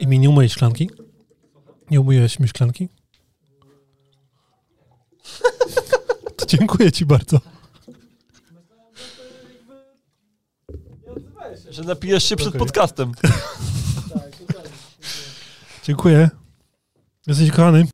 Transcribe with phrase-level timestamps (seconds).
[0.00, 0.90] I mi nie umyjesz szklanki?
[1.90, 2.88] Nie umyjesz mi szklanki?
[6.36, 7.40] To dziękuję ci bardzo.
[11.70, 13.12] Że napijesz się przed podcastem.
[15.84, 16.30] Dziękuję.
[17.26, 17.84] Jesteś kochany.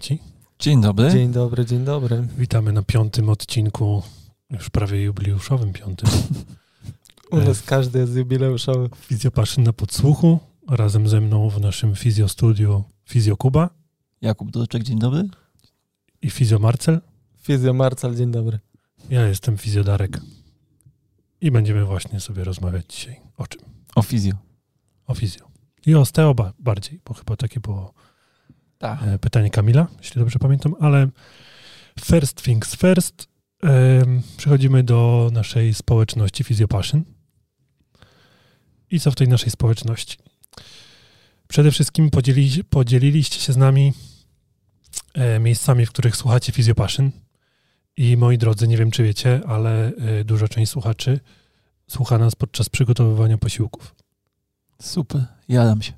[0.00, 0.18] Fizjopasjonaci.
[0.58, 1.10] Dzień dobry.
[1.10, 2.28] Dzień dobry, dzień dobry.
[2.38, 4.02] Witamy na piątym odcinku,
[4.50, 6.10] już prawie jubileuszowym piątym.
[7.30, 8.88] U nas każdy jest jubileuszowy.
[8.96, 10.38] Fizjopaszyn na podsłuchu.
[10.68, 13.70] Razem ze mną w naszym fizjostudiu Fizjo Kuba
[14.20, 15.28] Jakub Dorczek, dzień dobry.
[16.22, 17.00] i Fizjo Marcel.
[17.42, 18.58] Fizjo Marcal, dzień dobry.
[19.10, 20.20] Ja jestem Fizjodarek.
[21.40, 23.60] I będziemy właśnie sobie rozmawiać dzisiaj o czym?
[23.94, 24.34] O fizjo.
[25.06, 25.46] O fizjo.
[25.86, 27.94] I o osteo ba- bardziej, bo chyba takie było
[28.80, 29.02] Tak.
[29.02, 31.08] e, pytanie Kamila, jeśli dobrze pamiętam, ale
[32.00, 33.28] first things first.
[34.36, 37.04] przechodzimy do naszej społeczności Fizjopaszyn.
[38.90, 40.16] I co w tej naszej społeczności?
[41.48, 43.92] Przede wszystkim podzieli, podzieliliście się z nami
[45.14, 47.10] e, miejscami, w których słuchacie Fizjopaszyn.
[47.96, 51.20] I moi drodzy, nie wiem czy wiecie, ale e, duża część słuchaczy
[51.86, 53.94] słucha nas podczas przygotowywania posiłków.
[54.82, 55.24] Super.
[55.48, 55.92] Jadam się.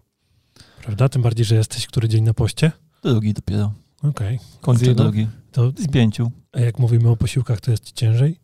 [0.82, 1.08] Prawda?
[1.08, 2.72] Tym bardziej, że jesteś który dzień na poście.
[3.02, 3.72] Drugi dopiero.
[4.02, 4.38] Okej.
[4.60, 5.06] Kończę Zjadam.
[5.06, 5.28] drugi.
[5.52, 6.30] To Z pięciu.
[6.52, 8.40] a jak mówimy o posiłkach, to jest ci ciężej?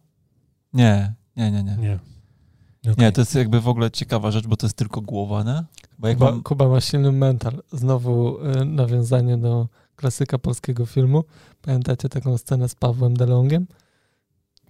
[0.73, 1.77] Nie, nie, nie, nie.
[1.77, 1.99] Nie.
[2.99, 5.65] Nie, to jest jakby w ogóle ciekawa rzecz, bo to jest tylko głowa, nie?
[5.99, 6.43] Bo jak Kuba, mam...
[6.43, 7.63] Kuba ma silny mental.
[7.73, 11.25] Znowu y, nawiązanie do klasyka polskiego filmu.
[11.63, 13.67] Pamiętacie taką scenę z Pawłem DeLongiem?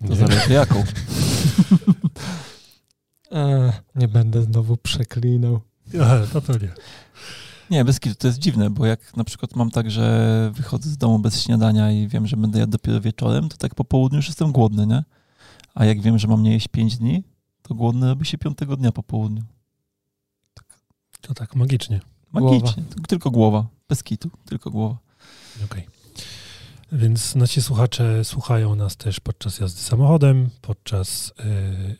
[0.08, 0.84] To zależy jaką.
[3.30, 5.60] Eee, nie będę znowu przeklinał.
[6.00, 6.72] Aha, to to nie.
[7.70, 10.96] Nie, bez kitu, to jest dziwne, bo jak na przykład mam tak, że wychodzę z
[10.96, 14.26] domu bez śniadania i wiem, że będę jadł dopiero wieczorem, to tak po południu już
[14.26, 15.04] jestem głodny, nie?
[15.74, 17.24] A jak wiem, że mam nie jeść 5 dni,
[17.62, 19.42] to głodny robi się piątego dnia po południu.
[21.20, 22.00] To tak magicznie.
[22.32, 22.82] Magicznie.
[23.08, 23.66] Tylko głowa.
[23.88, 24.30] Bez kitu.
[24.44, 24.98] Tylko głowa.
[25.64, 25.97] Okej.
[26.92, 30.50] Więc nasi słuchacze słuchają nas też podczas jazdy samochodem.
[30.60, 31.32] Podczas y,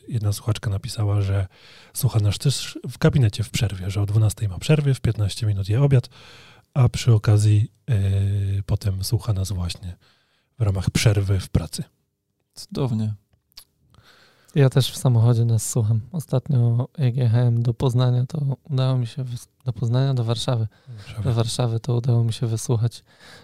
[0.07, 1.47] jedna słuchaczka napisała, że
[1.93, 5.69] słucha nas też w gabinecie w przerwie, że o 12 ma przerwy, w 15 minut
[5.69, 6.09] je obiad,
[6.73, 9.97] a przy okazji y, potem słucha nas właśnie
[10.59, 11.83] w ramach przerwy w pracy.
[12.53, 13.13] Cudownie.
[14.55, 16.01] Ja też w samochodzie nas słucham.
[16.11, 19.25] Ostatnio jak jechałem do Poznania, to udało mi się,
[19.65, 20.67] do Poznania, do Warszawy.
[21.23, 23.03] Do Warszawy to udało mi się wysłuchać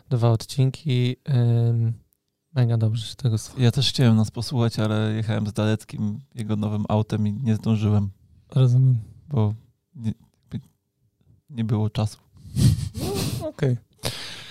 [0.09, 1.15] dwa odcinki.
[2.55, 3.61] Mega dobrze się tego słucha.
[3.61, 8.09] Ja też chciałem nas posłuchać, ale jechałem z Daleckim jego nowym autem i nie zdążyłem,
[8.51, 8.99] Rozumiem.
[9.27, 9.53] bo
[9.95, 10.13] nie,
[11.49, 12.17] nie było czasu.
[13.43, 13.77] Okej.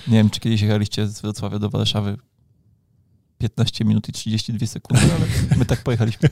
[0.09, 2.17] Nie wiem, czy kiedyś jechaliście z Wrocławia do Warszawy
[3.39, 6.29] 15 minut i 32 sekundy, ale my tak pojechaliśmy,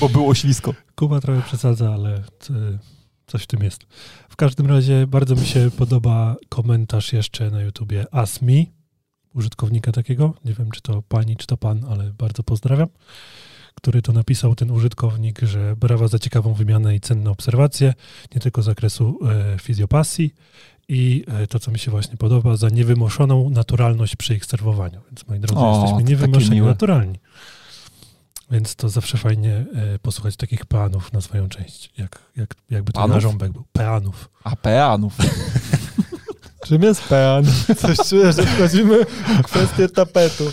[0.00, 0.74] bo było ślisko.
[0.94, 2.78] Kuba trochę przesadza, ale y,
[3.26, 3.82] coś w tym jest.
[4.28, 8.72] W każdym razie bardzo mi się podoba komentarz jeszcze na YouTubie Asmi,
[9.34, 10.34] użytkownika takiego.
[10.44, 12.88] Nie wiem, czy to pani, czy to pan, ale bardzo pozdrawiam.
[13.74, 17.94] Który to napisał ten użytkownik, że brawa za ciekawą wymianę i cenne obserwacje,
[18.34, 20.34] nie tylko z zakresu e, fizjopasji
[20.88, 25.00] i e, to, co mi się właśnie podoba, za niewymuszoną naturalność przy ich serwowaniu.
[25.10, 27.18] Więc moi drodzy, O, jesteśmy niewymuszeni, naturalni.
[28.50, 31.92] Więc to zawsze fajnie e, posłuchać takich peanów na swoją część.
[31.98, 33.14] Jak, jak, jakby to Panów?
[33.14, 33.64] jarząbek był.
[33.72, 34.30] Peanów.
[34.44, 35.16] A peanów.
[36.66, 37.44] Czym jest pean?
[37.82, 40.44] Coś czuję, że wchodzimy w kwestię tapetu.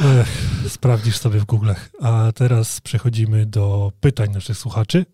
[0.00, 0.28] Ech,
[0.68, 1.88] sprawdzisz sobie w Google'ach.
[2.00, 5.06] A teraz przechodzimy do pytań naszych słuchaczy.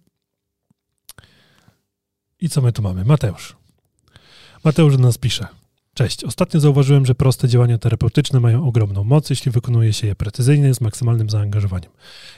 [2.40, 3.04] I co my tu mamy?
[3.04, 3.59] Mateusz.
[4.64, 5.46] Mateusz do nas pisze.
[5.94, 6.24] Cześć.
[6.24, 10.80] Ostatnio zauważyłem, że proste działania terapeutyczne mają ogromną moc, jeśli wykonuje się je precyzyjnie, z
[10.80, 11.90] maksymalnym zaangażowaniem.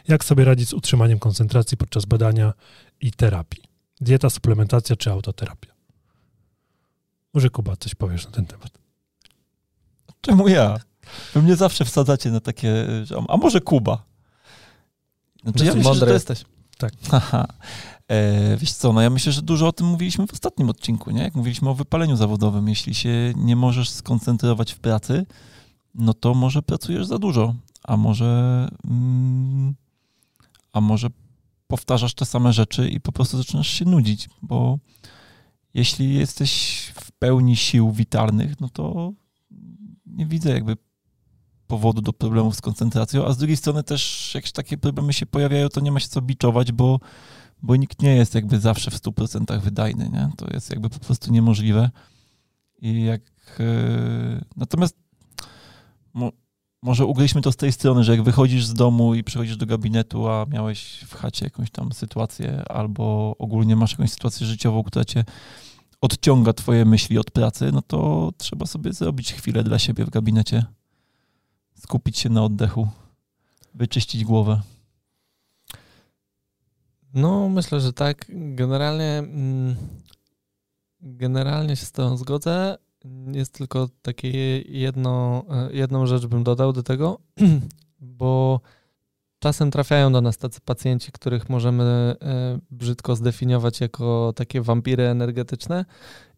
[0.09, 2.53] Jak sobie radzić z utrzymaniem koncentracji podczas badania
[3.01, 3.63] i terapii?
[4.01, 5.73] Dieta, suplementacja czy autoterapia?
[7.35, 8.79] Może Kuba coś powiesz na ten temat?
[10.21, 10.77] Czemu ja?
[11.35, 12.87] Wy mnie zawsze wsadzacie na takie,
[13.29, 14.05] a może Kuba?
[15.43, 16.53] Znaczy, ja myślę, że to jest jesteś.
[17.11, 17.47] Haha.
[17.47, 17.92] E,
[18.59, 21.23] wiesz co, no ja myślę, że dużo o tym mówiliśmy w ostatnim odcinku, nie?
[21.23, 22.69] Jak mówiliśmy o wypaleniu zawodowym.
[22.69, 25.27] Jeśli się nie możesz skoncentrować w pracy,
[25.95, 27.55] no to może pracujesz za dużo,
[27.85, 29.75] a może mm,
[30.73, 31.09] a może
[31.67, 34.79] powtarzasz te same rzeczy i po prostu zaczynasz się nudzić, bo
[35.75, 39.13] jeśli jesteś w pełni sił witalnych, no to
[40.07, 40.77] nie widzę jakby
[41.67, 45.69] powodu do problemów z koncentracją, a z drugiej strony też jakieś takie problemy się pojawiają,
[45.69, 47.01] to nie ma się co biczować, bo,
[47.63, 50.31] bo nikt nie jest jakby zawsze w 100% wydajny, nie?
[50.37, 51.91] To jest jakby po prostu niemożliwe.
[52.79, 53.23] I jak...
[53.59, 54.97] Yy, natomiast
[56.15, 56.33] mo,
[56.83, 60.29] może ugryźmy to z tej strony, że jak wychodzisz z domu i przychodzisz do gabinetu,
[60.29, 65.25] a miałeś w chacie jakąś tam sytuację albo ogólnie masz jakąś sytuację życiową, która cię
[66.01, 70.65] odciąga twoje myśli od pracy, no to trzeba sobie zrobić chwilę dla siebie w gabinecie.
[71.75, 72.89] Skupić się na oddechu,
[73.75, 74.61] wyczyścić głowę.
[77.15, 78.27] No, myślę, że tak.
[78.29, 79.77] Generalnie, mm,
[81.01, 82.79] generalnie się z tą zgodzę.
[83.33, 87.19] Jest tylko takie jedno, e, jedną rzecz bym dodał do tego,
[88.01, 88.61] bo
[89.39, 92.15] czasem trafiają do nas tacy pacjenci, których możemy e,
[92.71, 95.85] brzydko zdefiniować jako takie wampiry energetyczne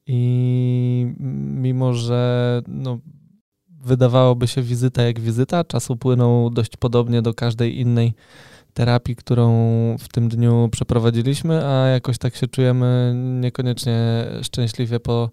[0.07, 1.15] i
[1.55, 2.99] mimo, że no,
[3.69, 8.15] wydawałoby się wizyta jak wizyta, czas upłynął dość podobnie do każdej innej
[8.75, 9.49] terapii, którą
[9.99, 15.31] w tym dniu przeprowadziliśmy, a jakoś tak się czujemy niekoniecznie szczęśliwie po,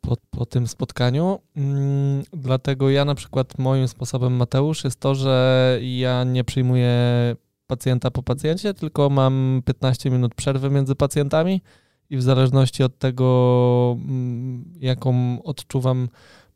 [0.00, 1.38] po, po tym spotkaniu.
[1.56, 6.92] Mm, dlatego ja na przykład moim sposobem Mateusz jest to, że ja nie przyjmuję
[7.66, 11.60] pacjenta po pacjencie, tylko mam 15 minut przerwy między pacjentami
[12.10, 16.08] i w zależności od tego, mm, jaką odczuwam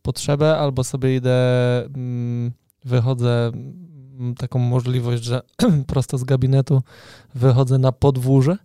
[0.02, 1.38] potrzebę, albo sobie idę,
[1.84, 2.52] mm,
[2.84, 3.52] wychodzę
[4.38, 5.40] taką możliwość, że
[5.86, 6.82] prosto z gabinetu
[7.34, 8.56] wychodzę na podwórze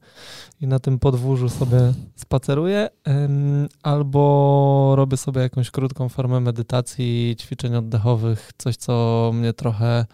[0.61, 2.89] i na tym podwórzu sobie spaceruję,
[3.83, 10.05] albo robię sobie jakąś krótką formę medytacji, ćwiczeń oddechowych, coś, co mnie trochę,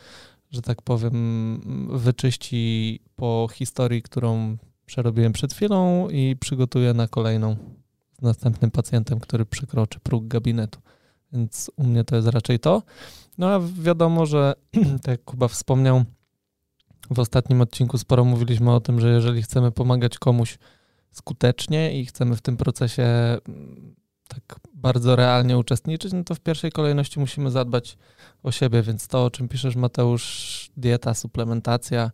[0.52, 7.56] że tak powiem, wyczyści po historii, którą przerobiłem przed chwilą i przygotuję na kolejną
[8.20, 10.80] z następnym pacjentem, który przekroczy próg gabinetu.
[11.34, 12.82] Więc u mnie to jest raczej to.
[13.42, 14.54] No a wiadomo, że
[15.04, 16.04] tak jak Kuba wspomniał,
[17.12, 20.58] w ostatnim odcinku sporo mówiliśmy o tym, że jeżeli chcemy pomagać komuś
[21.12, 23.96] skutecznie i chcemy w tym procesie mm,
[24.28, 27.98] tak bardzo realnie uczestniczyć, no to w pierwszej kolejności musimy zadbać
[28.44, 32.12] o siebie, więc to, o czym piszesz Mateusz, dieta, suplementacja,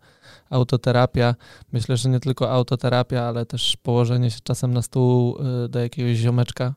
[0.50, 1.36] autoterapia,
[1.72, 6.18] myślę, że nie tylko autoterapia, ale też położenie się czasem na stół y, do jakiegoś
[6.18, 6.74] ziomeczka,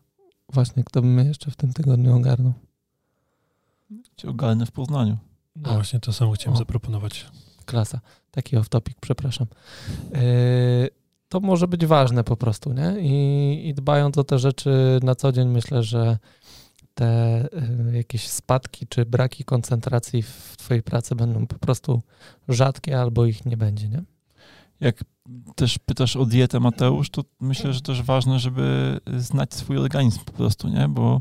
[0.53, 2.70] właśnie kto by mnie jeszcze w tym tygodniu ogarnął.
[4.17, 5.19] Cię ogarnę w Poznaniu.
[5.57, 6.59] No właśnie to samo chciałem o.
[6.59, 7.27] zaproponować.
[7.65, 8.01] Klasa.
[8.31, 9.47] Taki off-topic, przepraszam.
[10.13, 10.21] Yy,
[11.29, 12.97] to może być ważne po prostu, nie?
[13.01, 16.19] I, I, dbając o te rzeczy na co dzień, myślę, że
[16.95, 17.45] te
[17.93, 22.03] y, jakieś spadki czy braki koncentracji w twojej pracy będą po prostu
[22.49, 24.03] rzadkie albo ich nie będzie, nie?
[24.81, 25.05] Jak
[25.55, 30.33] też pytasz o dietę, Mateusz, to myślę, że też ważne, żeby znać swój organizm po
[30.33, 30.89] prostu, nie?
[30.89, 31.21] Bo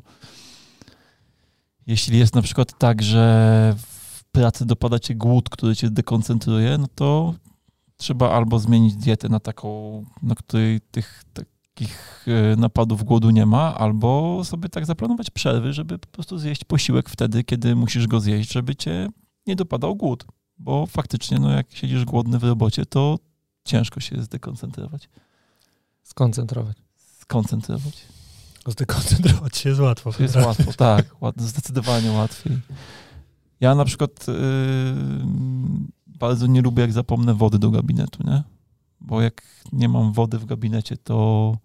[1.87, 6.87] jeśli jest na przykład tak, że w pracy dopada cię głód, który cię dekoncentruje, no
[6.95, 7.33] to
[7.97, 13.75] trzeba albo zmienić dietę na taką, na której tych takich e, napadów głodu nie ma,
[13.75, 18.53] albo sobie tak zaplanować przerwy, żeby po prostu zjeść posiłek wtedy, kiedy musisz go zjeść,
[18.53, 19.07] żeby cię
[19.47, 20.25] nie dopadał głód.
[20.57, 23.19] Bo faktycznie, no jak siedzisz głodny w robocie, to
[23.65, 25.09] ciężko się zdekoncentrować.
[26.03, 26.77] Skoncentrować.
[26.95, 28.18] Skoncentrować.
[28.67, 30.11] Zdekoncentrować się jest łatwo.
[30.19, 31.05] Jest łatwo, tak.
[31.37, 32.59] Zdecydowanie łatwiej.
[33.59, 34.33] Ja na przykład yy,
[36.07, 38.43] bardzo nie lubię, jak zapomnę wody do gabinetu, nie?
[39.01, 39.41] Bo jak
[39.73, 41.57] nie mam wody w gabinecie, to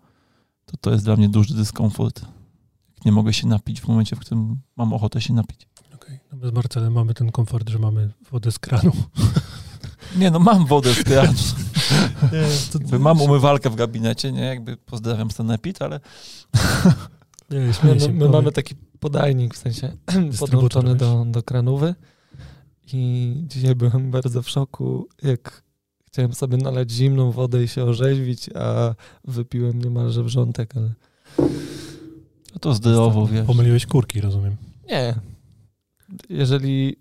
[0.66, 2.24] to, to jest dla mnie duży dyskomfort.
[3.04, 5.68] Nie mogę się napić w momencie, w którym mam ochotę się napić.
[5.94, 6.38] Okej, okay.
[6.42, 8.92] no z Marcelem mamy ten komfort, że mamy wodę z kranu.
[10.18, 11.32] Nie, no mam wodę z kranu.
[12.90, 12.98] To...
[12.98, 14.42] Mam umywalkę w gabinecie, nie?
[14.42, 16.00] Jakby pozdrawiam Stanepit, ale...
[17.50, 19.96] Nie, no, my mamy taki podajnik, w sensie
[20.40, 21.94] podłączony do, do kranówy
[22.92, 25.62] i dzisiaj byłem bardzo w szoku, jak
[26.06, 30.92] chciałem sobie nalać zimną wodę i się orzeźwić, a wypiłem niemalże wrzątek, ale...
[32.54, 33.46] No to zdrowo, wiesz.
[33.46, 34.56] Pomyliłeś kurki, rozumiem.
[34.88, 35.14] Nie,
[36.28, 36.96] jeżeli,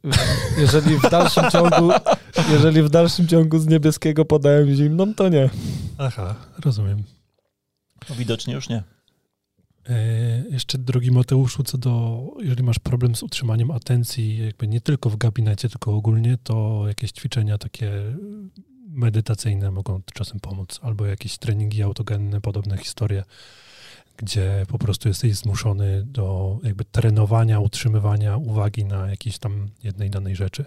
[0.58, 1.92] jeżeli w dalszym ciągu,
[2.52, 5.50] jeżeli w dalszym ciągu z niebieskiego podałem zimną, to nie.
[5.98, 6.36] Aha,
[6.66, 7.04] rozumiem.
[8.10, 8.84] No widocznie już nie.
[9.90, 15.10] E, jeszcze drogi Mateuszu, co do, jeżeli masz problem z utrzymaniem atencji, jakby nie tylko
[15.10, 17.92] w gabinecie, tylko ogólnie, to jakieś ćwiczenia takie
[18.88, 23.24] medytacyjne mogą czasem pomóc, albo jakieś treningi autogenne, podobne historie
[24.18, 30.36] gdzie po prostu jesteś zmuszony do jakby trenowania, utrzymywania uwagi na jakiejś tam jednej danej
[30.36, 30.66] rzeczy,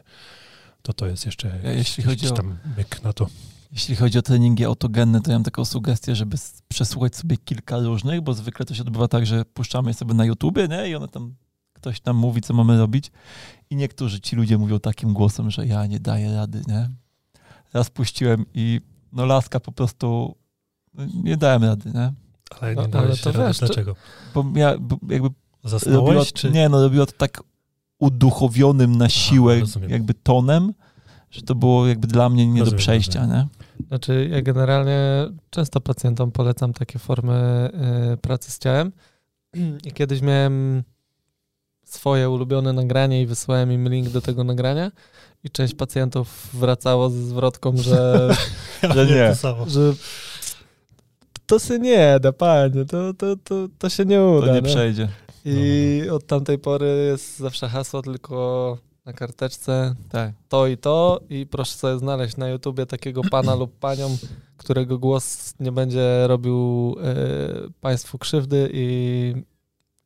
[0.86, 3.26] to to jest jeszcze ja, jakiś, jeśli chodzi jakiś tam myk na to.
[3.72, 6.36] Jeśli chodzi o treningi autogenne, to ja mam taką sugestię, żeby
[6.68, 10.24] przesłuchać sobie kilka różnych, bo zwykle to się odbywa tak, że puszczamy je sobie na
[10.24, 10.88] YouTubie nie?
[10.90, 11.34] i one tam
[11.72, 13.10] ktoś nam mówi, co mamy robić
[13.70, 16.90] i niektórzy ci ludzie mówią takim głosem, że ja nie daję rady, nie?
[17.74, 18.80] Raz puściłem i
[19.12, 20.36] no laska po prostu
[20.94, 22.12] no, nie dałem rady, nie?
[22.60, 23.48] Ale nie No, dałeś ale to rady.
[23.48, 23.96] wiesz, to- Dlaczego?
[24.34, 25.28] Bo, ja, bo jakby
[25.64, 26.50] Zasnąłeś, robiła, czy...
[26.50, 27.42] nie, no robiła to tak
[27.98, 29.90] uduchowionym na siłę rozumiem.
[29.90, 30.72] jakby tonem,
[31.30, 33.46] że to było jakby dla mnie nie do Rozumiem, przejścia, nie?
[33.88, 34.98] Znaczy, ja generalnie
[35.50, 37.70] często pacjentom polecam takie formy
[38.14, 38.92] y, pracy z ciałem.
[39.88, 40.82] I kiedyś miałem
[41.84, 44.92] swoje ulubione nagranie i wysłałem im link do tego nagrania.
[45.44, 48.28] I część pacjentów wracało ze zwrotką, że,
[48.82, 49.28] Ja że nie.
[49.28, 49.68] To samo.
[49.68, 49.92] że
[51.46, 54.46] to się nie da, panie, to, to, to, to się nie uda.
[54.46, 54.68] To nie nie?
[54.68, 55.08] przejdzie.
[55.48, 60.32] I od tamtej pory jest zawsze hasło tylko na karteczce Tak.
[60.48, 64.16] to i to i proszę sobie znaleźć na YouTubie takiego pana lub panią,
[64.56, 67.14] którego głos nie będzie robił e,
[67.80, 69.34] państwu krzywdy i,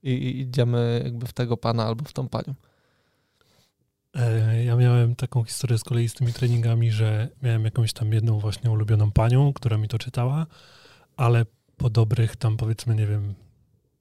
[0.03, 2.55] i, i idziemy jakby w tego pana albo w tą panią.
[4.17, 8.39] E, Ja miałem taką historię z kolei z tymi treningami, że miałem jakąś tam jedną
[8.39, 10.47] właśnie ulubioną panią, która mi to czytała,
[11.17, 13.35] ale po dobrych tam powiedzmy, nie wiem,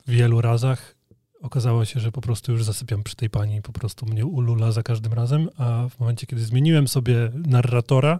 [0.07, 0.95] wielu razach
[1.41, 4.83] okazało się, że po prostu już zasypiam przy tej pani, po prostu mnie ulula za
[4.83, 8.19] każdym razem, a w momencie, kiedy zmieniłem sobie narratora,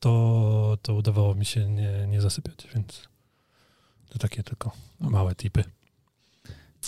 [0.00, 3.08] to, to udawało mi się nie, nie zasypiać, więc
[4.08, 5.64] to takie tylko małe tipy.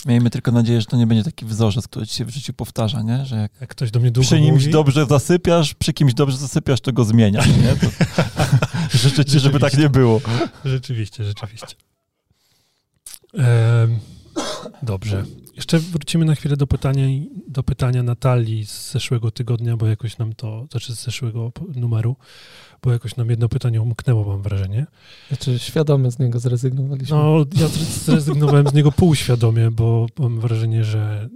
[0.07, 3.03] Miejmy tylko nadzieję, że to nie będzie taki wzorzec, który ci się w życiu powtarza,
[3.03, 3.27] nie?
[3.27, 6.37] Że jak Jak ktoś do mnie długo przy kimś mówi, dobrze zasypiasz, przy kimś dobrze
[6.37, 7.77] zasypiasz, to go zmieniasz, nie?
[7.77, 7.87] To...
[8.99, 10.21] Życzę ci, żeby tak nie było.
[10.65, 11.77] Rzeczywiście, rzeczywiście.
[13.35, 14.01] Em,
[14.83, 15.25] dobrze.
[15.57, 17.07] Jeszcze wrócimy na chwilę do pytania,
[17.49, 22.17] do pytania Natalii z zeszłego tygodnia, bo jakoś nam to, znaczy z zeszłego numeru,
[22.83, 24.87] bo jakoś nam jedno pytanie umknęło, mam wrażenie.
[25.29, 27.17] Znaczy świadomie z niego zrezygnowaliśmy.
[27.17, 31.29] No, ja zre- zrezygnowałem z niego półświadomie, bo mam wrażenie, że.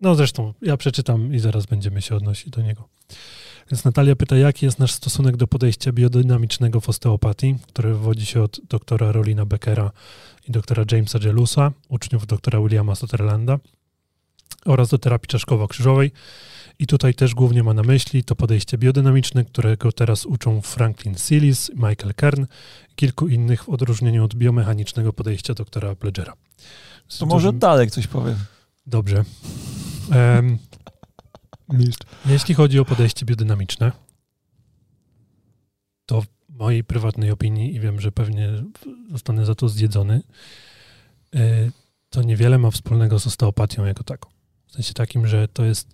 [0.00, 2.88] No zresztą, ja przeczytam i zaraz będziemy się odnosić do niego.
[3.70, 8.42] Więc Natalia pyta, jaki jest nasz stosunek do podejścia biodynamicznego w osteopatii, które wywodzi się
[8.42, 9.90] od doktora Rolina Beckera
[10.48, 13.58] i doktora Jamesa Jelusa, uczniów doktora Williama Sutherlanda,
[14.64, 16.10] oraz do terapii czaszkowo-krzyżowej.
[16.78, 21.70] I tutaj też głównie ma na myśli to podejście biodynamiczne, którego teraz uczą Franklin Sillis,
[21.74, 22.46] Michael Kern
[22.92, 26.32] i kilku innych w odróżnieniu od biomechanicznego podejścia doktora Bledgera.
[27.18, 28.36] To może Darek coś powie.
[28.86, 29.24] Dobrze.
[30.10, 30.58] Em,
[32.26, 33.92] jeśli chodzi o podejście biodynamiczne,
[36.52, 38.48] mojej prywatnej opinii, i wiem, że pewnie
[39.10, 40.22] zostanę za to zjedzony,
[41.34, 41.72] y,
[42.10, 44.30] to niewiele ma wspólnego z osteopatią jako taką.
[44.66, 45.88] W sensie takim, że to jest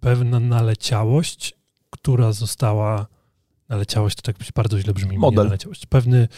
[0.00, 1.54] pewna naleciałość,
[1.90, 3.06] która została.
[3.68, 5.18] Naleciałość to tak bardzo źle brzmi.
[5.18, 5.44] Model.
[5.44, 5.86] Naleciałość.
[5.86, 6.28] Pewny.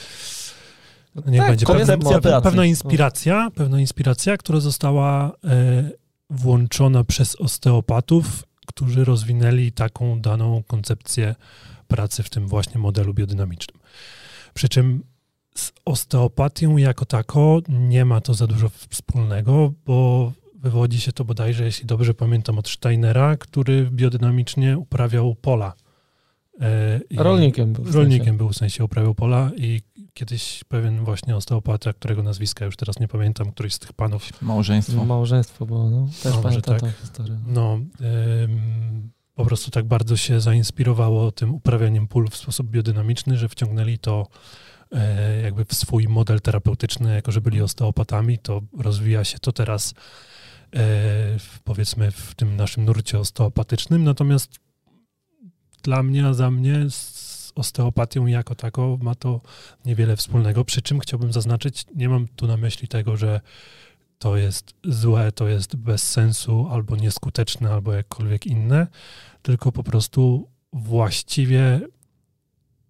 [1.14, 2.44] No Niech tak, będzie pewna, koncepcja pracy.
[2.44, 5.90] pewna inspiracja, pewna inspiracja, która została e,
[6.30, 11.34] włączona przez osteopatów, którzy rozwinęli taką daną koncepcję
[11.86, 13.80] pracy w tym właśnie modelu biodynamicznym.
[14.54, 15.02] Przy czym
[15.56, 21.64] z osteopatią jako tako nie ma to za dużo wspólnego, bo wywodzi się to bodajże,
[21.64, 25.72] jeśli dobrze pamiętam, od Steinera, który biodynamicznie uprawiał pola.
[26.60, 27.84] E, i- Rolnikiem był.
[27.84, 27.98] w sensie.
[27.98, 29.80] Rolnikiem był w sensie uprawiał pola i
[30.14, 35.04] kiedyś pewien właśnie osteopata, którego nazwiska już teraz nie pamiętam, któryś z tych panów, Małżeństwo.
[35.04, 36.08] Małżeństwo było, no.
[36.22, 36.80] Też może pamiętam tak.
[36.80, 37.38] tą historię.
[37.46, 43.48] no ym, po prostu tak bardzo się zainspirowało tym uprawianiem pól w sposób biodynamiczny, że
[43.48, 44.26] wciągnęli to
[44.92, 49.90] e, jakby w swój model terapeutyczny, jako że byli osteopatami, to rozwija się to teraz
[49.90, 49.94] e,
[51.38, 54.60] w, powiedzmy w tym naszym nurcie osteopatycznym, natomiast
[55.82, 59.40] dla mnie, a za mnie z osteopatią jako taką ma to
[59.84, 63.40] niewiele wspólnego, przy czym chciałbym zaznaczyć, nie mam tu na myśli tego, że
[64.18, 68.86] to jest złe, to jest bez sensu, albo nieskuteczne, albo jakkolwiek inne,
[69.42, 71.80] tylko po prostu właściwie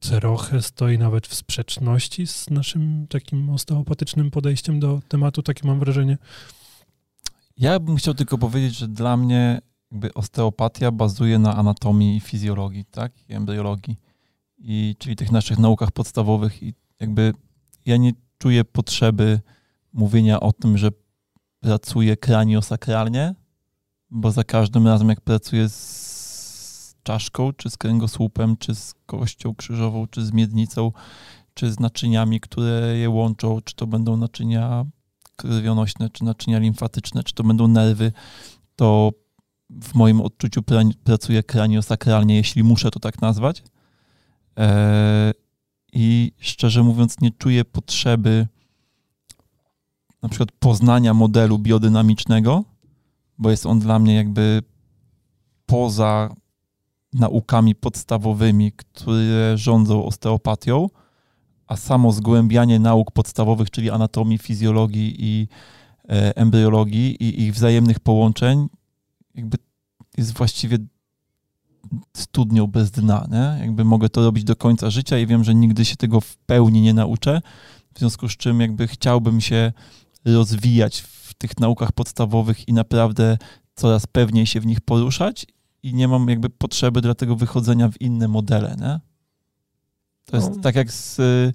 [0.00, 6.18] trochę stoi nawet w sprzeczności z naszym takim osteopatycznym podejściem do tematu, takie mam wrażenie.
[7.56, 12.84] Ja bym chciał tylko powiedzieć, że dla mnie jakby osteopatia bazuje na anatomii i fizjologii,
[12.84, 13.12] tak?
[13.28, 13.96] I embriologii.
[14.58, 17.34] I, czyli tych naszych naukach podstawowych i jakby
[17.86, 19.40] ja nie czuję potrzeby
[19.92, 20.90] mówienia o tym, że
[21.60, 23.34] pracuję kraniosakralnie,
[24.10, 30.06] bo za każdym razem jak pracuję z czaszką, czy z kręgosłupem, czy z kością krzyżową,
[30.06, 30.92] czy z miednicą,
[31.54, 34.84] czy z naczyniami, które je łączą, czy to będą naczynia
[35.36, 38.12] krwionośne, czy naczynia limfatyczne, czy to będą nerwy,
[38.76, 39.12] to
[39.70, 43.62] w moim odczuciu pra- pracuję kraniosakralnie, jeśli muszę to tak nazwać.
[44.56, 45.32] Eee,
[45.92, 48.48] I szczerze mówiąc, nie czuję potrzeby
[50.26, 52.64] na przykład poznania modelu biodynamicznego,
[53.38, 54.62] bo jest on dla mnie jakby
[55.66, 56.34] poza
[57.12, 60.88] naukami podstawowymi, które rządzą osteopatią,
[61.66, 65.48] a samo zgłębianie nauk podstawowych, czyli anatomii, fizjologii i
[66.08, 68.68] e, embryologii i ich wzajemnych połączeń,
[69.34, 69.58] jakby
[70.16, 70.78] jest właściwie
[72.16, 73.26] studnią bez dna.
[73.30, 73.64] Nie?
[73.66, 76.80] Jakby mogę to robić do końca życia i wiem, że nigdy się tego w pełni
[76.80, 77.40] nie nauczę,
[77.94, 79.72] w związku z czym jakby chciałbym się
[80.26, 83.38] rozwijać w tych naukach podstawowych i naprawdę
[83.74, 85.46] coraz pewniej się w nich poruszać
[85.82, 89.00] i nie mam jakby potrzeby dla tego wychodzenia w inne modele, nie?
[90.24, 90.62] To jest no.
[90.62, 91.52] tak jak z y,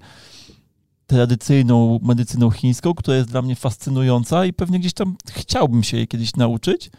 [1.06, 6.08] tradycyjną medycyną chińską, która jest dla mnie fascynująca i pewnie gdzieś tam chciałbym się jej
[6.08, 6.90] kiedyś nauczyć,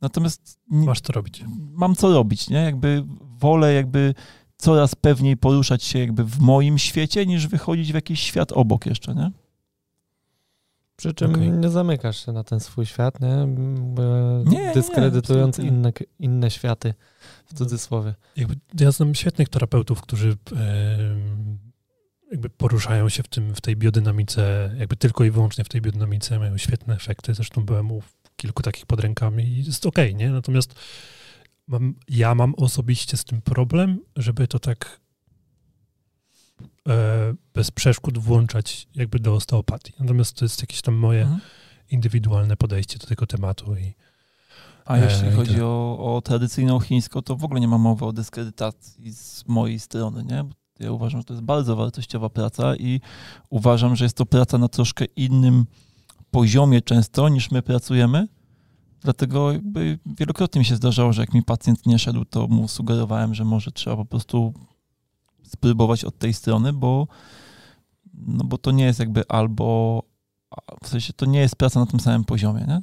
[0.00, 0.60] natomiast...
[0.68, 1.44] Masz to robić.
[1.72, 2.56] Mam co robić, nie?
[2.56, 4.14] Jakby wolę jakby
[4.56, 9.14] coraz pewniej poruszać się jakby w moim świecie, niż wychodzić w jakiś świat obok jeszcze,
[9.14, 9.30] nie?
[11.00, 11.50] Przy czym okay.
[11.50, 13.46] nie zamykasz się na ten swój świat, nie?
[14.44, 16.94] nie dyskredytując nie, inne, inne światy,
[17.46, 18.14] w cudzysłowie.
[18.36, 20.36] Jakby ja znam świetnych terapeutów, którzy
[22.30, 26.38] jakby poruszają się w, tym, w tej biodynamice, jakby tylko i wyłącznie w tej biodynamice,
[26.38, 27.34] mają świetne efekty.
[27.34, 28.02] Zresztą byłem u
[28.36, 30.30] kilku takich pod rękami i jest okej, okay, nie?
[30.30, 30.74] Natomiast
[31.66, 35.00] mam, ja mam osobiście z tym problem, żeby to tak
[37.54, 39.92] bez przeszkód włączać jakby do osteopatii.
[40.00, 41.40] Natomiast to jest jakieś tam moje mhm.
[41.90, 43.76] indywidualne podejście do tego tematu.
[43.76, 43.94] I,
[44.84, 48.12] A jeśli e, chodzi o, o, tradycyjną chińską, to w ogóle nie ma mowy o
[48.12, 50.44] dyskredytacji z mojej strony, nie?
[50.80, 53.00] Ja uważam, że to jest bardzo wartościowa praca i
[53.50, 55.66] uważam, że jest to praca na troszkę innym
[56.30, 58.28] poziomie często niż my pracujemy.
[59.00, 63.34] Dlatego jakby wielokrotnie mi się zdarzało, że jak mi pacjent nie szedł, to mu sugerowałem,
[63.34, 64.54] że może trzeba po prostu
[65.50, 67.08] spróbować od tej strony, bo,
[68.14, 70.02] no bo to nie jest jakby albo,
[70.84, 72.82] w sensie to nie jest praca na tym samym poziomie, nie?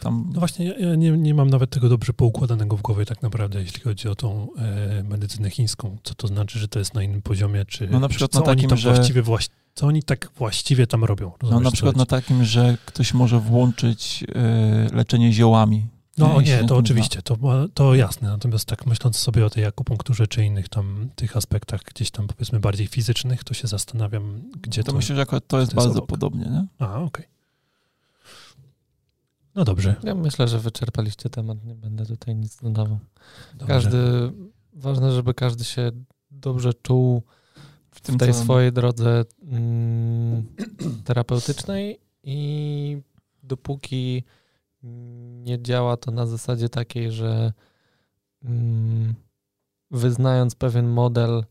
[0.00, 0.30] Tam...
[0.32, 3.80] No właśnie, ja, nie, nie mam nawet tego dobrze poukładanego w głowie tak naprawdę, jeśli
[3.80, 5.96] chodzi o tą e, medycynę chińską.
[6.02, 8.44] Co to znaczy, że to jest na innym poziomie, czy, no na przykład czy na
[8.44, 8.94] takim, że...
[8.94, 9.48] właściwie właś...
[9.74, 11.32] co oni tak właściwie tam robią?
[11.42, 15.86] no na przykład na takim, że ktoś może włączyć e, leczenie ziołami
[16.18, 17.38] no nie, to oczywiście, to,
[17.74, 18.28] to jasne.
[18.28, 22.60] Natomiast tak myśląc sobie o tej akupunkturze czy innych tam tych aspektach gdzieś tam powiedzmy
[22.60, 24.90] bardziej fizycznych, to się zastanawiam, gdzie to...
[24.90, 26.08] To myślę, że akurat to jest bardzo obok.
[26.08, 26.66] podobnie, nie?
[26.78, 27.06] A, okej.
[27.06, 27.36] Okay.
[29.54, 29.94] No dobrze.
[30.02, 32.98] Ja myślę, że wyczerpaliście temat, nie będę tutaj nic dodawał.
[33.54, 33.74] Dobrze.
[33.74, 33.98] Każdy,
[34.72, 35.90] ważne, żeby każdy się
[36.30, 37.22] dobrze czuł
[37.90, 40.46] w, tym, tej swojej drodze mm,
[41.04, 42.98] terapeutycznej i
[43.42, 44.24] dopóki
[45.42, 47.52] nie działa to na zasadzie takiej, że
[48.44, 49.14] mm,
[49.90, 51.44] wyznając pewien model,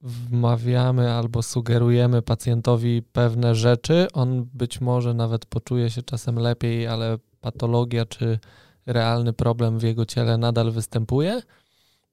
[0.00, 4.06] wmawiamy albo sugerujemy pacjentowi pewne rzeczy.
[4.12, 8.38] On być może nawet poczuje się czasem lepiej, ale patologia czy
[8.86, 11.42] realny problem w jego ciele nadal występuje,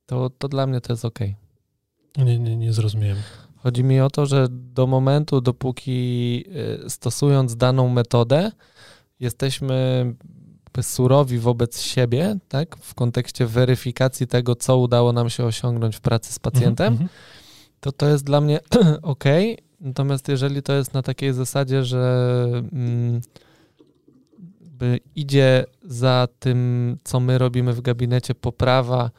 [0.06, 1.20] to, to dla mnie to jest ok.
[2.18, 3.18] Nie, nie, nie zrozumiałem.
[3.56, 6.44] Chodzi mi o to, że do momentu, dopóki
[6.86, 8.52] y, stosując daną metodę,
[9.20, 10.06] jesteśmy
[10.82, 16.34] surowi wobec siebie, tak, w kontekście weryfikacji tego, co udało nam się osiągnąć w pracy
[16.34, 17.10] z pacjentem, mm -hmm.
[17.80, 18.60] to to jest dla mnie
[19.02, 19.24] ok.
[19.80, 23.22] Natomiast jeżeli to jest na takiej zasadzie, że mm,
[25.16, 29.12] idzie za tym, co my robimy w gabinecie, poprawa,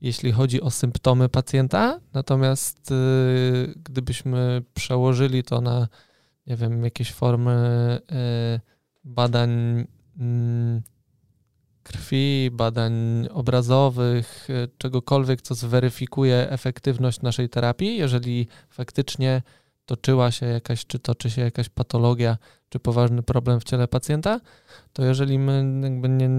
[0.00, 5.88] jeśli chodzi o symptomy pacjenta, natomiast y, gdybyśmy przełożyli to na,
[6.46, 7.98] nie wiem, jakieś formy
[8.56, 8.71] y,
[9.04, 9.50] badań
[10.18, 10.82] mm,
[11.82, 12.92] krwi, badań
[13.30, 19.42] obrazowych, e, czegokolwiek, co zweryfikuje efektywność naszej terapii, jeżeli faktycznie
[19.86, 22.38] toczyła się jakaś, czy toczy się jakaś patologia,
[22.68, 24.40] czy poważny problem w ciele pacjenta,
[24.92, 25.62] to jeżeli my
[26.08, 26.30] nie,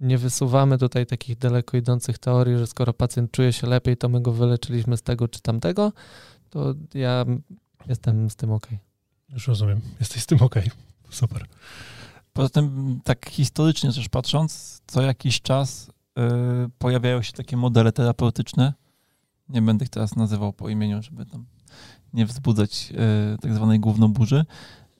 [0.00, 4.20] nie wysuwamy tutaj takich daleko idących teorii, że skoro pacjent czuje się lepiej, to my
[4.20, 5.92] go wyleczyliśmy z tego czy tamtego,
[6.50, 7.24] to ja
[7.88, 8.66] jestem z tym ok.
[9.28, 9.80] Już rozumiem.
[10.00, 10.54] Jesteś z tym ok.
[11.10, 11.46] Super.
[12.32, 16.22] Poza tym, tak historycznie też patrząc, co jakiś czas y,
[16.78, 18.74] pojawiają się takie modele terapeutyczne.
[19.48, 21.46] Nie będę ich teraz nazywał po imieniu, żeby tam
[22.12, 22.92] nie wzbudzać
[23.34, 24.44] y, tak zwanej głównoburzy.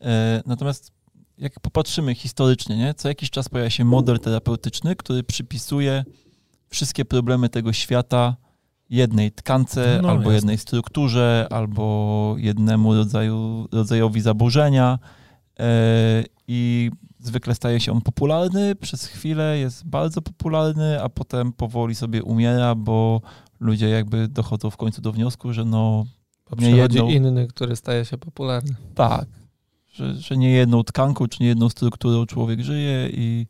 [0.02, 0.04] Y,
[0.46, 0.92] natomiast
[1.38, 6.04] jak popatrzymy historycznie, nie, co jakiś czas pojawia się model terapeutyczny, który przypisuje
[6.68, 8.36] wszystkie problemy tego świata
[8.90, 10.34] jednej tkance, no, albo jasne.
[10.34, 14.98] jednej strukturze, albo jednemu rodzaju, rodzajowi zaburzenia.
[16.48, 22.22] I zwykle staje się on popularny, przez chwilę jest bardzo popularny, a potem powoli sobie
[22.22, 23.20] umiera, bo
[23.60, 26.06] ludzie jakby dochodzą w końcu do wniosku, że no...
[26.58, 27.08] nie jedną...
[27.08, 28.76] inny, który staje się popularny.
[28.94, 29.26] Tak,
[29.88, 33.46] że, że nie jedną tkanką, czy nie jedną strukturą człowiek żyje i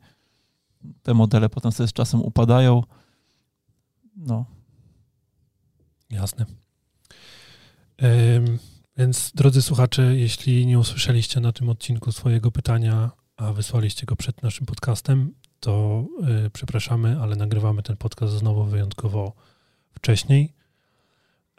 [1.03, 2.83] te modele potem sobie z czasem upadają.
[4.17, 4.45] No.
[6.11, 6.47] Jasne.
[8.03, 8.59] Ym,
[8.99, 14.43] więc drodzy słuchacze, jeśli nie usłyszeliście na tym odcinku swojego pytania, a wysłaliście go przed
[14.43, 16.05] naszym podcastem, to
[16.47, 19.33] y, przepraszamy, ale nagrywamy ten podcast znowu wyjątkowo
[19.93, 20.53] wcześniej.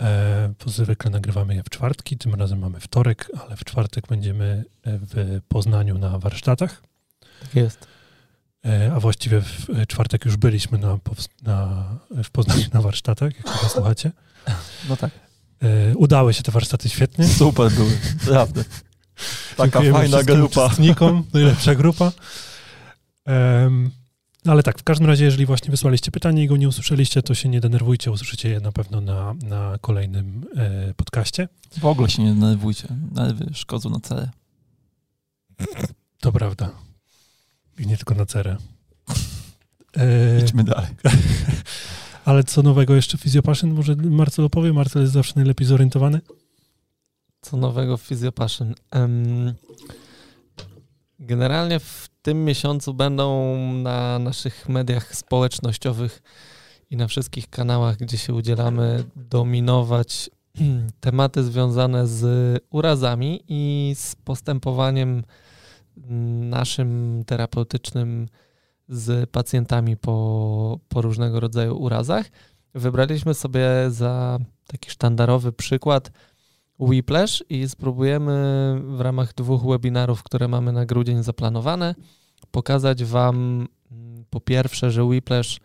[0.01, 5.41] E, zwykle nagrywamy je w czwartki, tym razem mamy wtorek, ale w czwartek będziemy w
[5.47, 6.81] Poznaniu na warsztatach.
[7.41, 7.87] Tak jest.
[8.65, 10.97] E, a właściwie w czwartek już byliśmy na,
[11.43, 11.85] na,
[12.23, 14.11] w Poznaniu na warsztatach, jak słuchacie.
[14.89, 15.28] No tak.
[15.63, 17.27] E, udały się te warsztaty świetnie.
[17.27, 18.63] Super były, naprawdę.
[19.57, 20.65] Taka Dziękujemy fajna grupa.
[20.65, 22.11] uczestnikom, najlepsza grupa.
[23.25, 23.91] Um,
[24.45, 27.49] ale tak, w każdym razie, jeżeli właśnie wysłaliście pytanie i go nie usłyszeliście, to się
[27.49, 31.47] nie denerwujcie, usłyszycie je na pewno na, na kolejnym e, podcaście.
[31.77, 34.29] W ogóle się nie denerwujcie, nerwy szkodzą na cerę.
[36.19, 36.69] To prawda.
[37.79, 38.57] I nie tylko na cerę.
[39.97, 40.87] E, Idźmy dalej.
[42.29, 43.73] ale co nowego jeszcze Physiopassion?
[43.73, 44.73] Może Marcel opowie?
[44.73, 46.21] Marcel jest zawsze najlepiej zorientowany.
[47.41, 48.73] Co nowego w Physiopassion?
[48.95, 49.53] Um,
[51.19, 56.21] generalnie w tym miesiącu będą na naszych mediach społecznościowych
[56.89, 60.29] i na wszystkich kanałach, gdzie się udzielamy, dominować
[60.99, 62.23] tematy związane z
[62.69, 65.23] urazami i z postępowaniem
[66.49, 68.27] naszym terapeutycznym
[68.89, 72.25] z pacjentami po, po różnego rodzaju urazach.
[72.75, 76.11] Wybraliśmy sobie za taki sztandarowy przykład
[76.79, 78.33] Whiplash i spróbujemy
[78.83, 81.95] w ramach dwóch webinarów, które mamy na grudzień zaplanowane,
[82.51, 85.59] pokazać Wam mm, po pierwsze, że Whiplash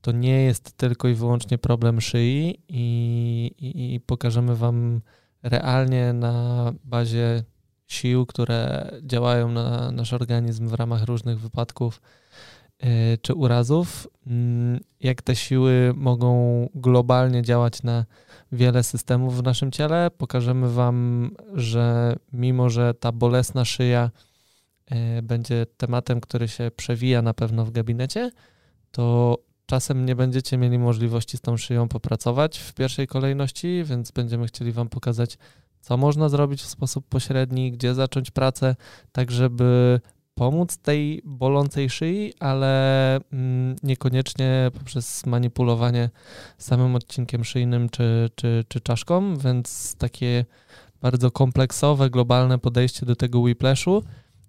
[0.00, 5.00] to nie jest tylko i wyłącznie problem szyi i, i, i pokażemy Wam
[5.42, 7.44] realnie na bazie
[7.86, 12.00] sił, które działają na nasz organizm w ramach różnych wypadków
[13.22, 14.32] czy urazów, yy,
[15.00, 18.04] jak te siły mogą globalnie działać na
[18.52, 20.10] wiele systemów w naszym ciele.
[20.18, 24.10] Pokażemy Wam, że mimo, że ta bolesna szyja
[24.90, 28.30] yy, będzie tematem, który się przewija na pewno w gabinecie,
[28.90, 34.46] to czasem nie będziecie mieli możliwości z tą szyją popracować w pierwszej kolejności, więc będziemy
[34.46, 35.38] chcieli Wam pokazać,
[35.80, 38.76] co można zrobić w sposób pośredni, gdzie zacząć pracę,
[39.12, 40.00] tak żeby
[40.36, 46.10] pomóc tej bolącej szyi, ale mm, niekoniecznie poprzez manipulowanie
[46.58, 50.44] samym odcinkiem szyjnym czy, czy, czy czaszką, więc takie
[51.00, 54.02] bardzo kompleksowe, globalne podejście do tego whiplashu,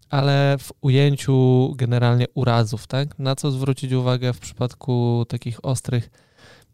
[0.10, 3.19] ale w ujęciu generalnie urazów, tak?
[3.19, 6.10] Na co zwrócić uwagę w przypadku takich ostrych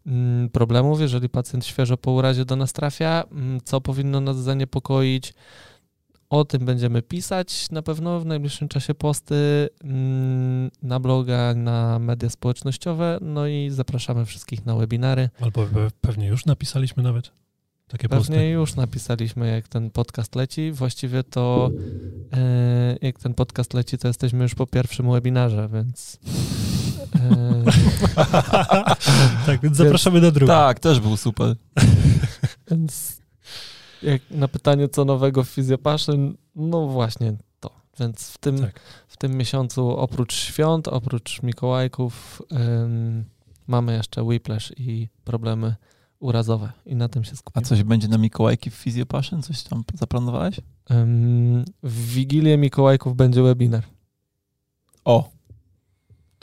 [0.06, 5.34] mm, problemów, jeżeli pacjent świeżo po urazie do nas trafia, mm, co powinno nas zaniepokoić,
[6.30, 12.30] o tym będziemy pisać na pewno w najbliższym czasie posty mm, na bloga, na media
[12.30, 15.30] społecznościowe, no i zapraszamy wszystkich na webinary.
[15.40, 15.66] Albo
[16.00, 17.30] pewnie już napisaliśmy nawet
[17.88, 18.48] takie Pewnie posty.
[18.48, 20.72] już napisaliśmy, jak ten podcast leci.
[20.72, 21.70] Właściwie to
[22.32, 26.18] e, jak ten podcast leci, to jesteśmy już po pierwszym webinarze, więc...
[27.16, 27.64] E,
[29.46, 30.46] tak, więc zapraszamy na drugi.
[30.48, 31.56] Tak, też był super.
[32.70, 33.20] Więc
[34.04, 37.70] jak na pytanie, co nowego w Physiopassion, no właśnie to.
[38.00, 38.80] Więc w tym, Tak.
[39.08, 43.24] w tym miesiącu oprócz świąt, oprócz Mikołajków ym,
[43.66, 45.74] mamy jeszcze Whiplash i problemy
[46.18, 47.66] urazowe i na tym się A skupimy.
[47.66, 49.42] coś będzie na Mikołajki w Physiopassion?
[49.42, 50.60] Coś tam zaplanowałeś?
[50.90, 53.82] Ym, w Wigilię Mikołajków będzie webinar.
[55.04, 55.30] O,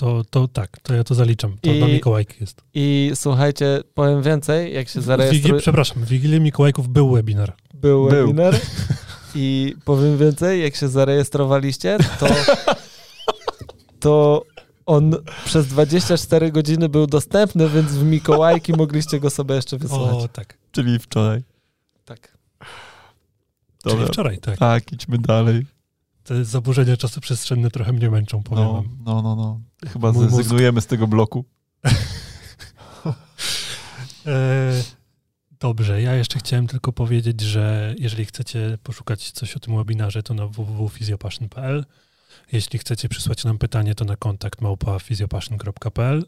[0.01, 1.57] To, to tak, to ja to zaliczam.
[1.61, 2.61] To I- na Mikołajki jest.
[2.73, 5.59] I słuchajcie, powiem więcej, jak się Wigi- zarejestruje...
[5.61, 7.53] przepraszam, w Wigilię Mikołajków był webinar.
[7.73, 8.27] Był Był.
[8.27, 8.55] webinar.
[9.35, 12.27] I powiem więcej, jak się zarejestrowaliście, to,
[13.99, 14.43] to
[14.85, 20.23] on przez 24 godziny był dostępny, więc w Mikołajki mogliście go sobie jeszcze wysłać.
[20.23, 20.57] O, tak.
[20.71, 21.43] czyli wczoraj.
[22.05, 22.37] Tak.
[23.83, 24.07] Czyli Dobra.
[24.07, 24.57] wczoraj, tak.
[24.59, 25.65] Tak, idźmy dalej.
[26.23, 28.97] Te zaburzenia czasoprzestrzenne trochę mnie męczą, powiem No, wam.
[29.05, 29.61] no, no, no.
[29.93, 30.35] Chyba Mój mózg.
[30.35, 31.45] zrezygnujemy z tego bloku.
[34.27, 34.83] E,
[35.59, 40.33] dobrze, ja jeszcze chciałem tylko powiedzieć, że jeżeli chcecie poszukać coś o tym webinarze, to
[40.33, 41.85] na www.physiopassion.pl.
[42.51, 46.25] Jeśli chcecie przysłać nam pytanie, to na kontakt małpa physiopassion.pl.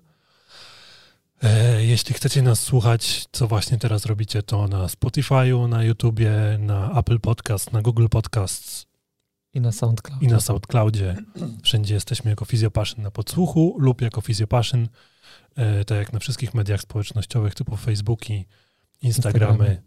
[1.44, 7.00] E, jeśli chcecie nas słuchać, co właśnie teraz robicie, to na Spotify'u, na YouTubie, na
[7.00, 8.86] Apple Podcast, na Google Podcasts
[9.54, 10.22] I na SoundCloud.
[10.22, 11.16] i na SoundCloudzie.
[11.64, 14.88] Wszędzie jesteśmy jako Physiopassion na podsłuchu lub jako Physiopassion,
[15.56, 18.46] e, tak jak na wszystkich mediach społecznościowych typu Facebooki,
[19.02, 19.54] Instagramy.
[19.54, 19.82] Instagramy.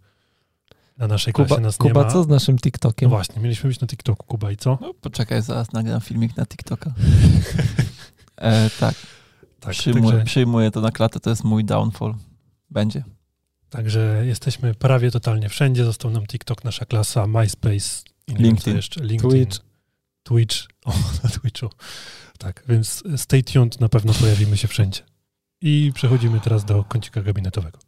[0.99, 2.11] Na naszej klasie Kuba, nas nie Kuba ma.
[2.11, 3.11] co z naszym No TikTokiem?
[3.11, 4.79] właśnie, mieliśmy być na TikToku, Kuba i co?
[4.81, 6.95] No, poczekaj, zaraz nagram filmik na TikToka.
[8.37, 8.95] E, tak.
[9.61, 12.15] Tak, Przyjmuję, także, przyjmuję to na klatę, to jest mój downfall.
[12.71, 13.05] Będzie.
[13.71, 15.85] także jesteśmy prawie totalnie wszędzie.
[15.85, 18.77] Został nam TikTok, nasza klasa, MySpace, i nie wiem, co LinkedIn.
[18.77, 19.61] jeszcze, LinkedIn, Twitch.
[20.23, 20.57] Twitch.
[20.85, 20.93] O,
[21.25, 21.71] na Twitchu.
[22.39, 25.03] Tak, więc stay tuned, na pewno pojawimy się wszędzie.
[25.61, 27.79] I przechodzimy teraz do kącika gabinetowego.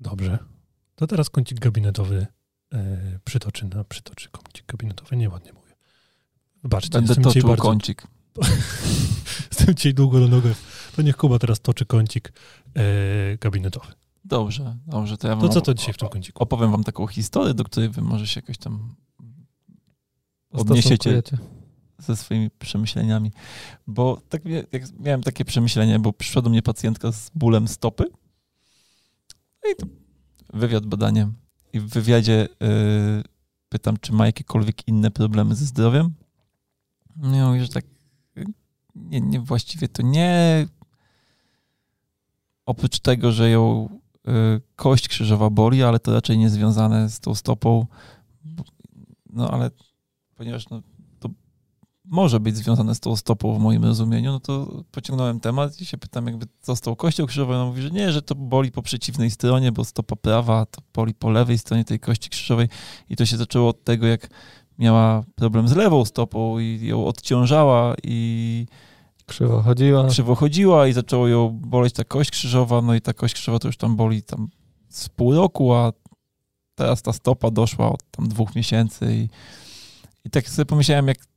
[0.00, 0.38] Dobrze.
[0.94, 2.26] To teraz kącik gabinetowy
[3.24, 5.16] przytoczy na przytoczy kącik gabinetowy.
[5.16, 5.74] Nieładnie mówię.
[6.62, 8.06] Wybaczcie, Będę toczył bardzo kącik.
[9.50, 10.56] Jestem dzisiaj długo na nogach.
[10.96, 12.32] To niech Kuba teraz toczy kącik
[12.76, 12.82] e,
[13.40, 13.92] gabinetowy.
[14.24, 15.16] Dobrze, dobrze.
[15.16, 16.42] To ja To co to dzisiaj w tym kąciku?
[16.42, 18.94] Opowiem wam taką historię, do której wy może się jakoś tam
[20.52, 21.22] Odniesiecie-
[21.98, 23.32] ze swoimi przemyśleniami.
[23.86, 28.04] Bo tak jak miałem takie przemyślenie, bo przyszła do mnie pacjentka z bólem stopy.
[29.64, 29.86] No i to
[30.52, 31.28] wywiad, badanie.
[31.72, 33.22] I w wywiadzie y,
[33.68, 36.14] pytam, czy ma jakiekolwiek inne problemy ze zdrowiem.
[37.16, 37.84] No mówię, że tak
[38.94, 40.66] nie, nie, właściwie to nie.
[42.66, 43.88] Oprócz tego, że ją
[44.28, 47.86] y, kość krzyżowa boli, ale to raczej nie związane z tą stopą.
[49.30, 49.70] No ale
[50.34, 50.82] ponieważ no,
[52.12, 55.98] może być związane z tą stopą w moim rozumieniu, no to pociągnąłem temat i się
[55.98, 57.52] pytam jakby co z tą kością krzyżową.
[57.52, 61.14] No mówi, że nie, że to boli po przeciwnej stronie, bo stopa prawa to boli
[61.14, 62.68] po lewej stronie tej kości krzyżowej
[63.10, 64.28] i to się zaczęło od tego, jak
[64.78, 68.66] miała problem z lewą stopą i ją odciążała i
[69.26, 70.08] Krzywo chodziła.
[70.08, 73.68] krzywo chodziła i zaczęło ją boleć ta kość krzyżowa, no i ta kość krzyżowa to
[73.68, 74.48] już tam boli tam
[74.88, 75.92] z pół roku, a
[76.74, 79.28] teraz ta stopa doszła od tam dwóch miesięcy i,
[80.24, 81.31] i tak sobie pomyślałem, jak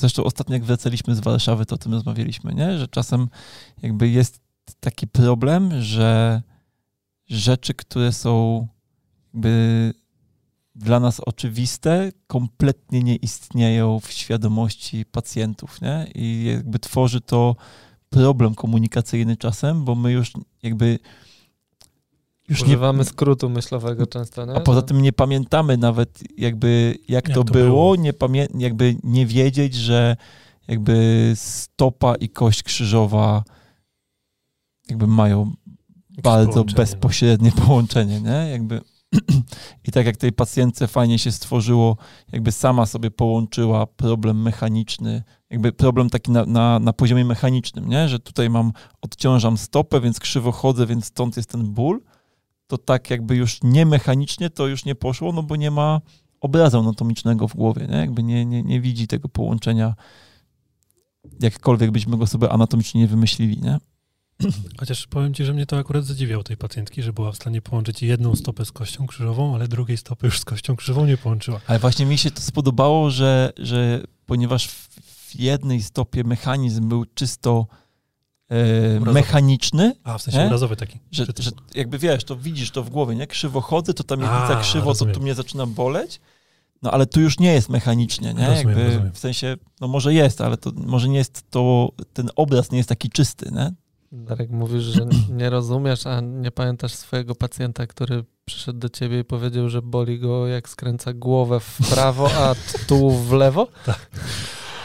[0.00, 2.78] zresztą ostatnio jak wracaliśmy z Warszawy, to o tym rozmawialiśmy, nie?
[2.78, 3.28] że czasem
[3.82, 4.40] jakby jest
[4.80, 6.42] taki problem, że
[7.28, 8.66] rzeczy, które są
[9.34, 9.94] jakby
[10.74, 16.06] dla nas oczywiste, kompletnie nie istnieją w świadomości pacjentów, nie?
[16.14, 17.56] I jakby tworzy to
[18.10, 20.32] problem komunikacyjny czasem, bo my już
[20.62, 20.98] jakby
[22.50, 24.54] już nie, Używamy skrótu myślowego często, nie?
[24.54, 27.96] a poza tym nie pamiętamy nawet jakby jak, Jak to, to było, było.
[27.96, 30.16] Nie pamię- jakby nie wiedzieć, że
[30.68, 33.44] jakby stopa i kość krzyżowa
[34.88, 35.52] jakby mają
[36.22, 36.82] bardzo połączenie, no.
[36.82, 38.50] bezpośrednie połączenie, nie?
[38.50, 38.80] Jakby
[39.88, 41.96] i tak jak tej pacjentce fajnie się stworzyło,
[42.32, 48.08] jakby sama sobie połączyła problem mechaniczny, jakby problem taki na, na, na poziomie mechanicznym, nie?
[48.08, 52.00] Że tutaj mam, odciążam stopę, więc krzywo chodzę, więc stąd jest ten ból,
[52.70, 56.00] to tak jakby już nie mechanicznie to już nie poszło, no bo nie ma
[56.40, 57.96] obrazu anatomicznego w głowie, nie?
[57.96, 59.94] Jakby nie, nie, nie widzi tego połączenia,
[61.40, 63.78] jakkolwiek byśmy go sobie anatomicznie nie wymyślili, nie?
[64.80, 68.02] Chociaż powiem ci, że mnie to akurat zadziwiało tej pacjentki, że była w stanie połączyć
[68.02, 71.60] jedną stopę z kością krzyżową, ale drugiej stopy już z kością krzyżową nie połączyła.
[71.66, 77.04] Ale właśnie mi się to spodobało, że, że ponieważ w, w jednej stopie mechanizm był
[77.14, 77.66] czysto
[78.50, 78.56] e,
[78.96, 79.12] Obrazowy.
[79.12, 80.44] mechaniczny, A, w sensie Nie?
[80.46, 80.98] obrazowy taki.
[81.12, 83.26] że, że jakby wiesz, to widzisz to w głowie, nie?
[83.26, 85.14] Krzywo chodzę, to ta miednica A, krzywo, rozumiem.
[85.14, 86.20] to tu mnie zaczyna boleć.
[86.82, 88.46] No ale tu już nie jest mechanicznie, nie?
[88.46, 89.12] Rozumiem, jakby rozumiem.
[89.12, 92.88] w sensie, no może jest, ale to może nie jest to, ten obraz nie jest
[92.88, 93.72] taki czysty, nie?
[94.12, 95.06] Darek, mówisz, że
[95.38, 100.18] nie rozumiesz, a nie pamiętasz swojego pacjenta, który przyszedł do ciebie i powiedział, że boli
[100.18, 102.54] go jak skręca głowę w prawo, a
[102.86, 103.68] tu w lewo?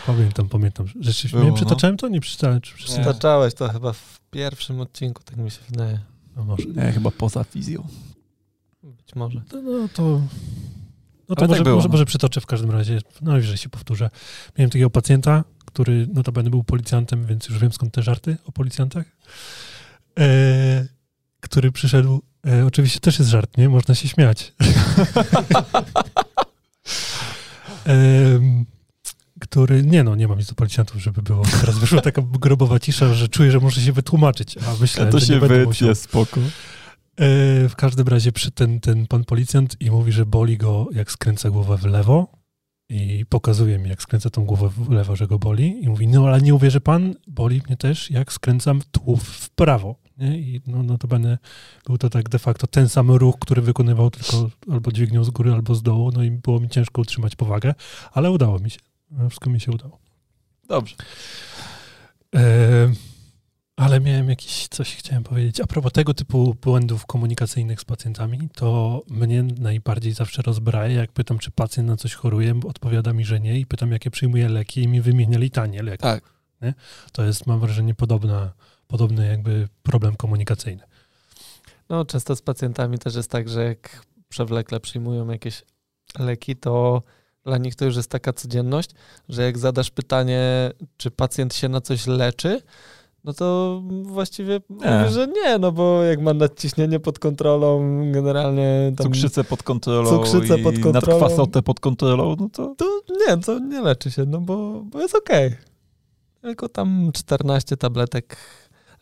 [0.07, 0.87] Pamiętam, pamiętam.
[0.87, 1.55] Rzeczywiście, Było, nie no.
[1.55, 2.07] przytaczałem to?
[2.07, 2.61] Nie przeczytałem.
[2.61, 3.13] Czy przeczytałem?
[3.13, 5.99] Zacząłeś to chyba w pierwszym odcinku, tak mi się wydaje.
[6.35, 6.65] No może.
[6.65, 7.87] Nie, chyba poza fizją.
[8.83, 9.41] Być może.
[9.41, 10.21] To, no to,
[11.29, 11.91] no to Ale może, tak było, może, no.
[11.91, 12.99] może przytoczę w każdym razie.
[13.21, 14.09] No że się powtórzę.
[14.57, 19.05] Miałem takiego pacjenta, który notabene był policjantem, więc już wiem skąd te żarty o policjantach.
[20.19, 20.87] E,
[21.39, 23.69] który przyszedł, e, oczywiście też jest żart, nie?
[23.69, 24.53] Można się śmiać.
[27.85, 28.65] Em,
[29.55, 31.43] który, nie no, nie mam nic do policjantów, żeby było.
[31.61, 35.39] Teraz wyszła taka grobowa cisza, że czuję, że muszę się wytłumaczyć, a myślę, że nie
[35.39, 35.95] będę musiał.
[35.95, 36.39] spoko.
[36.39, 36.43] E,
[37.69, 41.49] w każdym razie przy ten, ten pan policjant i mówi, że boli go, jak skręca
[41.49, 42.27] głowę w lewo
[42.89, 46.27] i pokazuje mi, jak skręca tą głowę w lewo, że go boli i mówi, no
[46.27, 49.95] ale nie uwierzy pan, boli mnie też, jak skręcam tułów w prawo.
[50.17, 50.39] Nie?
[50.39, 51.37] I no, no to będę,
[51.85, 55.53] był to tak de facto ten sam ruch, który wykonywał tylko albo dźwignią z góry,
[55.53, 57.73] albo z dołu, no i było mi ciężko utrzymać powagę,
[58.13, 58.79] ale udało mi się.
[59.29, 59.99] Wszystko mi się udało.
[60.67, 60.95] Dobrze.
[62.35, 62.91] E,
[63.75, 65.59] ale miałem jakiś, coś chciałem powiedzieć.
[65.59, 71.39] A propos tego typu błędów komunikacyjnych z pacjentami, to mnie najbardziej zawsze rozbraja, jak pytam,
[71.39, 74.87] czy pacjent na coś choruje, odpowiada mi, że nie i pytam, jakie przyjmuje leki i
[74.87, 76.01] mi wymienia litanie leków.
[76.01, 76.23] Tak.
[76.61, 76.73] Nie?
[77.11, 78.53] To jest, mam wrażenie, podobna,
[78.87, 80.83] podobny jakby problem komunikacyjny.
[81.89, 85.63] No, często z pacjentami też jest tak, że jak przewlekle przyjmują jakieś
[86.19, 87.03] leki, to
[87.45, 88.89] dla nich to już jest taka codzienność,
[89.29, 92.61] że jak zadasz pytanie, czy pacjent się na coś leczy,
[93.23, 97.81] no to właściwie mówię, że nie, no bo jak ma nadciśnienie pod kontrolą,
[98.11, 102.75] generalnie tam cukrzycę pod kontrolą cukrzycę pod kontrolą, nadkwasotę pod kontrolą, no to...
[102.75, 105.47] to nie, to nie leczy się, no bo, bo jest okej.
[105.47, 105.59] Okay.
[106.41, 108.37] Tylko tam 14 tabletek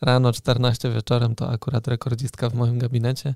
[0.04, 3.36] rano, 14 wieczorem to akurat rekordzistka w moim gabinecie,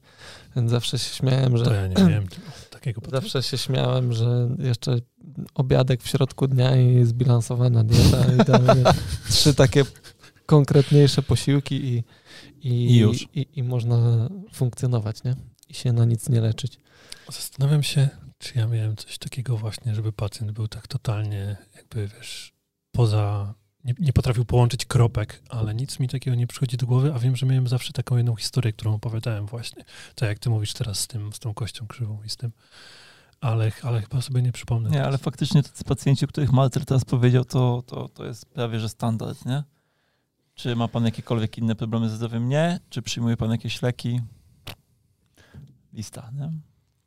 [0.56, 1.66] więc zawsze się śmiałem, że...
[1.66, 2.28] To ja nie wiem
[2.72, 4.98] takiego Zawsze się śmiałem, że jeszcze
[5.54, 8.62] obiadek w środku dnia i zbilansowana dieta i tam
[9.30, 9.84] trzy takie
[10.46, 12.04] konkretniejsze posiłki i,
[12.62, 13.28] i, I już.
[13.34, 15.36] I, I, można funkcjonować, nie?
[15.70, 16.80] I się na nic nie leczyć.
[17.32, 22.54] Zastanawiam się, czy ja miałem coś takiego właśnie, żeby pacjent był tak totalnie jakby, wiesz,
[22.92, 23.54] poza
[23.88, 27.36] nie, nie, potrafił połączyć kropek, ale nic mi takiego nie przychodzi do głowy, a wiem,
[27.36, 29.84] że miałem zawsze taką jedną historię, którą opowiadałem właśnie.
[30.16, 32.52] Tak jak ty mówisz teraz z tym, z tą kością krzywą i z tym.
[33.42, 34.90] Ale, ale chyba sobie nie przypomnę.
[34.90, 38.80] Nie, ale faktycznie tacy pacjenci, o których Malter teraz powiedział, to, to, to jest prawie,
[38.80, 39.64] że standard, nie?
[40.56, 42.50] Czy ma pan jakiekolwiek inne problemy ze zdrowiem?
[42.50, 42.80] Nie.
[42.90, 44.22] Czy przyjmuje pan jakieś leki?
[45.94, 46.52] Lista, nie?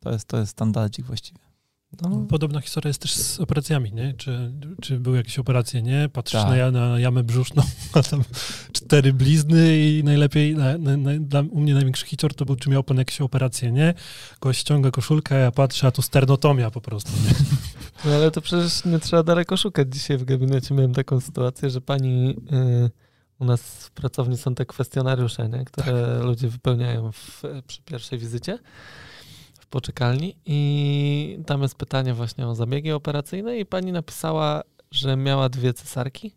[0.01, 1.50] To jest, to jest standardzik właściwie.
[2.03, 2.27] No.
[2.29, 4.15] Podobna historia jest też z operacjami, nie?
[4.15, 6.09] Czy, czy były jakieś operacje, nie?
[6.13, 6.73] Patrzysz tak.
[6.73, 7.63] na, na jamę brzuszną,
[7.95, 8.25] a tam
[8.73, 12.71] cztery blizny i najlepiej, na, na, na, dla, u mnie największy hicior to był, czy
[12.71, 13.95] miał pan jakieś operacje, nie?
[14.41, 17.35] Gość ściąga koszulkę, ja patrzę, a tu sternotomia po prostu, nie?
[18.05, 19.89] No ale to przecież nie trzeba daleko szukać.
[19.91, 22.29] Dzisiaj w gabinecie miałem taką sytuację, że pani...
[22.29, 22.91] Yy,
[23.41, 25.65] u nas w pracowni są te kwestionariusze, nie?
[25.65, 26.25] które tak.
[26.25, 28.59] ludzie wypełniają w, przy pierwszej wizycie
[29.71, 35.75] poczekalni i tam jest pytanie właśnie o zabiegi operacyjne i pani napisała, że miała dwie
[35.75, 36.37] cesarki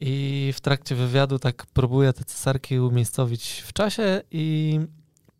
[0.00, 4.78] i w trakcie wywiadu tak próbuje te cesarki umiejscowić w czasie i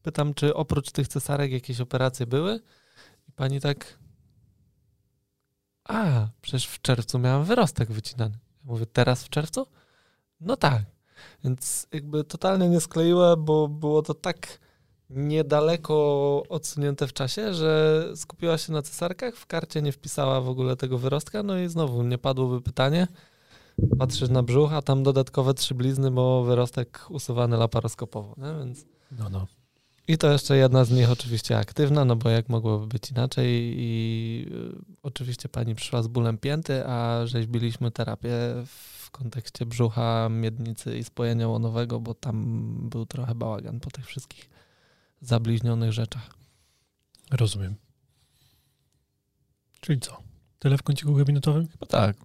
[0.03, 2.61] pytam, czy oprócz tych cesarek jakieś operacje były
[3.29, 3.99] i pani tak
[5.85, 8.39] a, przecież w czerwcu miałam wyrostek wycinany.
[8.65, 9.67] Mówię, teraz w czerwcu?
[10.41, 10.83] No tak.
[11.45, 14.59] Więc jakby totalnie nie skleiła, bo było to tak
[15.15, 20.77] niedaleko odsunięte w czasie, że skupiła się na cesarkach, w karcie nie wpisała w ogóle
[20.77, 23.07] tego wyrostka, no i znowu nie padłoby pytanie.
[23.99, 28.59] Patrzysz na brzuch, a tam dodatkowe trzy blizny, bo wyrostek usuwany laparoskopowo, nie?
[28.59, 28.85] więc...
[29.19, 29.47] No, no.
[30.09, 34.47] I to jeszcze jedna z nich oczywiście aktywna, no bo jak mogłoby być inaczej i
[34.53, 38.31] y, oczywiście pani przyszła z bólem pięty, a rzeźbiliśmy terapię
[38.67, 44.52] w kontekście brzucha, miednicy i spojenia łonowego, bo tam był trochę bałagan po tych wszystkich
[45.23, 46.35] zabliźnionych rzeczach.
[47.31, 47.75] Rozumiem.
[49.81, 50.23] Czyli co?
[50.59, 51.69] Tyle w kąciku gabinetowym?
[51.69, 52.17] Chyba tak.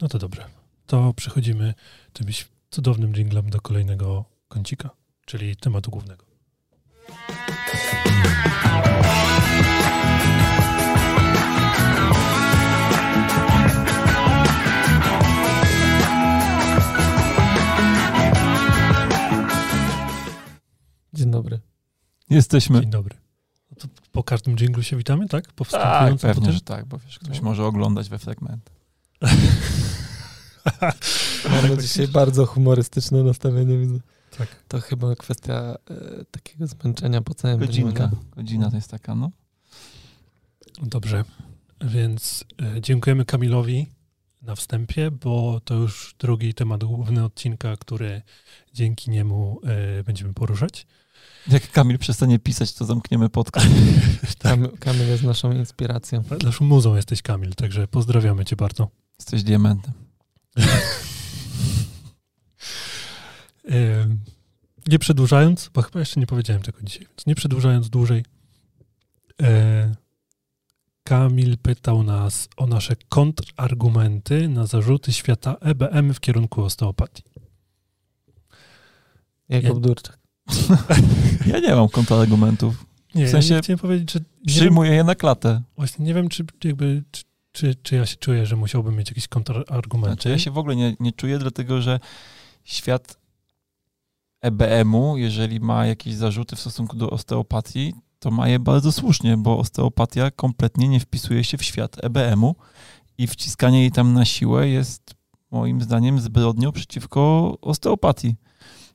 [0.00, 0.44] No to dobrze.
[0.86, 1.74] To przechodzimy
[2.12, 2.26] tym
[2.70, 4.90] cudownym jinglem do kolejnego kącika,
[5.26, 6.24] czyli tematu głównego.
[21.12, 21.67] Dzień dobry.
[22.30, 22.80] Jesteśmy.
[22.80, 23.16] Dzień dobry.
[23.70, 25.52] No po każdym dżinglu się witamy, tak?
[25.52, 27.44] Po tak, pewnie, że tak, bo wiesz, ktoś no.
[27.44, 28.70] może oglądać we fragment.
[31.50, 33.98] Mamy dzisiaj bardzo humorystyczne nastawienie, widzę.
[34.38, 34.48] Tak.
[34.68, 38.06] To chyba kwestia e, takiego zmęczenia po całym Godzinka.
[38.06, 39.30] Dniu, Godzina to jest taka, no.
[40.82, 41.24] Dobrze,
[41.80, 42.44] więc
[42.76, 43.86] e, dziękujemy Kamilowi
[44.42, 48.22] na wstępie, bo to już drugi temat główny odcinka, który
[48.72, 50.86] dzięki niemu e, będziemy poruszać.
[51.48, 53.66] Jak Kamil przestanie pisać, to zamkniemy podcast.
[54.38, 54.78] tak.
[54.78, 56.22] Kamil jest naszą inspiracją.
[56.44, 58.88] Naszą muzą jesteś, Kamil, także pozdrawiamy cię bardzo.
[59.18, 59.92] Jesteś diamentem.
[64.88, 68.24] nie przedłużając, bo chyba jeszcze nie powiedziałem tego dzisiaj, więc nie przedłużając dłużej,
[69.42, 69.94] e,
[71.02, 77.22] Kamil pytał nas o nasze kontrargumenty na zarzuty świata EBM w kierunku osteopatii.
[79.48, 80.17] Jak ja, Durczak.
[81.46, 82.86] Ja nie mam kontrargumentów.
[83.14, 84.20] Nie, w sensie ja chciałem powiedzieć, że...
[84.46, 85.62] Przyjmuję je na klatę.
[85.76, 87.02] Właśnie nie wiem, czy jakby...
[87.10, 90.14] Czy, czy, czy ja się czuję, że musiałbym mieć jakieś kontrargumenty?
[90.14, 92.00] Znaczy ja się w ogóle nie, nie czuję, dlatego że
[92.64, 93.18] świat
[94.40, 99.58] EBM-u, jeżeli ma jakieś zarzuty w stosunku do osteopatii, to ma je bardzo słusznie, bo
[99.58, 102.56] osteopatia kompletnie nie wpisuje się w świat EBM-u
[103.18, 105.14] i wciskanie jej tam na siłę jest
[105.50, 108.36] moim zdaniem zbrodnią przeciwko osteopatii.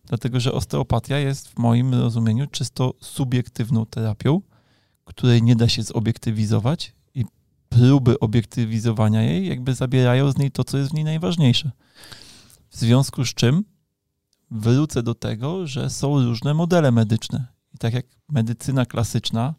[0.08, 4.42] Dlatego, że osteopatia jest w moim rozumieniu czysto subiektywną terapią,
[5.06, 7.26] której nie da się zobiektywizować i
[7.70, 11.72] próby obiektywizowania jej jakby zabierają z niej to, co jest w niej najważniejsze.
[12.70, 13.64] W związku z czym
[14.52, 17.48] wrócę do tego, że są różne modele medyczne.
[17.74, 19.54] I tak jak medycyna klasyczna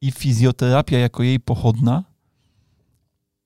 [0.00, 2.04] i fizjoterapia jako jej pochodna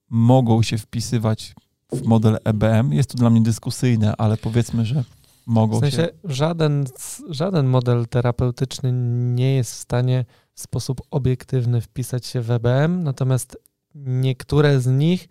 [0.09, 1.55] mogą się wpisywać
[1.91, 2.93] w model EBM.
[2.93, 5.03] Jest to dla mnie dyskusyjne, ale powiedzmy, że
[5.45, 6.09] mogą w sensie się.
[6.23, 6.85] Żaden,
[7.29, 8.91] żaden model terapeutyczny
[9.35, 13.57] nie jest w stanie w sposób obiektywny wpisać się w EBM, natomiast
[13.95, 15.27] niektóre z nich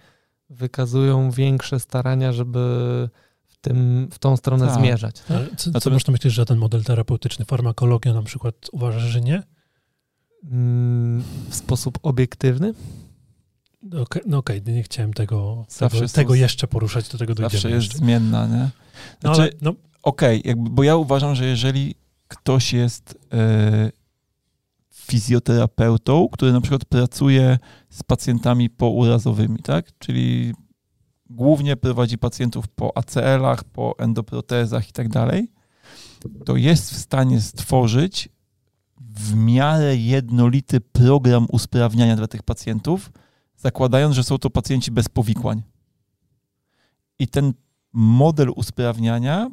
[0.50, 2.58] wykazują większe starania, żeby
[3.46, 4.74] w, tym, w tą stronę Tak.
[4.80, 5.20] zmierzać.
[5.20, 5.30] Tak?
[5.36, 9.20] Ale co, co Natomiast- można myśleć, że ten model terapeutyczny, farmakologia na przykład uważasz, że
[9.20, 9.42] nie?
[10.44, 12.74] Mm, W sposób obiektywny?
[13.82, 17.70] No Okej, no okej, nie chciałem tego, tego, tego jeszcze poruszać, do tego dojdziemy Zawsze
[17.70, 17.98] jest jeszcze.
[17.98, 18.70] zmienna, nie?
[19.22, 21.94] No, Znaczy, ale, no, Okej, jakby, bo ja uważam, że jeżeli
[22.28, 23.90] ktoś jest e,
[24.94, 27.58] fizjoterapeutą, który na przykład pracuje
[27.90, 29.98] z pacjentami pourazowymi, tak?
[29.98, 30.54] Czyli
[31.30, 35.52] głównie prowadzi pacjentów po ACL-ach, po endoprotezach i tak dalej,
[36.44, 38.28] to jest w stanie stworzyć
[39.00, 43.10] w miarę jednolity program usprawniania dla tych pacjentów,
[43.56, 45.62] zakładając, że są to pacjenci bez powikłań.
[47.18, 47.52] I ten
[47.92, 49.50] model usprawniania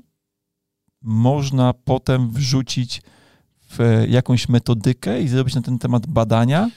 [1.02, 3.02] można potem wrzucić
[3.70, 6.70] w jakąś metodykę i zrobić na ten temat badania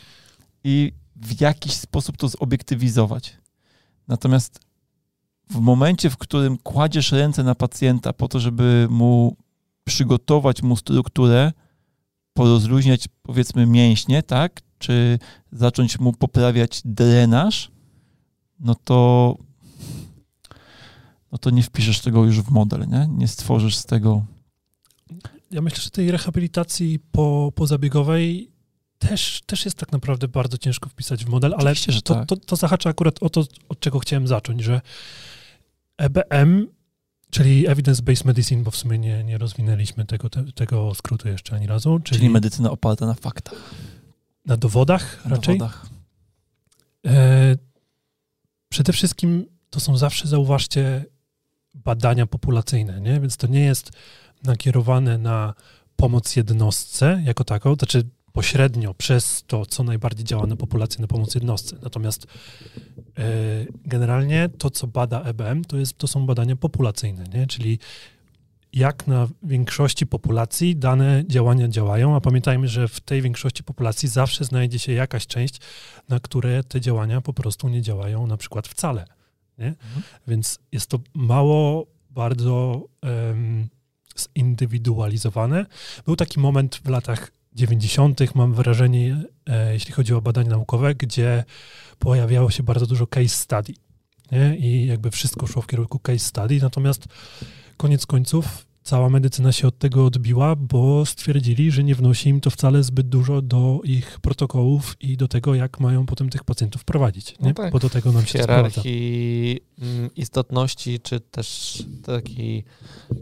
[0.64, 3.37] i w jakiś sposób to zobiektywizować.
[4.09, 4.61] Natomiast
[5.51, 9.37] w momencie, w którym kładziesz ręce na pacjenta po to, żeby mu
[9.85, 11.53] przygotować mu strukturę,
[12.33, 15.18] porozluźniać powiedzmy mięśnie, tak, czy
[15.53, 17.71] zacząć mu poprawiać drenaż,
[18.61, 19.37] no to
[21.33, 23.09] no to nie wpiszesz tego już w model, nie?
[23.11, 24.24] Nie stworzysz z tego.
[25.51, 28.51] ja myślę, że tej rehabilitacji po, pozabiegowej
[28.99, 32.28] też, też jest tak naprawdę bardzo ciężko wpisać w model, ale Oczywiście, że to, tak.
[32.28, 34.81] to, to zahacza akurat o to, od czego chciałem zacząć, że
[35.99, 36.66] EBM,
[37.31, 41.66] czyli Evidence-Based Medicine, bo w sumie nie, nie rozwinęliśmy tego, te, tego skrótu jeszcze ani
[41.66, 43.74] razu, czyli, Czyli medycyna oparta na faktach,
[44.47, 45.59] na dowodach na raczej.
[45.59, 45.87] dowodach.
[47.07, 47.57] E,
[48.68, 51.05] przede wszystkim to są zawsze, zauważcie,
[51.75, 53.21] badania populacyjne, nie?
[53.21, 53.91] Więc to nie jest
[54.45, 55.55] nakierowane na
[55.97, 61.07] pomoc jednostce jako taką, to znaczy pośrednio przez to, co najbardziej działa na populację, na
[61.07, 61.77] pomoc jednostce.
[61.83, 62.27] Natomiast
[63.18, 63.23] e,
[63.85, 67.47] generalnie to, co bada EBM, to, jest, to są badania populacyjne, nie?
[67.47, 67.79] Czyli
[68.73, 74.45] jak na większości populacji dane działania działają, a pamiętajmy, że w tej większości populacji zawsze
[74.45, 75.61] znajdzie się jakaś część,
[76.09, 79.05] na które te działania po prostu nie działają na przykład wcale.
[79.61, 79.66] Nie?
[79.66, 80.02] Mhm.
[80.26, 83.68] Więc jest to mało bardzo em,
[84.38, 85.66] zindywidualizowane.
[86.06, 91.44] Był taki moment w latach 90., mam wrażenie, e, jeśli chodzi o badania naukowe, gdzie
[91.98, 93.72] pojawiało się bardzo dużo case study.
[94.32, 94.56] Nie?
[94.56, 97.04] I jakby wszystko szło w kierunku case study, natomiast
[97.76, 102.51] koniec końców cała medycyna się od tego odbiła, bo stwierdzili, że nie wnosi im to
[102.51, 107.39] wcale zbyt dużo do ich protokołów i do tego, jak mają potem tych pacjentów prowadzić.
[107.39, 107.49] Nie?
[107.49, 107.72] No tak.
[107.72, 108.68] Bo do tego nam W się to sprowadza.
[108.70, 112.64] hierarchii mm, istotności, czy też takiej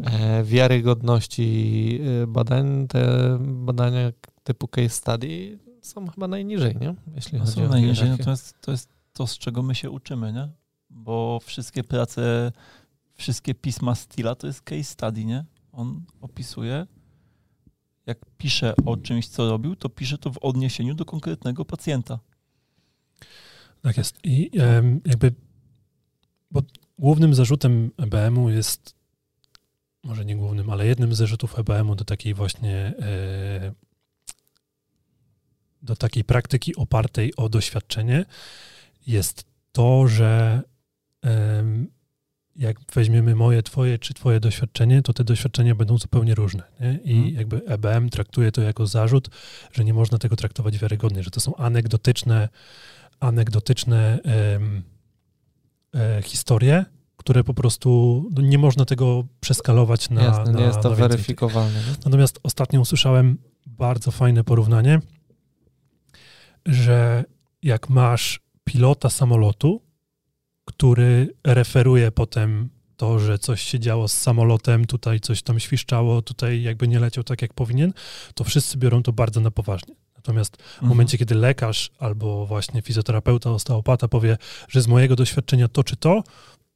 [0.05, 4.13] e, wiarygodności e, badań, te badania
[4.45, 6.95] typu case study są chyba najniżej, nie?
[7.15, 8.19] Jeśli No chodzi są o najniżej, hierarchię.
[8.19, 10.49] natomiast to jest to, z czego my się uczymy, nie?
[10.91, 12.53] Bo wszystkie prace,
[13.19, 15.45] wszystkie pisma Stila to jest case study, nie?
[15.73, 16.87] On opisuje,
[18.07, 22.19] jak pisze o czymś, co robił, to pisze to w odniesieniu do konkretnego pacjenta.
[23.83, 24.19] Tak jest.
[24.25, 24.51] I
[25.05, 25.35] jakby,
[26.51, 26.63] bo
[26.99, 28.95] głównym zarzutem EBM-u jest,
[30.05, 33.73] może nie głównym, ale jednym z zarzutów EBM-u do takiej właśnie, e,
[35.83, 38.25] do takiej praktyki opartej o doświadczenie
[39.07, 40.63] jest to, że
[42.59, 46.63] jak weźmiemy moje, twoje czy twoje doświadczenie, to te doświadczenia będą zupełnie różne.
[46.81, 46.99] Nie?
[47.05, 47.35] I Mhm.
[47.35, 49.29] jakby EBM traktuje to jako zarzut,
[49.73, 52.49] że nie można tego traktować wiarygodnie, że to są anegdotyczne
[53.21, 54.83] anegdotyczne em,
[55.95, 56.85] e, historie,
[57.17, 60.23] które po prostu no, nie można tego przeskalować na.
[60.23, 61.81] Jasne, na nie jest to weryfikowalne.
[62.05, 65.01] Natomiast ostatnio usłyszałem bardzo fajne porównanie,
[66.67, 67.25] że
[67.63, 69.88] jak masz pilota samolotu,
[70.69, 76.63] który referuje potem to, że coś się działo z samolotem, tutaj coś tam świszczało, tutaj
[76.63, 77.93] jakby nie leciał tak, jak powinien,
[78.35, 79.95] to wszyscy biorą to bardzo na poważnie.
[80.17, 84.37] Natomiast w momencie, kiedy lekarz albo właśnie fizjoterapeuta, osteopata powie,
[84.69, 86.23] że z mojego doświadczenia to czy to,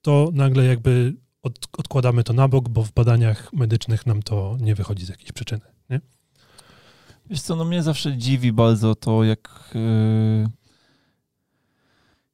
[0.03, 4.75] to nagle jakby od, odkładamy to na bok, bo w badaniach medycznych nam to nie
[4.75, 5.65] wychodzi z jakiejś przyczyny.
[5.91, 6.01] Nie?
[7.31, 10.62] Wiesz co, no mnie zawsze dziwi bardzo to, jak yy,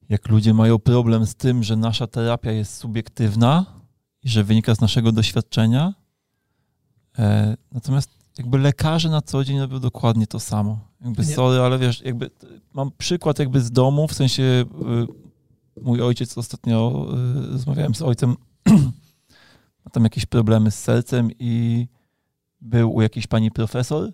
[0.09, 3.67] jak ludzie mają problem z tym, że nasza terapia jest subiektywna
[4.23, 5.95] i że wynika z naszego doświadczenia.
[7.19, 10.79] E, natomiast jakby lekarze na co dzień robią dokładnie to samo.
[11.01, 11.35] Jakby Nie.
[11.35, 12.31] sorry, ale wiesz, jakby
[12.73, 17.07] mam przykład jakby z domu, w sensie y, mój ojciec ostatnio
[17.47, 18.37] y, rozmawiałem z ojcem,
[19.85, 21.87] ma tam jakieś problemy z sercem i
[22.61, 24.13] był u jakiejś pani profesor,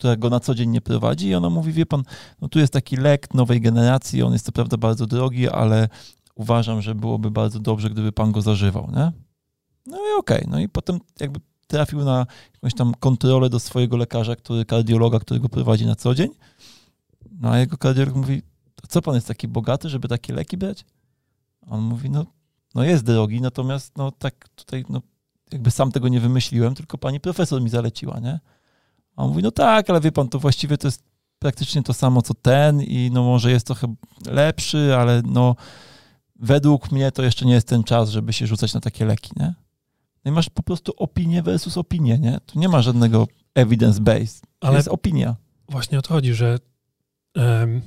[0.00, 2.02] która go na co dzień nie prowadzi i ona mówi, wie pan,
[2.40, 5.88] no tu jest taki lek nowej generacji, on jest co prawda bardzo drogi, ale
[6.34, 9.12] uważam, że byłoby bardzo dobrze, gdyby pan go zażywał, nie?
[9.86, 14.36] No i okej, no i potem jakby trafił na jakąś tam kontrolę do swojego lekarza,
[14.36, 16.30] który, kardiologa, który go prowadzi na co dzień.
[17.40, 18.42] No a jego kardiolog mówi,
[18.88, 20.84] co pan jest taki bogaty, żeby takie leki brać?
[21.66, 22.26] On mówi, no,
[22.74, 25.02] no jest drogi, natomiast no tak tutaj, no
[25.52, 28.40] jakby sam tego nie wymyśliłem, tylko pani profesor mi zaleciła, nie?
[29.16, 31.02] A on mówi, no tak, ale wie pan, to właściwie to jest
[31.38, 33.94] praktycznie to samo co ten i no może jest trochę
[34.26, 35.56] lepszy, ale no
[36.36, 39.54] według mnie to jeszcze nie jest ten czas, żeby się rzucać na takie leki, nie?
[40.24, 42.38] No i masz po prostu opinię versus opinię, nie?
[42.46, 44.42] Tu nie ma żadnego evidence-based.
[44.60, 45.36] Ale jest opinia.
[45.68, 46.58] właśnie o to chodzi, że
[47.34, 47.82] em,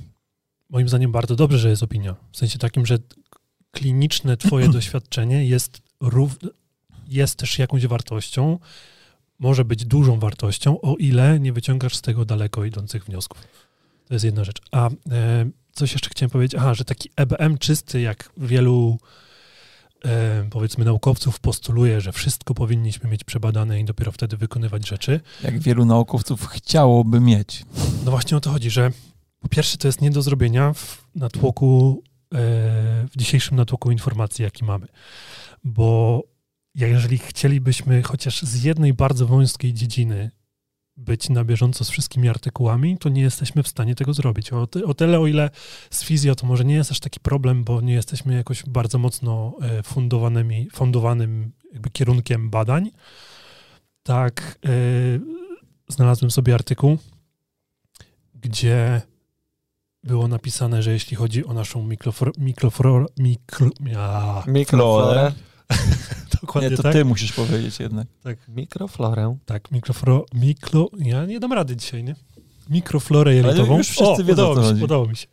[0.70, 2.16] moim zdaniem bardzo dobrze, że jest opinia.
[2.32, 2.98] W sensie takim, że
[3.70, 6.38] kliniczne twoje doświadczenie jest, rów,
[7.08, 8.58] jest też jakąś wartością,
[9.38, 13.40] może być dużą wartością, o ile nie wyciągasz z tego daleko idących wniosków.
[14.08, 14.58] To jest jedna rzecz.
[14.72, 14.92] A e,
[15.72, 18.98] coś jeszcze chciałem powiedzieć, aha, że taki EBM czysty, jak wielu
[20.04, 25.58] e, powiedzmy naukowców postuluje, że wszystko powinniśmy mieć przebadane i dopiero wtedy wykonywać rzeczy, Jak
[25.58, 27.64] wielu naukowców chciałoby mieć.
[28.04, 28.90] no właśnie o to chodzi, że
[29.40, 32.02] po pierwsze to jest nie do zrobienia w natłoku,
[32.34, 32.36] e,
[33.08, 34.86] w dzisiejszym natłoku informacji, jaki mamy.
[35.64, 36.22] Bo
[36.74, 40.30] jeżeli chcielibyśmy chociaż z jednej bardzo wąskiej dziedziny
[40.96, 44.52] być na bieżąco z wszystkimi artykułami, to nie jesteśmy w stanie tego zrobić.
[44.52, 45.50] O, o tyle, o ile
[45.90, 49.56] z fizjo to może nie jest aż taki problem, bo nie jesteśmy jakoś bardzo mocno
[49.62, 51.52] e, fundowanymi, fundowanym
[51.92, 52.90] kierunkiem badań,
[54.02, 54.68] tak e,
[55.88, 56.98] znalazłem sobie artykuł,
[58.34, 59.02] gdzie
[60.04, 61.82] było napisane, że jeśli chodzi o naszą
[62.38, 65.32] mikroflorę, mikro, ja, Mikroflorę.
[66.46, 68.06] Dokładnie Nie, to tak, ty musisz powiedzieć jednak.
[68.48, 69.36] Mikroflorę.
[69.44, 72.14] tak, mikrofro, mikro, ja nie dam rady dzisiaj, nie?
[72.70, 73.78] Mikroflorę jelitową.
[73.78, 75.26] już wszyscy o, wiedzą, o udało co mi się, udało mi się.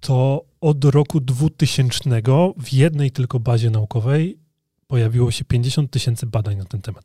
[0.00, 2.22] To od roku 2000
[2.56, 4.38] w jednej tylko bazie naukowej
[4.86, 7.04] pojawiło się 50 tysięcy badań na ten temat.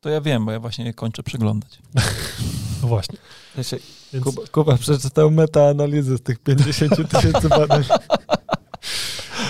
[0.00, 1.78] To ja wiem, bo ja właśnie je kończę przeglądać.
[2.82, 3.18] No właśnie.
[3.56, 3.78] Wiecie,
[4.12, 7.84] Więc, Kuba, Kuba przeczytał metaanalizę z tych 50 tysięcy badań.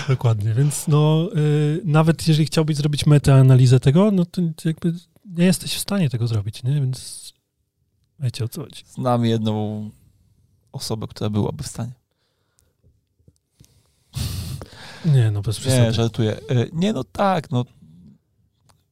[0.07, 4.93] Dokładnie, więc no, y, nawet jeżeli chciałbyś zrobić metaanalizę tego, no to jakby
[5.25, 6.73] nie jesteś w stanie tego zrobić, nie?
[6.73, 7.33] Więc
[8.19, 8.83] wiecie o co chodzi.
[8.87, 9.89] Znam jedną
[10.71, 11.91] osobę, która byłaby w stanie.
[15.05, 15.81] Nie, no bez przesady.
[15.81, 16.37] Nie, żartuję.
[16.49, 17.65] E, Nie, no tak, no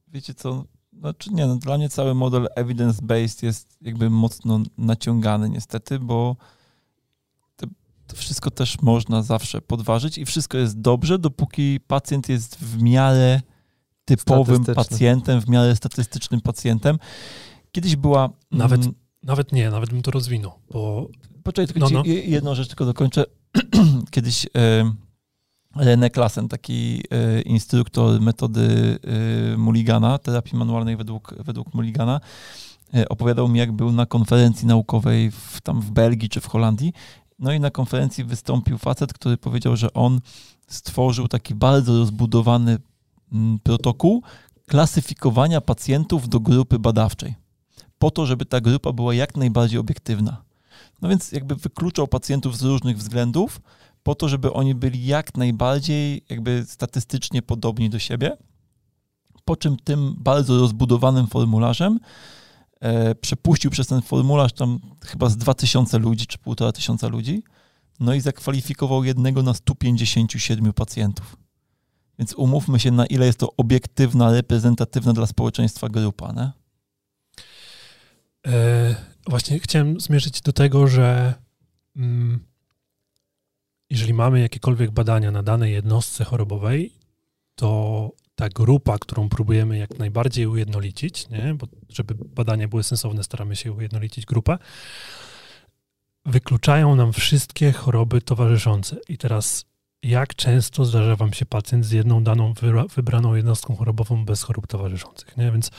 [0.08, 0.64] wiecie co,
[0.98, 6.36] znaczy nie, no dla mnie cały model evidence-based jest jakby mocno naciągany niestety, bo
[8.14, 13.40] to, wszystko też można zawsze podważyć i wszystko jest dobrze, dopóki pacjent jest w miarę
[14.04, 16.98] typowym pacjentem, w miarę statystycznym pacjentem.
[17.72, 18.30] Kiedyś była...
[18.50, 21.08] Nawet- mm, Nawet nie, nawet bym to rozwinął, bo
[21.42, 22.04] Poczekaj, tylko No, no.
[22.04, 23.24] je- jedną rzecz tylko dokończę.
[24.10, 24.92] Kiedyś e,
[25.76, 28.98] René Klassen, taki e, instruktor metody
[29.54, 32.20] e, Mulligana, terapii manualnej według, według Mulligana,
[32.94, 36.92] e, opowiadał mi, jak był na konferencji naukowej w, tam w Belgii czy w Holandii.
[37.38, 40.20] No i na konferencji wystąpił facet, który powiedział, że on
[40.68, 42.78] stworzył taki bardzo rozbudowany
[43.32, 44.22] mm, protokół
[44.66, 47.34] klasyfikowania pacjentów do grupy badawczej.
[47.98, 50.42] Po to, żeby ta grupa była jak najbardziej obiektywna.
[51.02, 53.60] No więc jakby wykluczał pacjentów z różnych względów,
[54.02, 58.36] po to, żeby oni byli jak najbardziej jakby statystycznie podobni do siebie.
[59.44, 62.00] Po czym tym bardzo rozbudowanym formularzem
[62.80, 67.42] e, przepuścił przez ten formularz tam chyba z 2000 ludzi czy półtora tysiąca ludzi,
[68.00, 71.36] no i zakwalifikował jednego na 157 pacjentów.
[72.18, 76.50] Więc umówmy się, na ile jest to obiektywna, reprezentatywna dla społeczeństwa grupa, nie?
[78.46, 78.94] e,
[79.28, 81.34] właśnie chciałem zmierzyć do tego, że
[81.96, 82.40] mm,
[83.90, 86.92] jeżeli mamy jakiekolwiek badania na danej jednostce chorobowej,
[87.54, 91.54] to ta grupa, którą próbujemy jak najbardziej ujednolicić, nie?
[91.54, 94.58] bo żeby badania były sensowne, staramy się ujednolicić grupę,
[96.26, 98.96] wykluczają nam wszystkie choroby towarzyszące.
[99.08, 99.64] I teraz,
[100.02, 104.66] jak często zdarza Wam się pacjent z jedną daną wybra- wybraną jednostką chorobową bez chorób
[104.66, 105.36] towarzyszących?
[105.36, 105.52] Nie?
[105.52, 105.70] Więc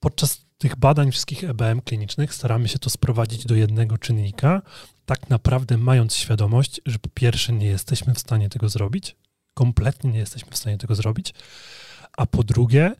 [0.00, 4.62] podczas tych badań wszystkich EBM klinicznych staramy się to sprowadzić do jednego czynnika,
[5.06, 9.16] tak naprawdę mając świadomość, że po pierwsze nie jesteśmy w stanie tego zrobić,
[9.54, 11.34] kompletnie nie jesteśmy w stanie tego zrobić,
[12.16, 12.92] a po drugie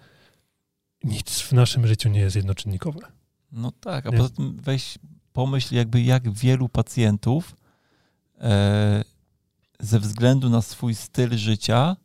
[1.05, 3.00] nic w naszym życiu nie jest jednoczynnikowe.
[3.53, 4.16] No tak, a nie?
[4.16, 4.98] poza tym weź
[5.32, 7.57] pomyśl jakby jak wielu pacjentów
[8.40, 9.05] e,
[9.80, 11.96] ze względu na swój styl życia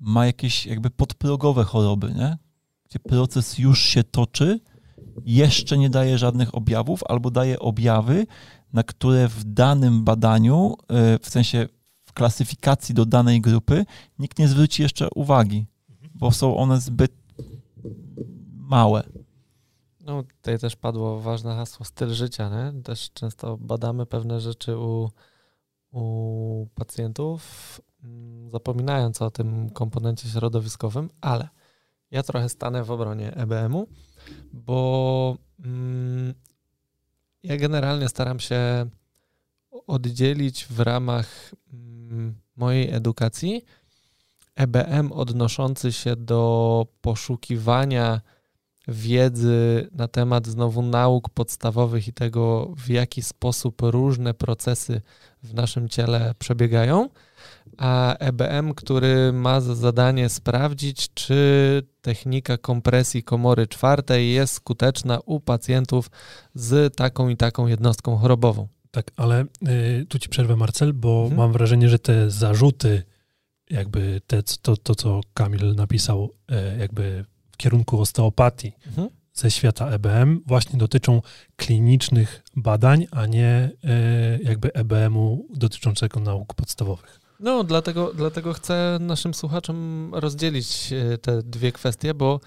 [0.00, 2.38] ma jakieś jakby podprogowe choroby, nie?
[2.88, 4.60] gdzie proces już się toczy,
[5.24, 8.26] jeszcze nie daje żadnych objawów, albo daje objawy,
[8.72, 11.68] na które w danym badaniu, e, w sensie
[12.14, 13.84] klasyfikacji do danej grupy,
[14.18, 15.66] nikt nie zwróci jeszcze uwagi,
[16.14, 17.12] bo są one zbyt
[18.54, 19.02] małe.
[20.04, 22.82] No, tutaj też padło ważne hasło styl życia, nie?
[22.82, 25.10] Też często badamy pewne rzeczy u,
[25.92, 31.48] u pacjentów, mm, zapominając o tym komponencie środowiskowym, ale
[32.10, 33.86] ja trochę stanę w obronie EBM-u,
[34.52, 36.34] bo mm,
[37.42, 38.86] ja generalnie staram się
[39.86, 41.91] oddzielić w ramach mm,
[42.56, 43.64] mojej edukacji
[44.54, 48.20] EBM odnoszący się do poszukiwania
[48.88, 55.00] wiedzy na temat znowu nauk podstawowych i tego, w jaki sposób różne procesy
[55.42, 57.08] w naszym ciele przebiegają,
[57.78, 65.40] a EBM, który ma za zadanie sprawdzić, czy technika kompresji komory czwartej jest skuteczna u
[65.40, 66.10] pacjentów
[66.54, 68.68] z taką i taką jednostką chorobową.
[68.92, 71.36] Tak, ale y, tu ci przerwę, Marcel, bo mhm.
[71.36, 73.02] mam wrażenie, że te zarzuty,
[73.70, 79.08] jakby te, to, to, co Kamil napisał, y, jakby w kierunku osteopatii mhm.
[79.32, 81.22] ze świata EBM, właśnie dotyczą
[81.56, 87.20] klinicznych badań, a nie y, jakby EBM-u dotyczącego nauk podstawowych.
[87.40, 92.40] No, dlatego, dlatego chcę naszym słuchaczom rozdzielić e, te dwie kwestie, bo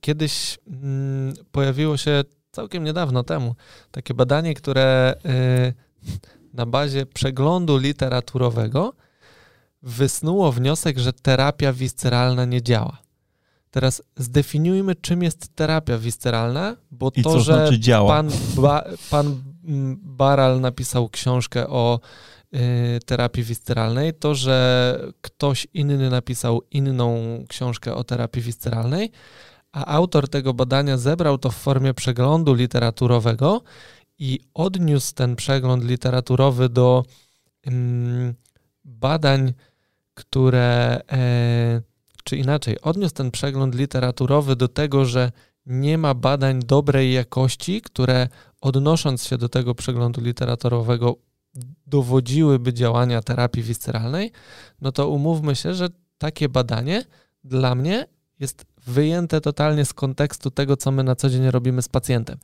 [0.00, 3.54] kiedyś mm, pojawiło się całkiem niedawno temu
[3.90, 5.72] takie badanie, które e,
[6.54, 8.92] na bazie przeglądu literaturowego
[9.82, 12.98] wysnuło wniosek, że terapia wisceralna nie działa.
[13.70, 19.42] Teraz zdefiniujmy, czym jest terapia wisceralna, bo I to, że znaczy pan, ba, pan
[20.02, 22.00] Baral napisał książkę o
[22.54, 29.10] Y, terapii wisceralnej, to, że ktoś inny napisał inną książkę o terapii wisceralnej,
[29.72, 33.62] a autor tego badania zebrał to w formie przeglądu literaturowego
[34.18, 37.04] i odniósł ten przegląd literaturowy do
[37.66, 38.34] mm,
[38.84, 39.52] badań,
[40.14, 41.82] które, e,
[42.24, 45.32] czy inaczej, odniósł ten przegląd literaturowy do tego, że
[45.66, 48.28] nie ma badań dobrej jakości, które
[48.60, 51.16] odnosząc się do tego przeglądu literaturowego
[51.86, 54.32] dowodziłyby działania terapii wisceralnej,
[54.80, 57.04] no to umówmy się, że takie badanie
[57.44, 58.06] dla mnie
[58.40, 62.38] jest wyjęte totalnie z kontekstu tego, co my na co dzień robimy z pacjentem.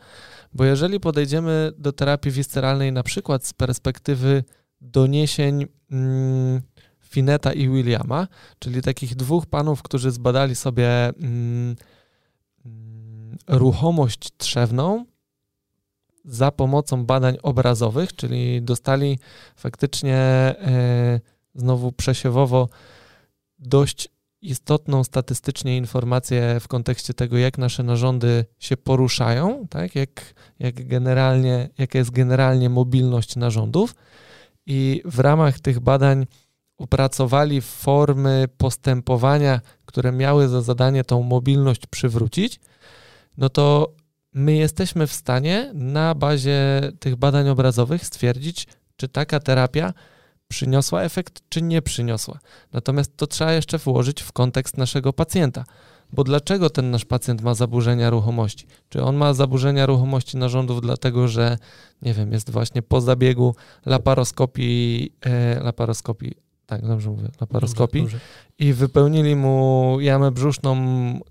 [0.53, 4.45] Bo jeżeli podejdziemy do terapii wisceralnej na przykład z perspektywy
[4.81, 6.61] doniesień mm,
[7.05, 8.29] Fineta i Williama,
[8.59, 11.77] czyli takich dwóch panów, którzy zbadali sobie mm,
[12.67, 12.97] mm
[13.49, 15.05] ruchomość trzewną
[16.25, 19.19] za pomocą badań obrazowych, czyli dostali
[19.57, 21.21] faktycznie e,
[21.55, 22.69] znowu przesiewowo
[23.59, 24.09] dość
[24.51, 29.95] istotną statystycznie informację w kontekście tego, jak nasze narządy się poruszają, tak?
[29.95, 33.95] jak, jak generalnie, jaka jest generalnie mobilność narządów.
[34.67, 36.27] I w ramach tych badań
[36.79, 42.61] opracowali formy postępowania, które miały za zadanie tą mobilność przywrócić,
[43.39, 43.93] no to
[44.35, 48.67] my jesteśmy w stanie na bazie tych badań obrazowych stwierdzić,
[48.97, 49.93] czy taka terapia
[50.49, 52.39] przyniosła efekt, czy nie przyniosła.
[52.73, 55.65] Natomiast to trzeba jeszcze włożyć w kontekst naszego pacjenta.
[56.13, 58.67] Bo dlaczego ten nasz pacjent ma zaburzenia ruchomości?
[58.89, 61.59] Czy on ma zaburzenia ruchomości narządów dlatego, że
[62.03, 63.55] nie wiem, jest właśnie po zabiegu
[63.87, 68.29] laparoskopii, e, laparoskopii tak, dobrze mówię, laparoskopii dobrze, dobrze.
[68.59, 70.77] i wypełnili mu jamę brzuszną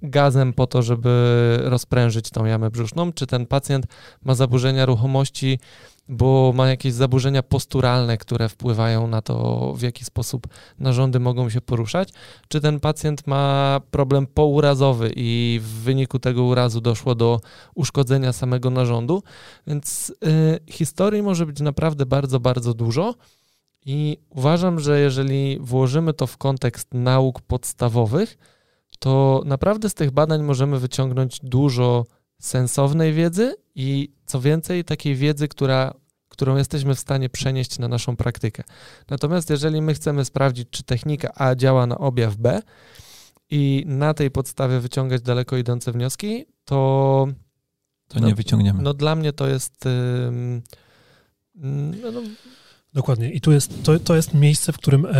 [0.01, 3.85] gazem po to, żeby rozprężyć tą jamę brzuszną, czy ten pacjent
[4.23, 5.59] ma zaburzenia ruchomości,
[6.07, 10.47] bo ma jakieś zaburzenia posturalne, które wpływają na to, w jaki sposób
[10.79, 12.09] narządy mogą się poruszać,
[12.47, 17.39] czy ten pacjent ma problem pourazowy i w wyniku tego urazu doszło do
[17.75, 19.23] uszkodzenia samego narządu,
[19.67, 23.15] więc y, historii może być naprawdę bardzo, bardzo dużo.
[23.85, 28.37] I uważam, że jeżeli włożymy to w kontekst nauk podstawowych,
[28.99, 32.05] to naprawdę z tych badań możemy wyciągnąć dużo
[32.45, 35.93] sensownej wiedzy i co więcej, takiej wiedzy, która,
[36.29, 38.63] którą jesteśmy w stanie przenieść na naszą praktykę.
[39.09, 42.61] Natomiast jeżeli my chcemy sprawdzić, czy technika A działa na objaw B
[43.49, 47.27] i na tej podstawie wyciągać daleko idące wnioski, to.
[48.07, 48.83] To no, nie wyciągniemy.
[48.83, 49.85] No dla mnie to jest.
[51.55, 52.21] no, no.
[52.93, 53.31] Dokładnie.
[53.31, 55.11] I tu jest, to, to jest miejsce, w którym e,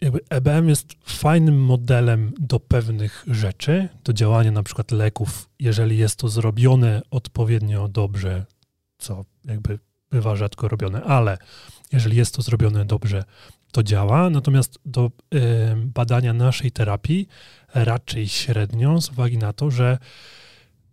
[0.00, 6.16] jakby EBM jest fajnym modelem do pewnych rzeczy, do działania na przykład leków, jeżeli jest
[6.16, 8.46] to zrobione odpowiednio dobrze,
[8.98, 9.78] co jakby
[10.10, 11.38] bywa rzadko robione, ale
[11.92, 13.24] jeżeli jest to zrobione dobrze,
[13.72, 14.30] to działa.
[14.30, 15.40] Natomiast do y,
[15.76, 17.28] badania naszej terapii
[17.74, 19.98] raczej średnio, z uwagi na to, że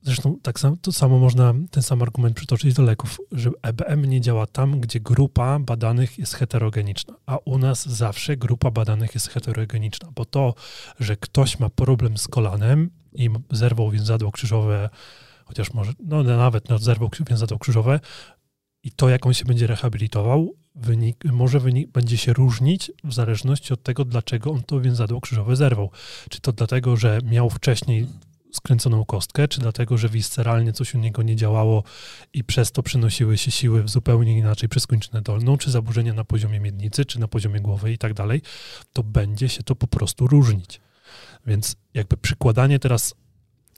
[0.02, 4.22] Zresztą tak samo, to samo można ten sam argument przytoczyć do leków, że EBM nie
[4.22, 10.10] działa tam, gdzie grupa badanych jest heterogeniczna, a u nas zawsze grupa badanych jest heterogeniczna,
[10.16, 10.54] bo to,
[11.00, 14.90] że ktoś ma problem z kolanem i zerwał więzadło krzyżowe,
[15.46, 18.00] chociaż może, no nawet no, zerwał więzadło krzyżowe
[18.84, 23.74] i to, jak on się będzie rehabilitował, wynik, może wynik, będzie się różnić w zależności
[23.74, 25.90] od tego, dlaczego on to więzadło krzyżowe zerwał.
[26.30, 28.08] Czy to dlatego, że miał wcześniej
[28.58, 31.84] skręconą kostkę, czy dlatego, że visceralnie coś u niego nie działało
[32.34, 36.24] i przez to przenosiły się siły w zupełnie inaczej przez kończynę dolną, czy zaburzenia na
[36.24, 38.42] poziomie miednicy, czy na poziomie głowy i tak dalej,
[38.94, 40.82] to będzie się to po prostu różnić.
[41.46, 43.16] Więc jakby przykładanie teraz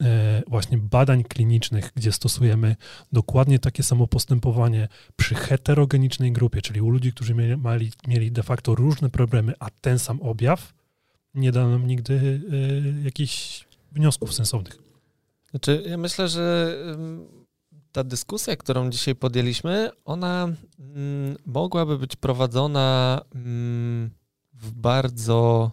[0.02, 2.76] e, właśnie badań klinicznych, gdzie stosujemy
[3.12, 7.56] dokładnie takie samo postępowanie przy heterogenicznej grupie, czyli u ludzi, którzy mieli,
[8.08, 10.74] mieli de facto różne problemy, a ten sam objaw,
[11.34, 14.78] nie da nam nigdy y, jakichś wniosków sensownych.
[15.52, 16.76] Znaczy, ja myślę, że
[17.92, 20.48] ta dyskusja, którą dzisiaj podjęliśmy, ona
[20.80, 24.10] mm, mogłaby być prowadzona mm,
[24.54, 25.72] w bardzo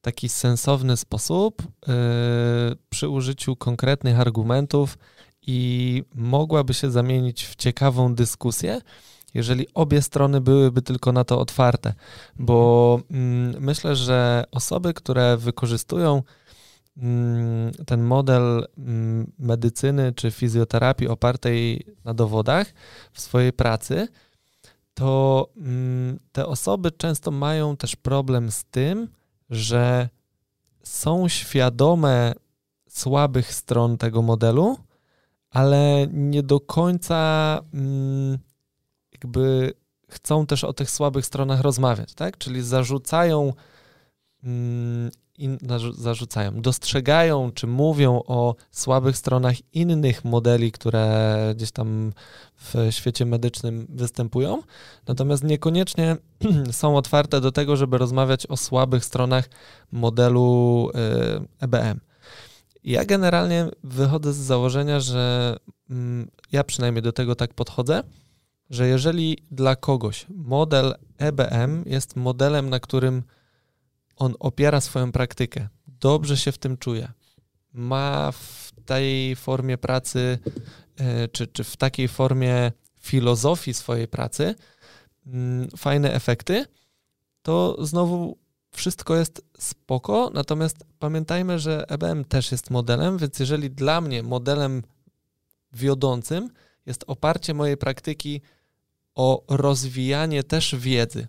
[0.00, 1.94] taki sensowny sposób yy,
[2.88, 4.98] przy użyciu konkretnych argumentów
[5.46, 8.80] i mogłaby się zamienić w ciekawą dyskusję,
[9.34, 11.94] jeżeli obie strony byłyby tylko na to otwarte,
[12.38, 16.22] bo mm, myślę, że osoby, które wykorzystują
[17.86, 22.66] ten model mm, medycyny czy fizjoterapii opartej na dowodach
[23.12, 24.08] w swojej pracy,
[24.94, 29.08] to mm, te osoby często mają też problem z tym,
[29.50, 30.08] że
[30.82, 32.32] są świadome
[32.88, 34.78] słabych stron tego modelu,
[35.50, 37.60] ale nie do końca
[39.12, 39.74] jakby
[40.08, 42.38] chcą też o tych słabych stronach rozmawiać, tak?
[42.38, 43.52] Czyli zarzucają
[45.96, 52.12] zarzucają, dostrzegają czy mówią o słabych stronach innych modeli, które gdzieś tam
[52.56, 54.62] w świecie medycznym występują,
[55.08, 56.16] natomiast niekoniecznie
[56.70, 59.48] są otwarte do tego, żeby rozmawiać o słabych stronach
[59.92, 60.90] modelu
[61.60, 61.96] EBM.
[61.96, 62.00] Y,
[62.84, 65.56] ja generalnie wychodzę z założenia, że
[65.90, 68.02] mm, ja przynajmniej do tego tak podchodzę,
[68.70, 73.22] że jeżeli dla kogoś model EBM jest modelem, na którym
[74.16, 77.12] on opiera swoją praktykę, dobrze się w tym czuje,
[77.72, 80.38] ma w tej formie pracy,
[80.96, 84.54] e, czy, czy w takiej formie filozofii swojej pracy
[85.26, 86.66] mm, fajne efekty,
[87.42, 88.38] to znowu
[88.70, 94.82] wszystko jest spoko, natomiast pamiętajmy, że EBM też jest modelem, więc jeżeli dla mnie modelem
[95.72, 96.50] wiodącym
[96.86, 98.40] jest oparcie mojej praktyki
[99.14, 101.26] o rozwijanie też wiedzy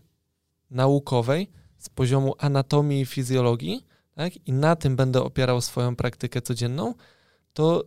[0.69, 1.49] naukowej,
[1.87, 3.85] z poziomu anatomii i fizjologii,
[4.15, 6.93] tak, i na tym będę opierał swoją praktykę codzienną,
[7.53, 7.83] to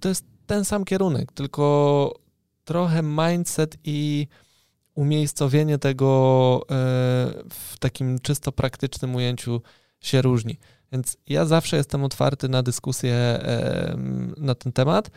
[0.00, 2.14] to jest ten sam kierunek, tylko
[2.64, 4.26] trochę mindset i
[4.94, 6.66] umiejscowienie tego e,
[7.50, 9.60] w takim czysto praktycznym ujęciu
[10.00, 10.58] się różni.
[10.92, 13.96] Więc ja zawsze jestem otwarty na dyskusję e,
[14.36, 15.10] na ten temat.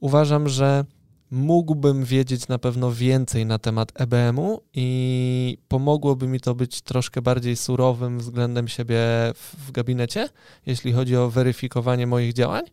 [0.00, 0.84] Uważam, że
[1.30, 7.56] mógłbym wiedzieć na pewno więcej na temat EBM-u i pomogłoby mi to być troszkę bardziej
[7.56, 8.98] surowym względem siebie
[9.34, 10.28] w, gabinecie,
[10.66, 12.64] jeśli chodzi o weryfikowanie moich działań.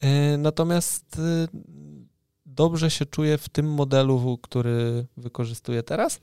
[0.00, 1.48] E, natomiast e,
[2.46, 6.20] dobrze się czuję w tym modelu, który wykorzystuję teraz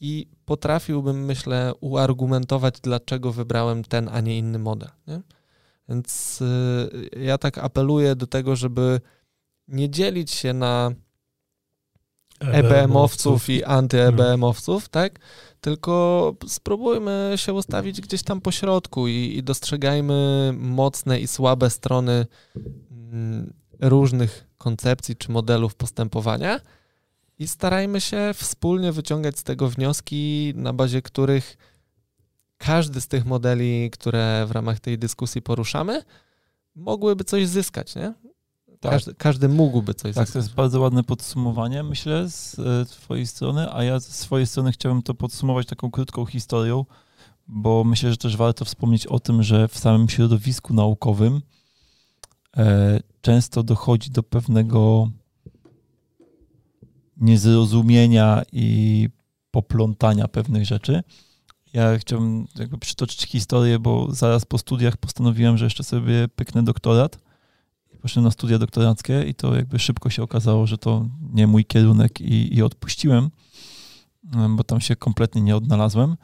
[0.00, 4.88] i potrafiłbym, myślę, uargumentować, dlaczego wybrałem ten, a nie inny model.
[5.06, 5.20] Nie?
[5.88, 9.00] Więc e, ja tak apeluję do tego, żeby
[9.68, 10.90] nie dzielić się na
[12.40, 15.18] EBM-owców i anty-EBM-owców, tak?
[15.60, 22.26] Tylko spróbujmy się ustawić gdzieś tam po środku i, i dostrzegajmy mocne i słabe strony
[22.90, 26.60] mm, różnych koncepcji czy modelów postępowania
[27.38, 31.56] i starajmy się wspólnie wyciągać z tego wnioski, na bazie których
[32.58, 36.02] każdy z tych modeli, które w ramach tej dyskusji poruszamy,
[36.74, 38.14] mogłyby coś zyskać, nie?
[38.80, 38.92] Tak.
[38.92, 43.72] Każdy, każdy mógłby coś Tak, to jest bardzo ładne podsumowanie, myślę, z e, Twojej strony,
[43.72, 46.84] a ja z swojej strony chciałbym to podsumować taką krótką historią,
[47.48, 51.40] bo myślę, że też warto wspomnieć o tym, że w samym środowisku naukowym
[52.56, 55.10] e, często dochodzi do pewnego
[57.16, 59.08] niezrozumienia i
[59.50, 61.02] poplątania pewnych rzeczy.
[61.72, 67.27] Ja chciałbym jakby przytoczyć historię, bo zaraz po studiach postanowiłem, że jeszcze sobie pyknę doktorat.
[68.02, 72.20] Poszedłem na studia doktoranckie i to jakby szybko się okazało, że to nie mój kierunek
[72.20, 73.30] i, i odpuściłem,
[74.50, 76.16] bo tam się kompletnie nie odnalazłem.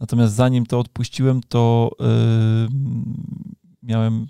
[0.00, 2.68] Natomiast zanim to odpuściłem, to yy,
[3.82, 4.26] miałem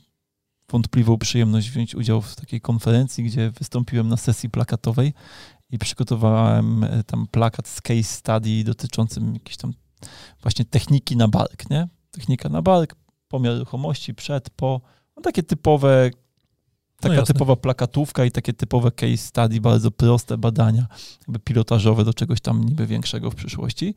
[0.73, 5.13] wątpliwą przyjemność wziąć udział w takiej konferencji, gdzie wystąpiłem na sesji plakatowej
[5.71, 9.73] i przygotowałem e, tam plakat z case study dotyczącym jakiejś tam
[10.43, 11.89] właśnie techniki na bark, nie?
[12.11, 12.95] Technika na bark,
[13.29, 14.81] pomiar ruchomości przed, po,
[15.17, 16.11] no takie typowe,
[17.01, 20.87] taka no typowa plakatówka i takie typowe case study, bardzo proste badania,
[21.21, 23.95] jakby pilotażowe do czegoś tam niby większego w przyszłości.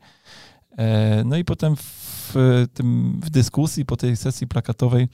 [0.78, 2.34] E, no i potem w,
[2.74, 5.08] tym, w dyskusji po tej sesji plakatowej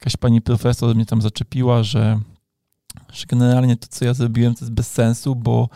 [0.00, 2.20] jakaś pani profesor mnie tam zaczepiła, że,
[3.12, 5.68] że generalnie to, co ja zrobiłem, to jest bez sensu, bo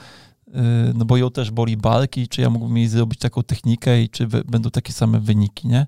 [0.51, 4.09] Y, no bo ją też boli barki, czy ja mógłbym jej zrobić taką technikę i
[4.09, 5.87] czy będą takie same wyniki, nie?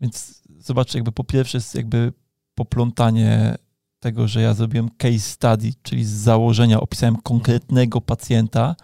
[0.00, 2.12] Więc zobaczcie, jakby po pierwsze jest jakby
[2.54, 3.56] poplątanie
[4.00, 8.76] tego, że ja zrobiłem case study, czyli z założenia opisałem konkretnego pacjenta,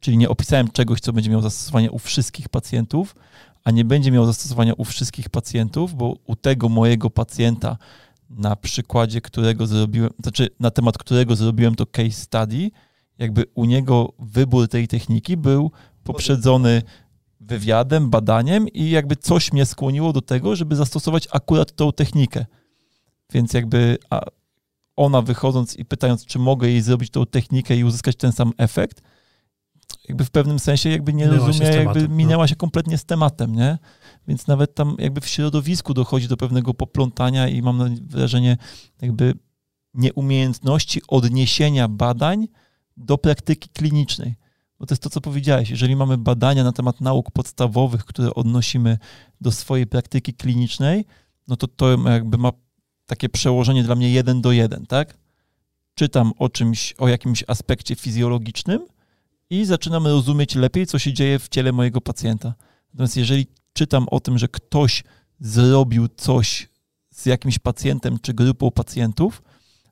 [0.00, 3.16] czyli nie opisałem czegoś, co będzie miało zastosowanie u wszystkich pacjentów,
[3.64, 7.76] a nie będzie miało zastosowania u wszystkich pacjentów, bo u tego mojego pacjenta,
[8.30, 12.70] na przykładzie którego zrobiłem, znaczy na temat którego zrobiłem to case study,
[13.18, 15.70] jakby u niego wybór tej techniki był
[16.04, 16.82] poprzedzony
[17.40, 22.46] wywiadem, badaniem i jakby coś mnie skłoniło do tego, żeby zastosować akurat tą technikę.
[23.32, 23.98] Więc jakby
[24.96, 29.02] ona wychodząc i pytając, czy mogę jej zrobić tą technikę i uzyskać ten sam efekt,
[30.08, 32.14] jakby w pewnym sensie jakby nie minęła rozumie, jakby no.
[32.14, 33.78] minęła się kompletnie z tematem, nie?
[34.28, 38.56] Więc nawet tam jakby w środowisku dochodzi do pewnego poplątania i mam wrażenie
[39.02, 39.34] jakby
[39.94, 42.48] nieumiejętności odniesienia badań
[42.96, 44.34] do praktyki klinicznej.
[44.78, 45.70] Bo to jest to, co powiedziałeś.
[45.70, 48.98] Jeżeli mamy badania na temat nauk podstawowych, które odnosimy
[49.40, 51.04] do swojej praktyki klinicznej,
[51.48, 52.52] no to to jakby ma
[53.06, 55.18] takie przełożenie dla mnie jeden do jeden, tak?
[55.94, 58.86] Czytam o czymś, o jakimś aspekcie fizjologicznym
[59.50, 62.54] i zaczynam rozumieć lepiej, co się dzieje w ciele mojego pacjenta.
[62.92, 65.04] Natomiast jeżeli czytam o tym, że ktoś
[65.40, 66.68] zrobił coś
[67.10, 69.42] z jakimś pacjentem czy grupą pacjentów,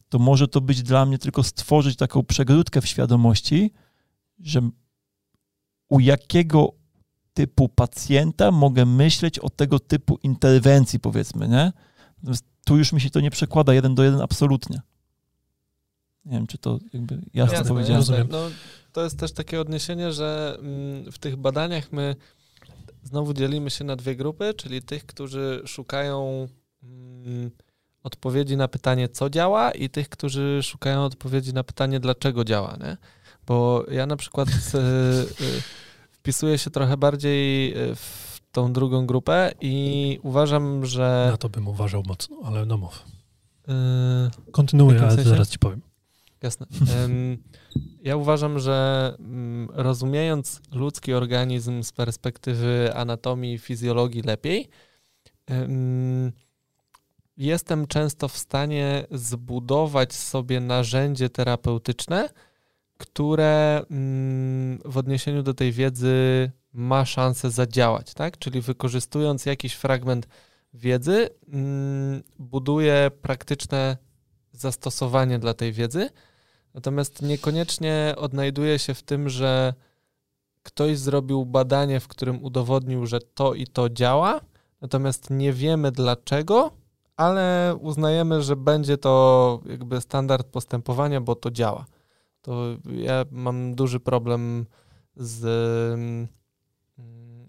[0.09, 3.73] to może to być dla mnie tylko stworzyć taką przegródkę w świadomości,
[4.39, 4.71] że
[5.89, 6.73] u jakiego
[7.35, 11.73] typu pacjenta mogę myśleć o tego typu interwencji, powiedzmy, nie?
[12.17, 14.81] Natomiast tu już mi się to nie przekłada jeden do jeden absolutnie.
[16.25, 18.01] Nie wiem, czy to jakby jasno jasne, powiedziałem.
[18.01, 18.25] Jasne.
[18.31, 18.51] No,
[18.93, 22.17] to jest też takie odniesienie, że mm, w tych badaniach my
[23.03, 26.49] znowu dzielimy się na dwie grupy, czyli tych, którzy szukają
[26.83, 27.51] mm,
[28.03, 32.77] odpowiedzi na pytanie, co działa, i tych, którzy szukają odpowiedzi na pytanie, dlaczego działa.
[32.81, 32.97] Nie?
[33.47, 34.79] Bo ja na przykład y,
[35.45, 35.63] y,
[36.11, 41.29] wpisuję się trochę bardziej y, w tą drugą grupę i uważam, że.
[41.31, 43.05] Na to bym uważał mocno, ale no mów.
[43.69, 45.31] Yy, Kontynuuję, ale sensie?
[45.31, 45.81] zaraz ci powiem.
[46.43, 46.67] Jasne.
[48.03, 54.69] ja uważam, że mm, rozumiejąc ludzki organizm z perspektywy anatomii i fizjologii lepiej,
[57.37, 62.29] jestem często w stanie zbudować sobie narzędzie terapeutyczne,
[62.99, 68.39] które mm, w odniesieniu do tej wiedzy ma szansę zadziałać, tak?
[68.39, 70.29] Czyli wykorzystując jakiś fragment
[70.75, 73.97] wiedzy, mm, buduję praktyczne
[74.53, 76.11] zastosowanie dla tej wiedzy.
[76.75, 79.75] Natomiast niekoniecznie odnajduję się w tym, że
[80.63, 84.41] ktoś zrobił badanie, w którym udowodnił, że to i to działa,
[84.81, 86.71] natomiast nie wiemy dlaczego,
[87.17, 91.85] ale uznajemy, że będzie to jakby standard postępowania, bo to działa.
[92.43, 94.67] To ja mam duży problem
[95.17, 95.41] z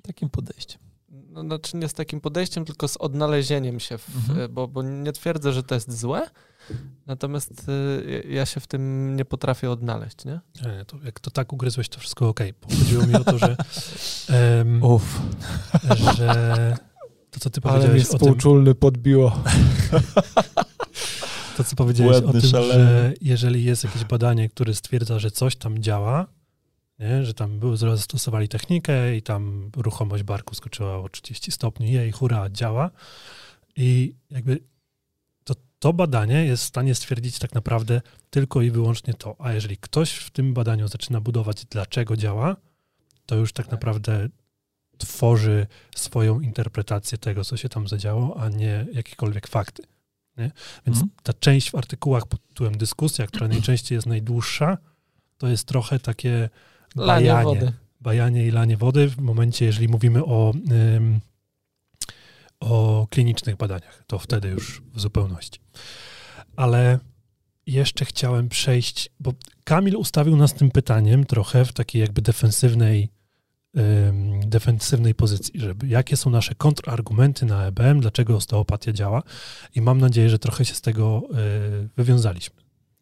[0.03, 0.81] takim podejściem.
[1.09, 4.53] No, znaczy nie z takim podejściem, tylko z odnalezieniem się, w, mhm.
[4.53, 6.29] bo, bo nie twierdzę, że to jest złe,
[7.05, 10.39] natomiast y, ja się w tym nie potrafię odnaleźć, nie?
[10.77, 12.39] nie to jak to tak ugryzłeś, to wszystko ok.
[12.79, 13.55] Chodziło mi o to, że
[14.57, 15.21] um, Uf.
[16.17, 16.77] że
[17.31, 18.75] to, co ty powiedziałeś Ale mnie współczulny tym...
[18.75, 19.31] podbiło.
[21.57, 22.73] to, co powiedziałeś Błędny, o tym, szaleny.
[22.73, 26.27] że jeżeli jest jakieś badanie, które stwierdza, że coś tam działa,
[26.99, 27.23] nie?
[27.23, 32.49] że tam był, zastosowali technikę i tam ruchomość barku skoczyła o 30 stopni, jej, hura,
[32.49, 32.91] działa.
[33.75, 34.59] I jakby
[35.43, 39.35] to, to badanie jest w stanie stwierdzić tak naprawdę tylko i wyłącznie to.
[39.39, 42.55] A jeżeli ktoś w tym badaniu zaczyna budować, dlaczego działa,
[43.25, 43.71] to już tak, tak.
[43.71, 44.29] naprawdę
[44.97, 49.83] tworzy swoją interpretację tego, co się tam zadziało, a nie jakiekolwiek fakty.
[50.37, 50.51] Nie?
[50.85, 51.09] Więc Mhm.
[51.23, 54.77] ta część w artykułach pod tytułem dyskusja, która najczęściej jest najdłuższa,
[55.37, 56.49] to jest trochę takie
[56.95, 57.73] Lanie bajanie, wody.
[58.01, 61.19] bajanie i lanie wody w momencie, jeżeli mówimy o, ym,
[62.59, 64.03] o klinicznych badaniach.
[64.07, 65.59] To wtedy już w zupełności.
[66.55, 66.99] Ale
[67.67, 69.33] jeszcze chciałem przejść, bo
[69.63, 73.09] Kamil ustawił nas tym pytaniem trochę w takiej jakby defensywnej,
[73.77, 79.23] ym, defensywnej pozycji, żeby jakie są nasze kontrargumenty na EBM, dlaczego osteopatia działa
[79.75, 81.23] i mam nadzieję, że trochę się z tego
[81.83, 82.55] y, wywiązaliśmy.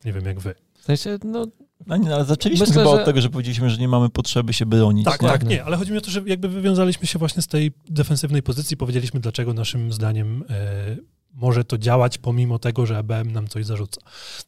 [0.05, 0.55] Nie wiem jak wy.
[0.73, 1.47] W sensie, no,
[1.87, 4.53] No, nie, ale zaczęliśmy Myślę, chyba że- od tego, że powiedzieliśmy, że nie mamy potrzeby
[4.53, 5.05] się bronić.
[5.05, 5.27] Tak, nie?
[5.27, 8.43] tak, nie, ale chodzi mi o to, że jakby wywiązaliśmy się właśnie z tej defensywnej
[8.43, 10.95] pozycji, powiedzieliśmy, dlaczego naszym zdaniem e,
[11.33, 14.01] może to działać, pomimo tego, że EBM nam coś zarzuca.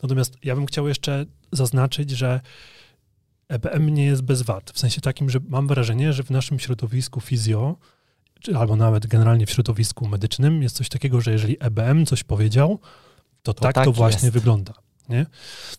[0.03, 2.41] Natomiast ja bym chciał jeszcze zaznaczyć, że
[3.47, 7.21] EBM nie jest bez wad, w sensie takim, że mam wrażenie, że w naszym środowisku
[7.21, 7.75] fizjo,
[8.39, 12.79] czy albo nawet generalnie w środowisku medycznym jest coś takiego, że jeżeli EBM coś powiedział,
[13.43, 14.37] to, tak, tak to właśnie jest.
[14.37, 14.73] wygląda.
[15.09, 15.25] Nie?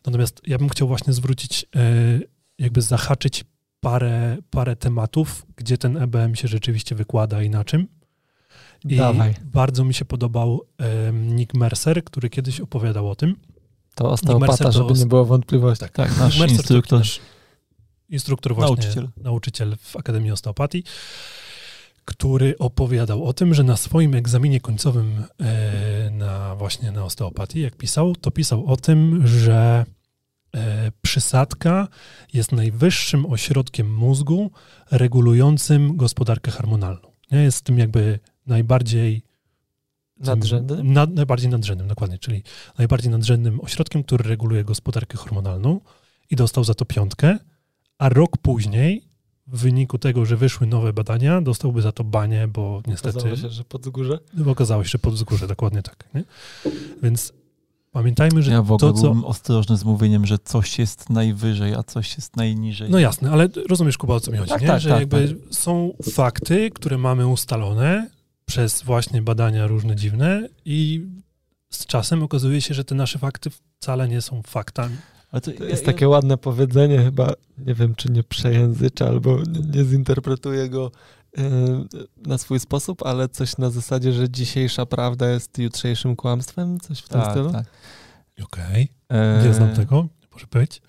[0.07, 1.89] Natomiast ja bym chciał właśnie zwrócić, e,
[2.59, 3.45] jakby zahaczyć
[3.81, 7.89] parę, parę tematów, gdzie ten EBM się rzeczywiście wykłada i na czym.
[8.85, 9.35] I dawaj.
[9.45, 13.37] bardzo mi się podobał em, Nick Mercer, który kiedyś opowiadał o tym.
[13.95, 15.81] To osteopata, to żeby nie było wątpliwości.
[15.81, 16.99] Tak, Tak, nasz Mercer to instruktor.
[16.99, 17.21] nasz
[18.09, 19.09] instruktor właśnie, Nauczyciel.
[19.17, 20.85] nauczyciel w Akademii Osteopatii,
[22.05, 27.77] który opowiadał o tym, że na swoim egzaminie końcowym e, na właśnie na osteopatii, jak
[27.77, 29.85] pisał, to pisał o tym, że
[30.55, 31.89] e, przysadka
[32.33, 34.51] jest najwyższym ośrodkiem mózgu
[34.91, 37.13] regulującym gospodarkę hormonalną.
[37.33, 37.43] Nie?
[37.43, 39.23] Jest tym jakby najbardziej
[40.17, 40.93] Nadrzędnym?
[40.93, 42.43] Nad, najbardziej nadrzędnym, dokładnie, czyli
[42.79, 45.81] najbardziej nadrzędnym ośrodkiem, który reguluje gospodarkę hormonalną
[46.31, 47.39] i dostał za to piątkę,
[47.99, 49.03] a rok później,
[49.47, 53.49] w wyniku tego, że wyszły nowe badania, dostałby za to banie, bo niestety Okazało się,
[53.49, 54.19] że pod górze.
[54.35, 56.05] bo okazało się, że pod wzgórze, dokładnie tak.
[56.15, 56.25] Nie?
[57.03, 57.33] Więc
[57.93, 59.03] pamiętajmy, że Ja w ogóle to, co...
[59.03, 62.91] byłbym ostrożny z mówieniem, że coś jest najwyżej, a coś jest najniżej.
[62.91, 64.67] No jasne, ale rozumiesz, Kuba, o co mi chodzi, Tak, nie?
[64.67, 68.09] tak, że tak, jakby są fakty, które mamy ustalone
[68.47, 71.07] przez właśnie badania różne dziwne i
[71.71, 74.97] z czasem okazuje się, że te nasze fakty wcale nie są faktami.
[75.35, 79.07] Ale to, To ja- jest ja- takie ładne powiedzenie, chyba nie wiem, czy nie przejęzyczę,
[79.09, 80.91] albo nie, nie zinterpretuję go
[82.27, 87.09] na swój sposób, ale coś na zasadzie, że dzisiejsza prawda jest jutrzejszym kłamstwem, coś w
[87.09, 87.53] tym tak, stylu.
[87.53, 87.67] tak.
[88.45, 90.83] Okej, E, nie znam tego, nie może być.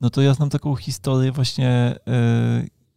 [0.00, 1.96] No to ja znam taką historię właśnie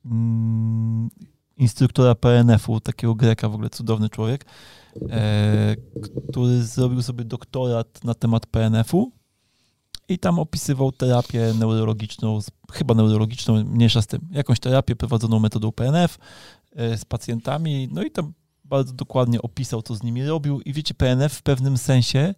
[0.05, 1.09] mm,
[1.57, 4.45] instruktora PNF-u, takiego Greka, w ogóle cudowny człowiek,
[5.09, 5.75] e,
[6.31, 9.11] który zrobił sobie doktorat na temat PNF-u
[10.09, 12.39] i tam opisywał terapię neurologiczną,
[12.71, 16.17] chyba neurologiczną, mniejsza z tym, jakąś terapię prowadzoną metodą PNF
[16.75, 18.33] e, z pacjentami, no i tam
[18.63, 22.35] bardzo dokładnie opisał, co z nimi robił i wiecie, PNF w pewnym sensie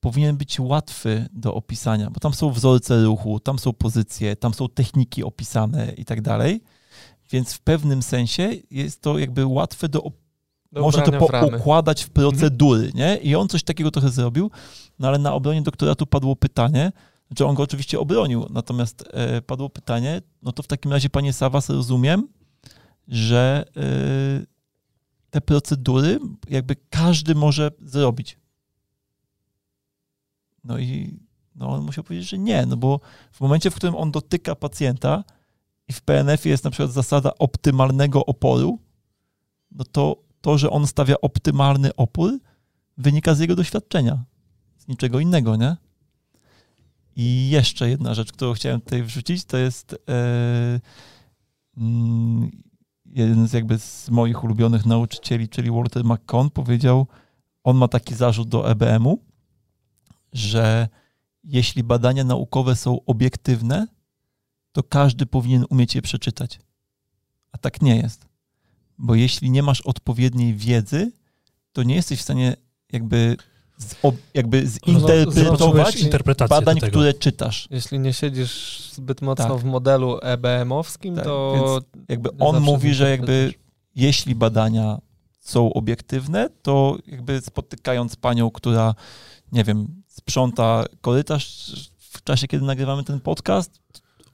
[0.00, 4.68] powinien być łatwy do opisania, bo tam są wzorce ruchu, tam są pozycje, tam są
[4.68, 6.62] techniki opisane i tak dalej.
[7.30, 10.23] Więc w pewnym sensie jest to jakby łatwe do op- Do
[10.80, 13.16] można to poukładać w procedury, nie?
[13.16, 14.50] I on coś takiego trochę zrobił,
[14.98, 16.92] no ale na obronie doktoratu padło pytanie,
[17.26, 21.32] znaczy on go oczywiście obronił, natomiast e, padło pytanie, no to w takim razie, panie
[21.32, 22.28] Sawas, rozumiem,
[23.08, 23.82] że e,
[25.30, 26.18] te procedury
[26.48, 28.38] jakby każdy może zrobić.
[30.64, 31.18] No i
[31.54, 33.00] no on musiał powiedzieć, że nie, no bo
[33.32, 35.24] w momencie, w którym on dotyka pacjenta
[35.88, 38.78] i w PNF jest na przykład zasada optymalnego oporu,
[39.72, 42.38] no to to, że on stawia optymalny opór,
[42.98, 44.24] wynika z jego doświadczenia.
[44.78, 45.76] Z niczego innego, nie?
[47.16, 50.80] I jeszcze jedna rzecz, którą chciałem tutaj wrzucić, to jest e,
[51.76, 52.50] mm,
[53.06, 57.06] jeden z jakby z moich ulubionych nauczycieli, czyli Walter McCon, powiedział,
[57.62, 59.22] on ma taki zarzut do EBM-u,
[60.32, 60.88] że
[61.44, 63.86] jeśli badania naukowe są obiektywne,
[64.72, 66.60] to każdy powinien umieć je przeczytać.
[67.52, 68.23] A tak nie jest.
[68.98, 71.12] Bo jeśli nie masz odpowiedniej wiedzy,
[71.72, 72.56] to nie jesteś w stanie
[72.92, 73.36] jakby,
[73.78, 74.66] z, ob, jakby
[75.96, 77.68] zinterpretować badań, które czytasz.
[77.70, 79.58] Jeśli nie siedzisz zbyt mocno Tak.
[79.58, 83.54] w modelu EBM-owskim, Tak, to Jakby on mówi, że jakby
[83.96, 84.98] jeśli badania
[85.40, 88.94] są obiektywne, to jakby spotykając panią, która,
[89.52, 93.80] nie wiem, sprząta korytarz w czasie, kiedy nagrywamy ten podcast,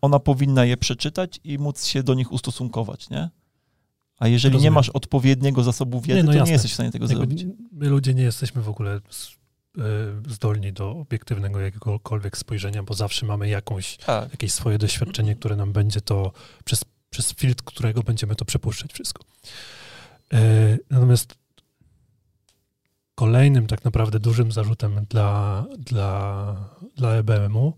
[0.00, 3.30] ona powinna je przeczytać i móc się do nich ustosunkować, nie?
[4.20, 4.74] A jeżeli nie Rozumiem.
[4.74, 6.46] masz odpowiedniego zasobu wiedzy, Nie, no to jasne.
[6.46, 7.46] nie jesteś w stanie tego Jakby zrobić.
[7.72, 9.00] my ludzie nie jesteśmy w ogóle e,
[10.28, 14.30] zdolni do obiektywnego jakiegokolwiek spojrzenia, bo zawsze mamy jakąś, Tak.
[14.30, 16.32] jakieś swoje doświadczenie, które nam będzie to
[16.64, 19.24] przez przez filtr, którego będziemy to przepuszczać wszystko.
[20.90, 21.34] Natomiast
[23.14, 26.56] kolejnym tak naprawdę dużym zarzutem dla, dla,
[26.96, 27.76] dla EBM-u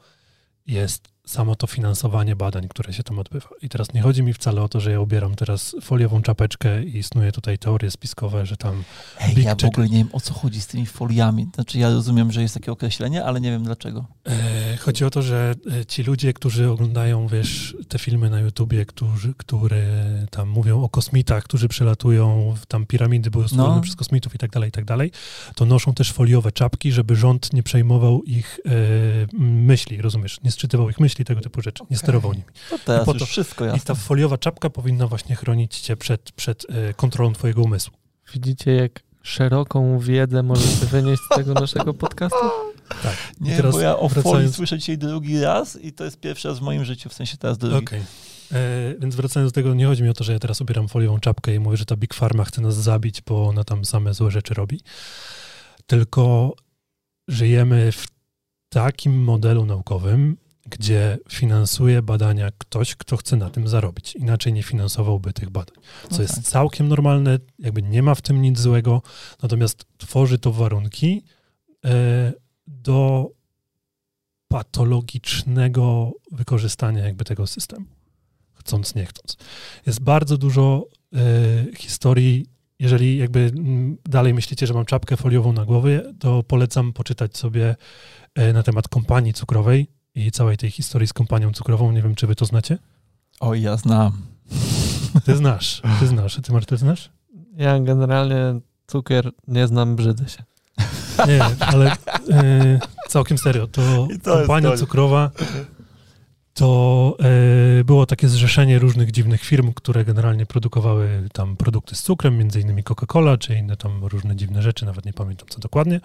[0.67, 3.49] jest samo to finansowanie badań, które się tam odbywa.
[3.63, 7.03] I teraz nie chodzi mi wcale o to, że ja ubieram teraz foliową czapeczkę i
[7.03, 8.85] snuję tutaj teorie spiskowe, że tam...
[9.21, 11.49] Ej, ja w ogóle nie wiem, o co chodzi z tymi foliami.
[11.55, 14.05] Znaczy ja rozumiem, że jest takie określenie, ale nie wiem dlaczego.
[14.27, 18.87] E, chodzi o to, że e, ci ludzie, którzy oglądają, wiesz, te filmy na YouTubie,
[18.87, 19.83] którzy, które
[20.31, 23.81] tam mówią o kosmitach, którzy przelatują, tam piramidy były stworzone no.
[23.81, 25.11] przez kosmitów i tak dalej, i tak dalej,
[25.55, 28.71] to noszą też foliowe czapki, żeby rząd nie przejmował ich e,
[29.43, 30.41] myśli, rozumiesz?
[30.45, 32.45] Nie sczytywał ich myśli, tego typu rzeczy, nie sterował nimi.
[32.71, 33.79] To teraz I, to, wszystko jasne.
[33.79, 37.95] I ta foliowa czapka powinna właśnie chronić cię przed, przed e, kontrolą twojego umysłu.
[38.35, 42.51] Widzicie, jak szeroką wiedzę możecie wynieść z tego naszego podcastu?
[43.03, 43.17] Tak.
[43.41, 44.37] Nie, teraz bo ja o wracając...
[44.37, 47.37] folii słyszę dzisiaj drugi raz i to jest pierwszy raz w moim życiu, w sensie
[47.37, 47.77] teraz drugi.
[47.77, 48.01] Okej.
[48.01, 48.61] Okay.
[48.61, 51.21] E, więc wracając do tego, nie chodzi mi o to, że ja teraz ubieram foliową
[51.21, 54.31] czapkę i mówię, że ta Big Pharma chce nas zabić, bo ona tam same złe
[54.31, 54.81] rzeczy robi.
[55.87, 56.55] Tylko
[57.29, 58.07] żyjemy w
[58.69, 60.37] takim modelu naukowym,
[60.79, 64.15] gdzie finansuje badania ktoś, kto chce na tym zarobić.
[64.15, 65.77] Inaczej nie finansowałby tych badań.
[66.11, 66.45] Co no jest tak.
[66.45, 69.03] całkiem normalne, jakby nie ma w tym nic złego,
[69.43, 71.25] natomiast tworzy to warunki
[71.85, 72.33] e,
[72.67, 73.31] do
[74.49, 77.87] patologicznego wykorzystania jakby tego systemu,
[78.55, 79.37] chcąc, nie chcąc.
[79.87, 82.47] Jest bardzo dużo e, historii
[82.79, 83.53] jeżeli jakby
[84.05, 87.77] dalej myślicie, że mam czapkę foliową na głowie, to polecam poczytać sobie
[88.35, 91.93] e, na temat kompanii cukrowej i całej tej historii z kompanią cukrową.
[91.93, 92.79] Nie wiem, czy wy to znacie?
[93.41, 94.13] O, ja znam.
[95.25, 96.39] Ty znasz, ty znasz.
[96.39, 97.11] A ty, Marty, znasz?
[97.57, 100.45] Ja generalnie cukier nie znam, brzydzę się.
[101.29, 101.93] Nie, ale
[102.31, 103.67] e, całkiem serio.
[103.67, 105.31] To, to kompania cukrowa
[106.55, 107.17] to
[107.81, 112.61] e, było takie zrzeszenie różnych dziwnych firm, które generalnie produkowały tam produkty z cukrem, między
[112.61, 116.01] innymi Coca-Cola, czy inne tam różne dziwne rzeczy, nawet nie pamiętam co dokładnie.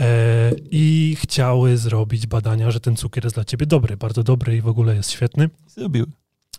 [0.00, 4.60] E, I chciały zrobić badania, że ten cukier jest dla ciebie dobry, bardzo dobry i
[4.60, 5.50] w ogóle jest świetny.
[5.66, 6.06] Zrobiły.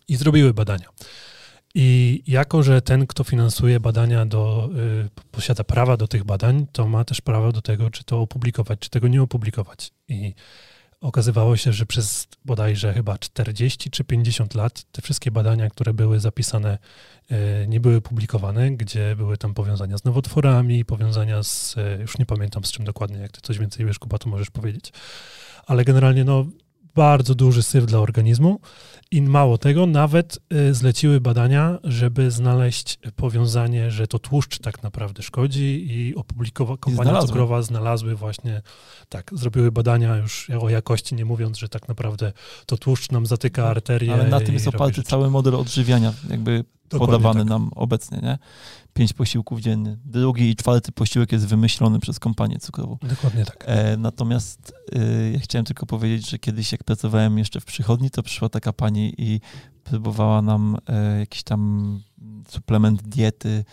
[0.08, 0.90] I zrobiły badania.
[1.76, 4.70] I jako, że ten, kto finansuje badania, do,
[5.06, 8.80] y, posiada prawa do tych badań, to ma też prawo do tego, czy to opublikować,
[8.80, 9.92] czy tego nie opublikować.
[10.08, 10.34] I
[11.02, 16.20] okazywało się, że przez bodajże chyba 40 czy 50 lat te wszystkie badania, które były
[16.20, 16.78] zapisane,
[17.30, 22.26] e, nie były publikowane, gdzie były tam powiązania z nowotworami, powiązania z, e, już nie
[22.26, 24.94] pamiętam z czym dokładnie, jak ty coś więcej wiesz, Kuba, to możesz powiedzieć.
[25.68, 26.46] Ale generalnie no,
[26.96, 28.60] bardzo duży syf dla organizmu
[29.12, 35.24] i mało tego, nawet y, zleciły badania, żeby znaleźć powiązanie, że to tłuszcz tak naprawdę
[35.24, 38.62] szkodzi i opublikowa kompania cukrowa znalazły właśnie,
[39.10, 42.34] tak, zrobiły badania już o jakości, nie mówiąc, że tak naprawdę
[42.66, 44.14] to tłuszcz nam zatyka arterię.
[44.14, 47.50] Ale na tym jest oparty cały model odżywiania, jakby Dokładnie podawany tak.
[47.50, 48.38] nam obecnie, nie?
[48.94, 49.98] Pięć posiłków dziennie.
[50.06, 52.98] Drugi i czwarty posiłek jest wymyślony przez kompanię cukrową.
[53.02, 53.64] Dokładnie tak.
[53.68, 58.24] E, natomiast e, ja chciałem tylko powiedzieć, że kiedyś jak pracowałem jeszcze w przychodni, to
[58.24, 59.40] przyszła taka pani i
[59.84, 62.00] próbowała nam e, jakiś tam
[62.48, 63.66] suplement diety,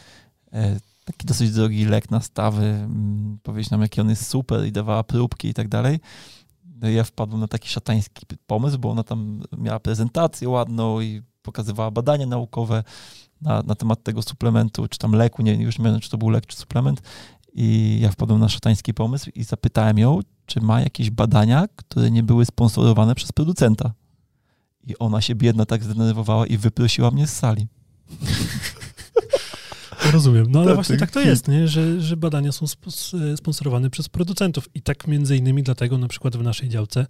[0.52, 4.72] e, taki dosyć drogi lek na stawy, m, powiedzieć nam, jaki on jest super i
[4.72, 6.00] dawała próbki i tak dalej.
[6.80, 11.90] No ja wpadłem na taki szatański pomysł, bo ona tam miała prezentację ładną i pokazywała
[11.90, 12.84] badania naukowe
[13.40, 16.30] na, na temat tego suplementu, czy tam leku, nie, już nie wiem, czy to był
[16.30, 17.02] lek, czy suplement.
[17.54, 22.22] I ja wpadłem na szatański pomysł i zapytałem ją, czy ma jakieś badania, które nie
[22.22, 23.92] były sponsorowane przez producenta.
[24.86, 27.66] I ona się biedna tak zdenerwowała i wyprosiła mnie z sali.
[30.12, 30.46] Rozumiem.
[30.50, 31.68] No ale właśnie tak to jest, nie?
[31.68, 32.66] Że, że badania są
[33.36, 34.68] sponsorowane przez producentów.
[34.74, 37.06] I tak między innymi dlatego na przykład w naszej działce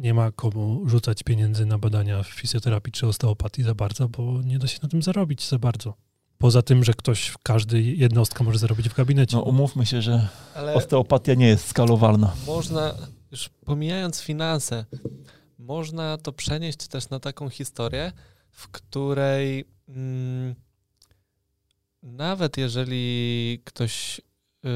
[0.00, 4.58] nie ma komu rzucać pieniędzy na badania w fizjoterapii czy osteopatii za bardzo, bo nie
[4.58, 5.94] da się na tym zarobić za bardzo.
[6.38, 9.36] Poza tym, że ktoś, każdy jednostka może zarobić w gabinecie.
[9.36, 12.34] No umówmy się, że Ale osteopatia nie jest skalowalna.
[12.46, 12.94] Można,
[13.30, 14.84] już pomijając finanse,
[15.58, 18.12] można to przenieść też na taką historię,
[18.50, 20.54] w której mm,
[22.02, 24.20] nawet jeżeli ktoś,
[24.62, 24.70] yy,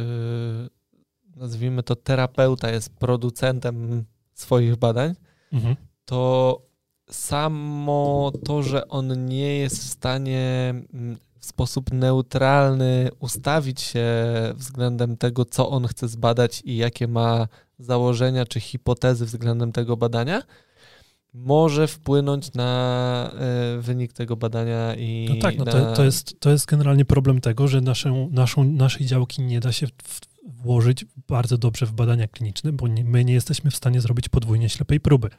[1.37, 4.05] nazwijmy to terapeuta, jest producentem
[4.35, 5.15] swoich badań,
[5.53, 5.77] mhm.
[6.05, 6.63] to
[7.11, 14.07] samo to, że on nie jest w stanie mm, w sposób neutralny ustawić się
[14.55, 17.49] względem tego, co on chce zbadać i jakie ma
[17.79, 20.43] założenia czy hipotezy względem tego badania,
[21.35, 23.31] może wpłynąć na
[23.79, 25.27] y, wynik tego badania i.
[25.29, 25.73] No tak, no na...
[25.73, 29.73] to, to, jest, to jest generalnie problem tego, że naszą, naszą, naszej działki nie da
[29.73, 34.01] się w, włożyć bardzo dobrze w badania kliniczne, bo nie, my nie jesteśmy w stanie
[34.01, 35.31] zrobić podwójnie ślepej próby.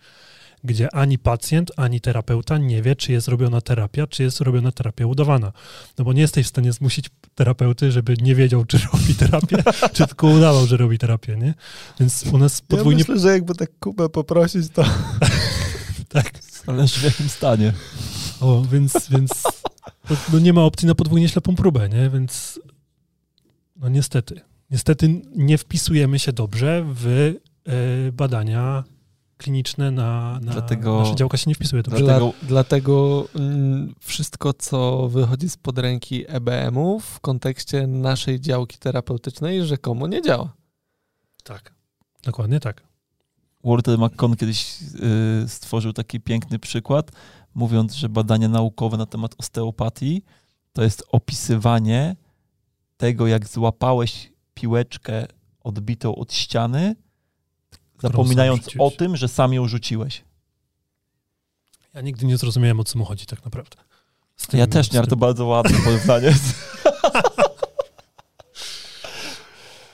[0.64, 5.08] gdzie ani pacjent, ani terapeuta nie wie, czy jest robiona terapia, czy jest robiona terapia
[5.08, 5.52] udawana.
[5.98, 9.58] No bo nie jesteś w stanie zmusić terapeuty, żeby nie wiedział, czy robi terapię,
[9.94, 11.54] czy tylko udawał, że robi terapię, nie?
[12.00, 13.04] Więc u nas podwójnie...
[13.08, 14.84] Ja myślę, że jakby tak Kubę poprosić, to...
[16.10, 16.32] tak.
[16.66, 17.74] Zależy w jakim stanie.
[18.42, 19.32] O, więc, więc
[20.34, 22.10] no nie ma opcji na podwójnie ślepą próbę, nie?
[22.10, 22.60] Więc
[23.76, 24.42] no niestety.
[24.76, 28.84] Niestety nie wpisujemy się dobrze w y, badania
[29.38, 31.84] kliniczne na, na dlatego, nasza działka się nie wpisuje.
[31.84, 32.04] Dobrze.
[32.04, 40.08] Dlatego, dlatego mm, wszystko, co wychodzi spod ręki EBM-u w kontekście naszej działki terapeutycznej rzekomo
[40.08, 40.54] nie działa.
[41.44, 41.74] Tak,
[42.24, 42.84] dokładnie tak.
[43.64, 44.82] Walter McCon kiedyś
[45.44, 47.12] y, stworzył taki piękny przykład,
[47.54, 50.24] mówiąc, że badania naukowe na temat osteopatii
[50.74, 52.16] to jest opisywanie
[52.98, 55.28] tego, jak złapałeś piłeczkę
[55.64, 56.96] odbitą od ściany,
[58.02, 60.24] zapominając o tym, że sam ją rzuciłeś.
[61.94, 63.78] Ja nigdy nie zrozumiałem, o co mu chodzi tak naprawdę.
[64.48, 66.34] Tym, ja też nie, ale to bardzo ładne porównanie.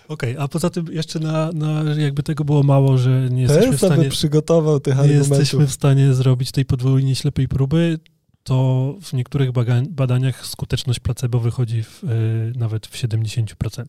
[0.07, 3.77] Okej, okay, a poza tym jeszcze na, na, jakby tego było mało, że nie jesteśmy
[3.77, 4.09] w stanie...
[4.09, 7.99] przygotował tych Nie jesteśmy w stanie zrobić tej podwójnie ślepej próby,
[8.43, 9.51] to w niektórych
[9.89, 13.85] badaniach skuteczność placebo wychodzi w, y, nawet w 70%.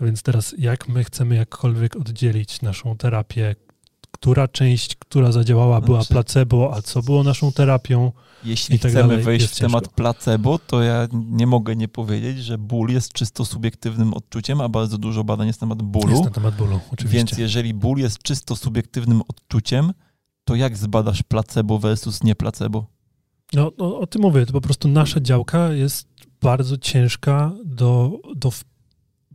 [0.00, 3.56] Więc teraz jak my chcemy jakkolwiek oddzielić naszą terapię,
[4.10, 8.12] która część, która zadziałała, była znaczy- placebo, a co było naszą terapią.
[8.44, 9.96] Jeśli tak chcemy dalej, wejść w temat ciężko.
[9.96, 14.98] placebo, to ja nie mogę nie powiedzieć, że ból jest czysto subiektywnym odczuciem, a bardzo
[14.98, 16.10] dużo badań jest na temat bólu.
[16.10, 17.18] Jest na temat bólu, oczywiście.
[17.18, 19.92] Więc jeżeli ból jest czysto subiektywnym odczuciem,
[20.44, 22.86] to jak zbadasz placebo versus nie placebo?
[23.52, 26.08] No, no o tym mówię, to po prostu nasza działka jest
[26.42, 28.52] bardzo ciężka do, do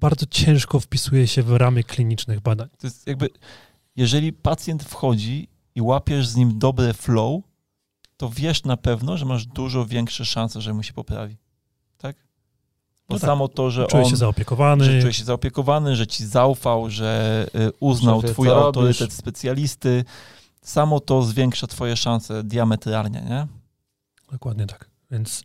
[0.04, 2.70] bardzo ciężko wpisuje się w ramy klinicznych badań.
[2.78, 3.30] To jest jakby,
[3.96, 7.42] jeżeli pacjent wchodzi i łapiesz z nim dobre flow,
[8.18, 11.38] to wiesz na pewno, że masz dużo większe szanse, że mu się poprawi.
[11.98, 12.16] Tak?
[13.10, 13.28] Bo no tak.
[13.28, 14.86] samo to, że czuje on, się zaopiekowany.
[14.86, 19.18] Że czuje się zaopiekowany, że ci zaufał, że y, uznał że twój autorytet robisz.
[19.18, 20.06] specjalisty,
[20.62, 23.48] samo to zwiększa twoje szanse diametralnie, nie?
[24.32, 24.90] Dokładnie tak.
[25.12, 25.44] Więc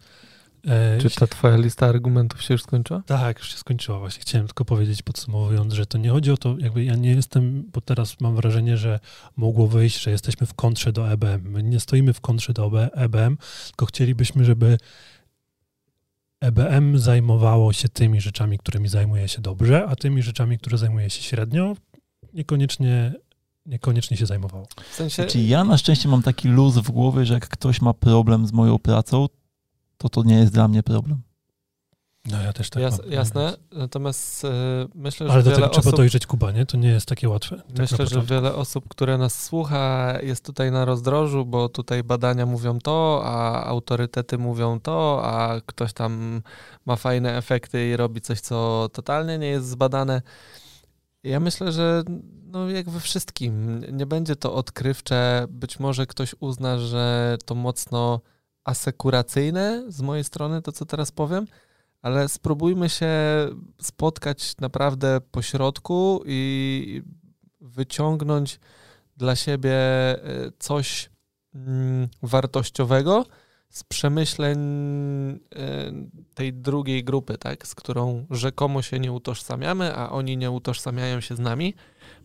[0.66, 3.02] E, Czy ta twoja lista argumentów się już skończyła?
[3.06, 3.98] Tak, już się skończyła.
[3.98, 7.64] Właśnie chciałem tylko powiedzieć, podsumowując, że to nie chodzi o to, jakby ja nie jestem,
[7.72, 9.00] bo teraz mam wrażenie, że
[9.36, 11.50] mogło wyjść, że jesteśmy w kontrze do EBM.
[11.50, 13.36] My nie stoimy w kontrze do EBM,
[13.66, 14.78] tylko chcielibyśmy, żeby
[16.40, 21.22] EBM zajmowało się tymi rzeczami, którymi zajmuje się dobrze, a tymi rzeczami, które zajmuje się
[21.22, 21.76] średnio,
[22.34, 23.12] niekoniecznie
[23.66, 24.66] niekoniecznie się zajmowało.
[24.90, 25.22] W sensie...
[25.22, 28.52] Znaczy ja na szczęście mam taki luz w głowie, że jak ktoś ma problem z
[28.52, 29.26] moją pracą,
[29.98, 31.22] to to nie jest dla mnie problem.
[32.30, 33.12] No ja też tak Jas, mam.
[33.12, 34.48] Jasne, natomiast y,
[34.94, 36.66] myślę, że Ale do tego osób, trzeba dojrzeć Kuba, nie?
[36.66, 37.56] To nie jest takie łatwe.
[37.56, 42.46] Tak myślę, że wiele osób, które nas słucha jest tutaj na rozdrożu, bo tutaj badania
[42.46, 46.42] mówią to, a autorytety mówią to, a ktoś tam
[46.86, 50.22] ma fajne efekty i robi coś, co totalnie nie jest zbadane.
[51.22, 52.02] Ja myślę, że
[52.46, 55.46] no jak we wszystkim, nie będzie to odkrywcze.
[55.50, 58.20] Być może ktoś uzna, że to mocno
[58.68, 61.46] asekuracyjne z mojej strony, to co teraz powiem,
[62.02, 63.10] ale spróbujmy się
[63.82, 67.02] spotkać naprawdę po środku i
[67.60, 68.60] wyciągnąć
[69.16, 70.18] dla siebie e,
[70.58, 71.10] coś
[71.54, 73.26] mm, wartościowego
[73.70, 75.38] z przemyśleń e,
[76.34, 81.36] tej drugiej grupy, tak, z którą rzekomo się nie utożsamiamy, a oni nie utożsamiają się
[81.36, 81.74] z nami,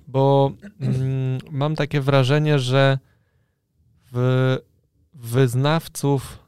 [0.08, 0.52] bo
[0.82, 2.98] mm, mam takie wrażenie, że
[4.12, 4.58] w
[5.24, 6.40] wyznawców,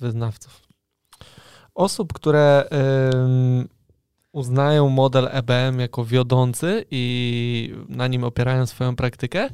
[0.00, 0.62] wyznawców,
[1.74, 2.68] osób, które
[4.32, 9.48] uznają model EBM jako wiodący i na nim opierają swoją praktykę,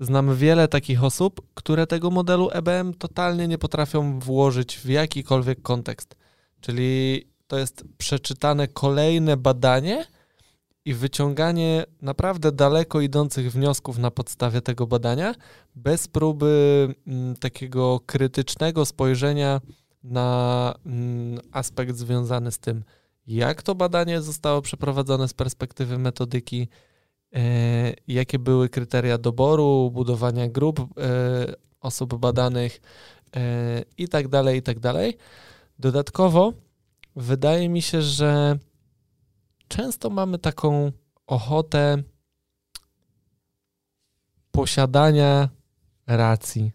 [0.00, 6.16] znam wiele takich osób, które tego modelu EBM totalnie nie potrafią włożyć w jakikolwiek kontekst.
[6.60, 10.04] Czyli to jest przeczytane kolejne badanie,
[10.88, 15.34] i wyciąganie naprawdę daleko idących wniosków na podstawie tego badania,
[15.74, 19.60] bez próby m, mm, takiego krytycznego spojrzenia
[20.04, 22.84] na m, mm, aspekt związany z tym,
[23.26, 26.68] jak to badanie zostało przeprowadzone z perspektywy metodyki,
[27.34, 30.86] e, jakie były kryteria doboru, budowania grup e,
[31.80, 32.80] osób badanych
[33.36, 35.16] e, i tak dalej, i tak dalej.
[35.78, 36.52] Dodatkowo
[37.16, 38.58] wydaje mi się, że
[39.68, 40.92] często mamy taką
[41.26, 42.02] ochotę
[44.50, 45.48] posiadania
[46.06, 46.72] racji.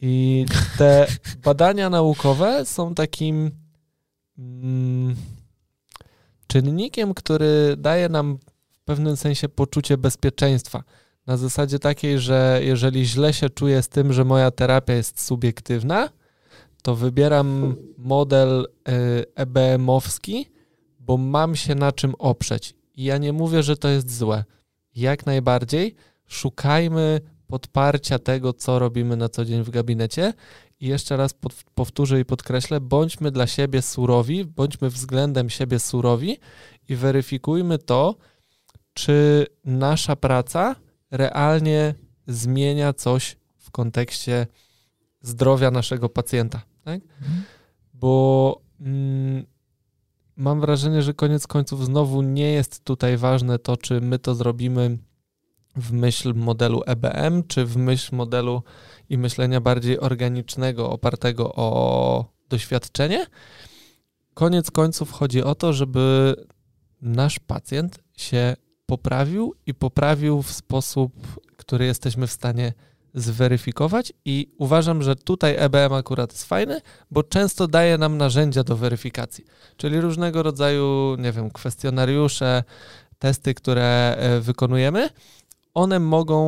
[0.00, 0.46] I
[0.78, 1.06] te
[1.44, 3.50] badania naukowe są takim
[4.38, 5.16] mm,
[6.46, 8.38] czynnikiem, który daje nam
[8.72, 10.82] w pewnym sensie poczucie bezpieczeństwa.
[11.26, 16.08] Na zasadzie takiej, że jeżeli źle się czuję z tym, że moja terapia jest subiektywna,
[16.82, 20.55] to wybieram model y, EBM-owski,
[21.06, 22.74] bo mam się na czym oprzeć.
[22.94, 24.44] I ja nie mówię, że to jest złe.
[24.94, 25.94] Jak najbardziej
[26.26, 30.32] szukajmy podparcia tego, co robimy na co dzień w gabinecie.
[30.80, 31.34] I jeszcze raz
[31.74, 36.38] powtórzę i podkreślę, bądźmy dla siebie surowi, bądźmy względem siebie surowi
[36.88, 38.16] i weryfikujmy to,
[38.92, 40.76] czy nasza praca
[41.10, 41.94] realnie
[42.26, 44.46] zmienia coś w kontekście
[45.22, 46.62] zdrowia naszego pacjenta.
[46.84, 47.00] Tak?
[47.20, 47.42] Mhm.
[47.94, 49.46] Bo mm,
[50.36, 54.98] mam wrażenie, że koniec końców znowu nie jest tutaj ważne to, czy my to zrobimy
[55.76, 58.62] w myśl modelu EBM, czy w myśl modelu
[59.08, 63.26] i myślenia bardziej organicznego, opartego o doświadczenie.
[64.34, 66.34] Koniec końców chodzi o to, żeby
[67.02, 68.56] nasz pacjent się
[68.86, 71.12] poprawił i poprawił w sposób,
[71.56, 72.72] który jesteśmy w stanie
[73.16, 76.80] zweryfikować i uważam, że tutaj EBM akurat jest fajny,
[77.10, 79.44] bo często daje nam narzędzia do weryfikacji,
[79.76, 82.64] czyli różnego rodzaju, nie wiem, kwestionariusze,
[83.18, 85.08] testy, które e, wykonujemy,
[85.74, 86.46] one mogą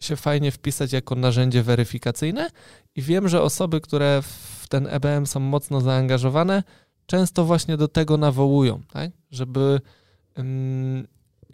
[0.00, 2.50] się fajnie wpisać jako narzędzie weryfikacyjne
[2.96, 6.62] i wiem, że osoby, które w ten EBM są mocno zaangażowane,
[7.06, 9.10] często właśnie do tego nawołują, tak?
[9.30, 9.80] żeby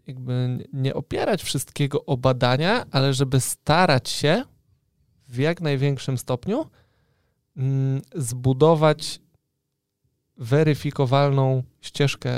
[0.08, 4.44] jakby nie opierać wszystkiego o badania, ale żeby starać się
[5.28, 6.66] w jak największym stopniu
[7.56, 9.20] mm, zbudować
[10.36, 12.30] weryfikowalną ścieżkę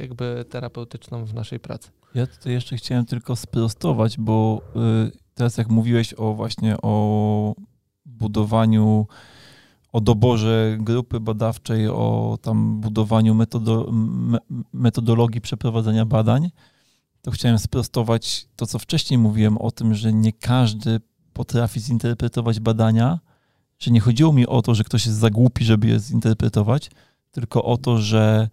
[0.00, 1.90] jakby terapeutyczną w naszej pracy.
[2.14, 4.62] Ja tutaj jeszcze chciałem tylko sprostować, bo
[5.06, 7.54] y, teraz jak mówiłeś o właśnie o
[8.06, 9.06] budowaniu,
[9.92, 13.92] o doborze grupy badawczej, o tam budowaniu metodo,
[14.72, 16.50] metodologii przeprowadzenia badań,
[17.24, 21.00] to chciałem sprostować to, co wcześniej mówiłem o tym, że nie każdy
[21.32, 23.20] potrafi zinterpretować badania,
[23.78, 26.90] że nie chodziło mi o to, że ktoś jest za głupi, żeby je zinterpretować,
[27.30, 28.48] tylko o to, że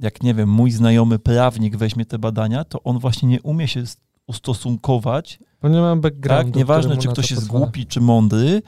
[0.00, 3.82] jak nie wiem, mój znajomy prawnik weźmie te badania, to on właśnie nie umie się
[4.26, 5.38] ustosunkować.
[5.62, 6.50] Bo nie mam backgroundu.
[6.50, 8.62] Tak, nieważne, czy ktoś jest głupi, czy mądry,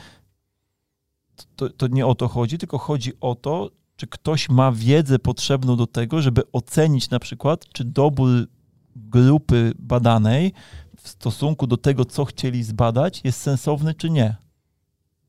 [1.57, 5.77] to, to nie o to chodzi, tylko chodzi o to, czy ktoś ma wiedzę potrzebną
[5.77, 8.31] do tego, żeby ocenić na przykład, czy dobór
[8.99, 10.53] grupy badanej
[11.03, 14.37] w stosunku do tego, co chcieli zbadać, jest sensowny, czy nie.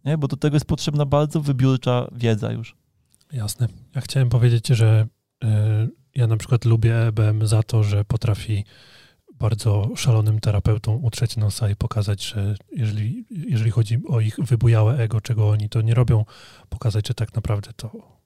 [0.06, 0.18] nie?
[0.18, 2.76] Bo do tego jest potrzebna bardzo wybiórcza wiedza już.
[3.34, 3.68] Jasne.
[3.96, 5.08] Ja chciałem powiedzieć, że
[5.44, 5.48] y,
[6.16, 8.66] ja na przykład lubię EBM za to, że potrafi
[9.34, 15.22] bardzo szalonym terapeutom utrzeć nosa i pokazać, że jeżeli, jeżeli chodzi o ich wybujałe ego,
[15.22, 16.26] czego oni to nie robią,
[16.70, 18.19] pokazać, że tak naprawdę to,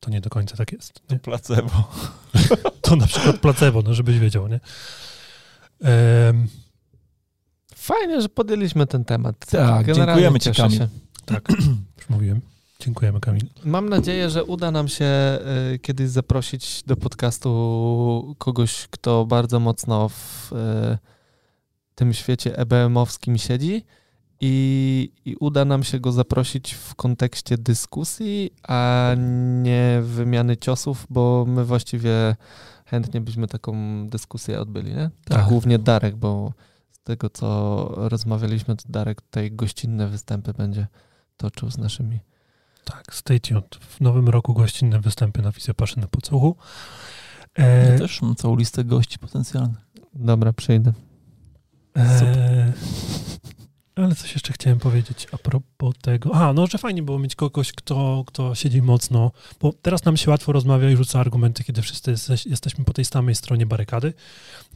[0.00, 1.02] to nie do końca tak jest.
[1.10, 1.18] Nie?
[1.18, 1.90] To placebo.
[2.82, 4.60] to na przykład placebo, no żebyś wiedział, nie?
[5.80, 6.48] Um,
[7.74, 9.46] Fajnie, że podjęliśmy ten temat.
[9.50, 10.78] Tak, Generalnie dziękujemy Ci, Kamil.
[10.78, 10.88] Się.
[11.24, 11.48] Tak,
[11.98, 12.40] już mówiłem.
[12.80, 13.42] Dziękujemy, Kamil.
[13.64, 15.38] Mam nadzieję, że uda nam się
[15.74, 20.98] y, kiedyś zaprosić do podcastu kogoś, kto bardzo mocno w y,
[21.94, 23.84] tym świecie EBM-owskim siedzi
[24.40, 29.10] i, i uda nam się go zaprosić w kontekście dyskusji, a
[29.62, 32.36] nie wymiany ciosów, bo my właściwie
[32.86, 33.74] chętnie byśmy taką
[34.08, 35.10] dyskusję odbyli, nie?
[35.24, 35.48] Tak.
[35.48, 36.52] Głównie Darek, bo
[36.90, 40.86] z tego, co rozmawialiśmy, to Darek tutaj gościnne występy będzie
[41.36, 42.20] toczył z naszymi
[42.90, 43.76] tak, stay tuned.
[43.76, 46.56] W nowym roku gościnne występy na Paszy na Pocuchu.
[47.58, 47.92] E...
[47.92, 49.78] Ja też mam całą listę gości potencjalnych.
[50.14, 50.92] Dobra, przyjdę.
[51.96, 52.72] E...
[54.04, 56.34] Ale coś jeszcze chciałem powiedzieć a propos tego.
[56.34, 59.30] A, no, że fajnie było mieć kogoś, kto, kto siedzi mocno,
[59.60, 62.14] bo teraz nam się łatwo rozmawia i rzuca argumenty, kiedy wszyscy
[62.46, 64.12] jesteśmy po tej samej stronie barykady.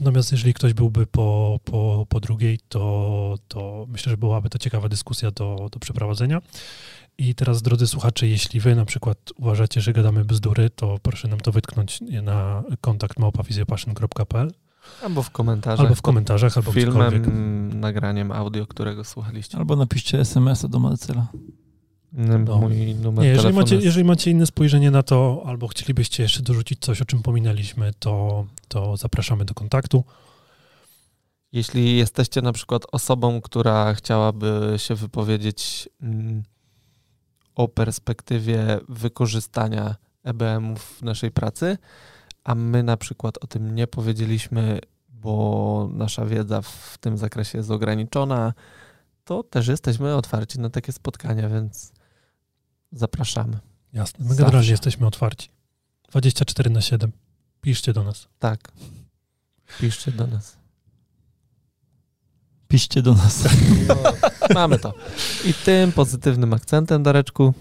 [0.01, 4.89] Natomiast jeżeli ktoś byłby po, po, po drugiej, to, to myślę, że byłaby to ciekawa
[4.89, 6.43] dyskusja do, do przeprowadzenia.
[7.19, 11.41] I teraz, drodzy słuchacze, jeśli wy na przykład uważacie, że gadamy bzdury, to proszę nam
[11.41, 14.53] to wytknąć na kontakt małpawizjopaszyn.pl
[15.03, 15.81] Albo w komentarzach.
[15.87, 19.59] Albo w komentarzach, albo filmem, nagraniem audio, którego słuchaliście.
[19.59, 21.27] Albo napiszcie SMS-a do Marcela.
[22.13, 22.59] No.
[22.59, 23.85] Mój numer Nie, jeżeli macie, jest...
[23.85, 28.47] jeżeli macie inne spojrzenie na to, albo chcielibyście jeszcze dorzucić coś, o czym pominęliśmy, to,
[28.69, 30.05] to zapraszamy do kontaktu.
[31.53, 36.43] Jeśli jesteście na przykład osobą, która chciałaby się wypowiedzieć mm,
[37.55, 39.95] o perspektywie wykorzystania
[40.25, 41.79] EBM-ów w naszej pracy,
[42.45, 44.79] a my na przykład o tym nie powiedzieliśmy,
[45.09, 48.53] bo nasza wiedza w tym zakresie jest ograniczona,
[49.25, 51.93] to też jesteśmy otwarci na takie spotkania, więc
[52.93, 53.59] zapraszamy.
[53.93, 55.49] Jasne, my generalnie jesteśmy otwarci.
[56.11, 57.13] 24 na 7.
[57.61, 58.29] Piszcie do nas.
[58.39, 58.73] Tak.
[59.81, 60.57] Piszcie do nas.
[62.69, 63.45] Piszcie do nas.
[63.89, 63.97] No,
[64.55, 64.95] mamy to.
[65.45, 67.55] I tym pozytywnym akcentem, Dareczku,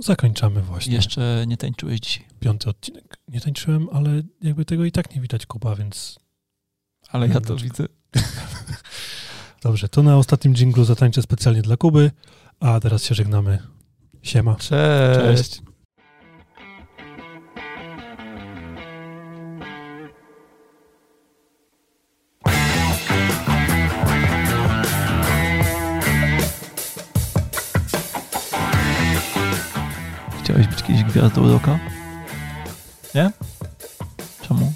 [0.00, 0.94] Zakończamy właśnie.
[0.94, 2.24] Jeszcze nie tańczyłeś dzisiaj.
[2.40, 3.16] Piąty odcinek.
[3.28, 6.18] Nie tańczyłem, ale jakby tego i tak nie widać, Kuba, więc
[7.08, 7.60] Ale ja to Dlaczego?
[7.60, 7.84] widzę.
[9.62, 9.88] dobrze.
[9.88, 12.10] To na ostatnim dżinglu zatańczę specjalnie dla Kuby,
[12.60, 13.58] a teraz się żegnamy.
[14.22, 14.54] Siema.
[14.56, 14.70] cześć.
[15.20, 15.62] Cześć.
[31.20, 31.78] Być kiedyś gwiazdą roka?
[33.14, 33.30] Nie?
[34.48, 34.72] Czemu?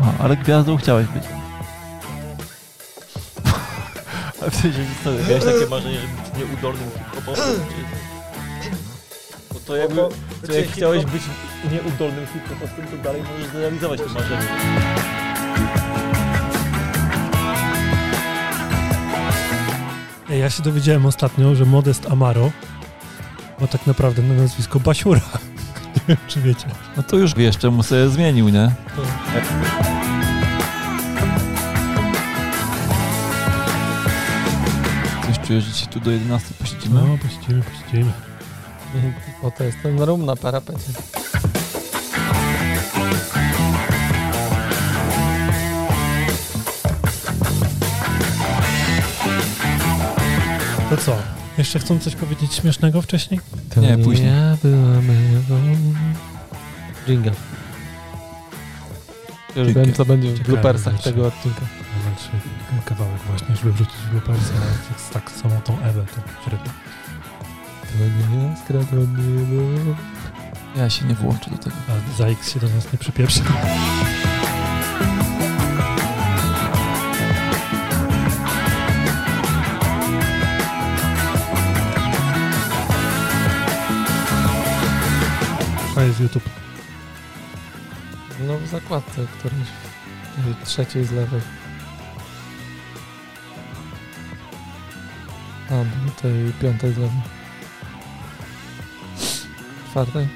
[0.00, 1.22] A, ale gwiazdą chciałeś być.
[4.46, 7.60] A w sensie, co, miałeś takie marzenie, żeby być nieudolnym hip-hopowcem?
[9.52, 10.00] Bo to jakby,
[10.46, 11.22] to jak chciałeś być
[11.72, 14.46] nieudolnym hip-hopowcem, to dalej możesz zrealizować to marzenie.
[20.30, 22.50] Ja się dowiedziałem ostatnio, że Modest Amaro
[23.60, 25.20] ma tak naprawdę na nazwisko Basiura.
[25.94, 26.66] Nie wiem, czy wiecie.
[26.96, 28.70] No to już jeszcze mu sobie zmienił, nie?
[35.26, 37.00] Coś czujesz, że ci tu do 11 posiedzimy?
[37.00, 38.12] No, puścimy, puścimy.
[39.42, 40.92] Bo to jest ten rum na parapecie.
[50.90, 51.37] To co?
[51.58, 53.40] Jeszcze chcą coś powiedzieć śmiesznego wcześniej?
[53.74, 54.28] To Nie, później.
[54.28, 55.56] Ja byłam Ewą.
[57.06, 57.32] Jingle.
[59.56, 59.84] Już Jingle.
[59.84, 61.12] wiem, co będzie w bloopersach znaczy.
[61.12, 61.60] tego odcinka.
[61.98, 62.30] Najlepszy
[62.84, 66.72] kawałek właśnie, żeby wrzucić w bloopersa, ale z tak samą tą Ewę, to średnio.
[67.80, 69.96] To nie ja skradłem niebo.
[70.76, 71.76] Ja się nie włączę do tego.
[71.88, 73.40] A za X się do nas nie przypieprzy.
[86.08, 86.48] Jest YouTube.
[88.46, 89.68] No w zakładce którejś.
[90.64, 91.40] Trzeciej z lewej.
[95.70, 97.20] A, bo tej piątej z lewej.
[99.90, 100.28] Czwartej?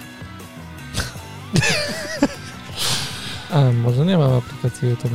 [3.53, 5.13] A, może nie mam aplikacji YouTube.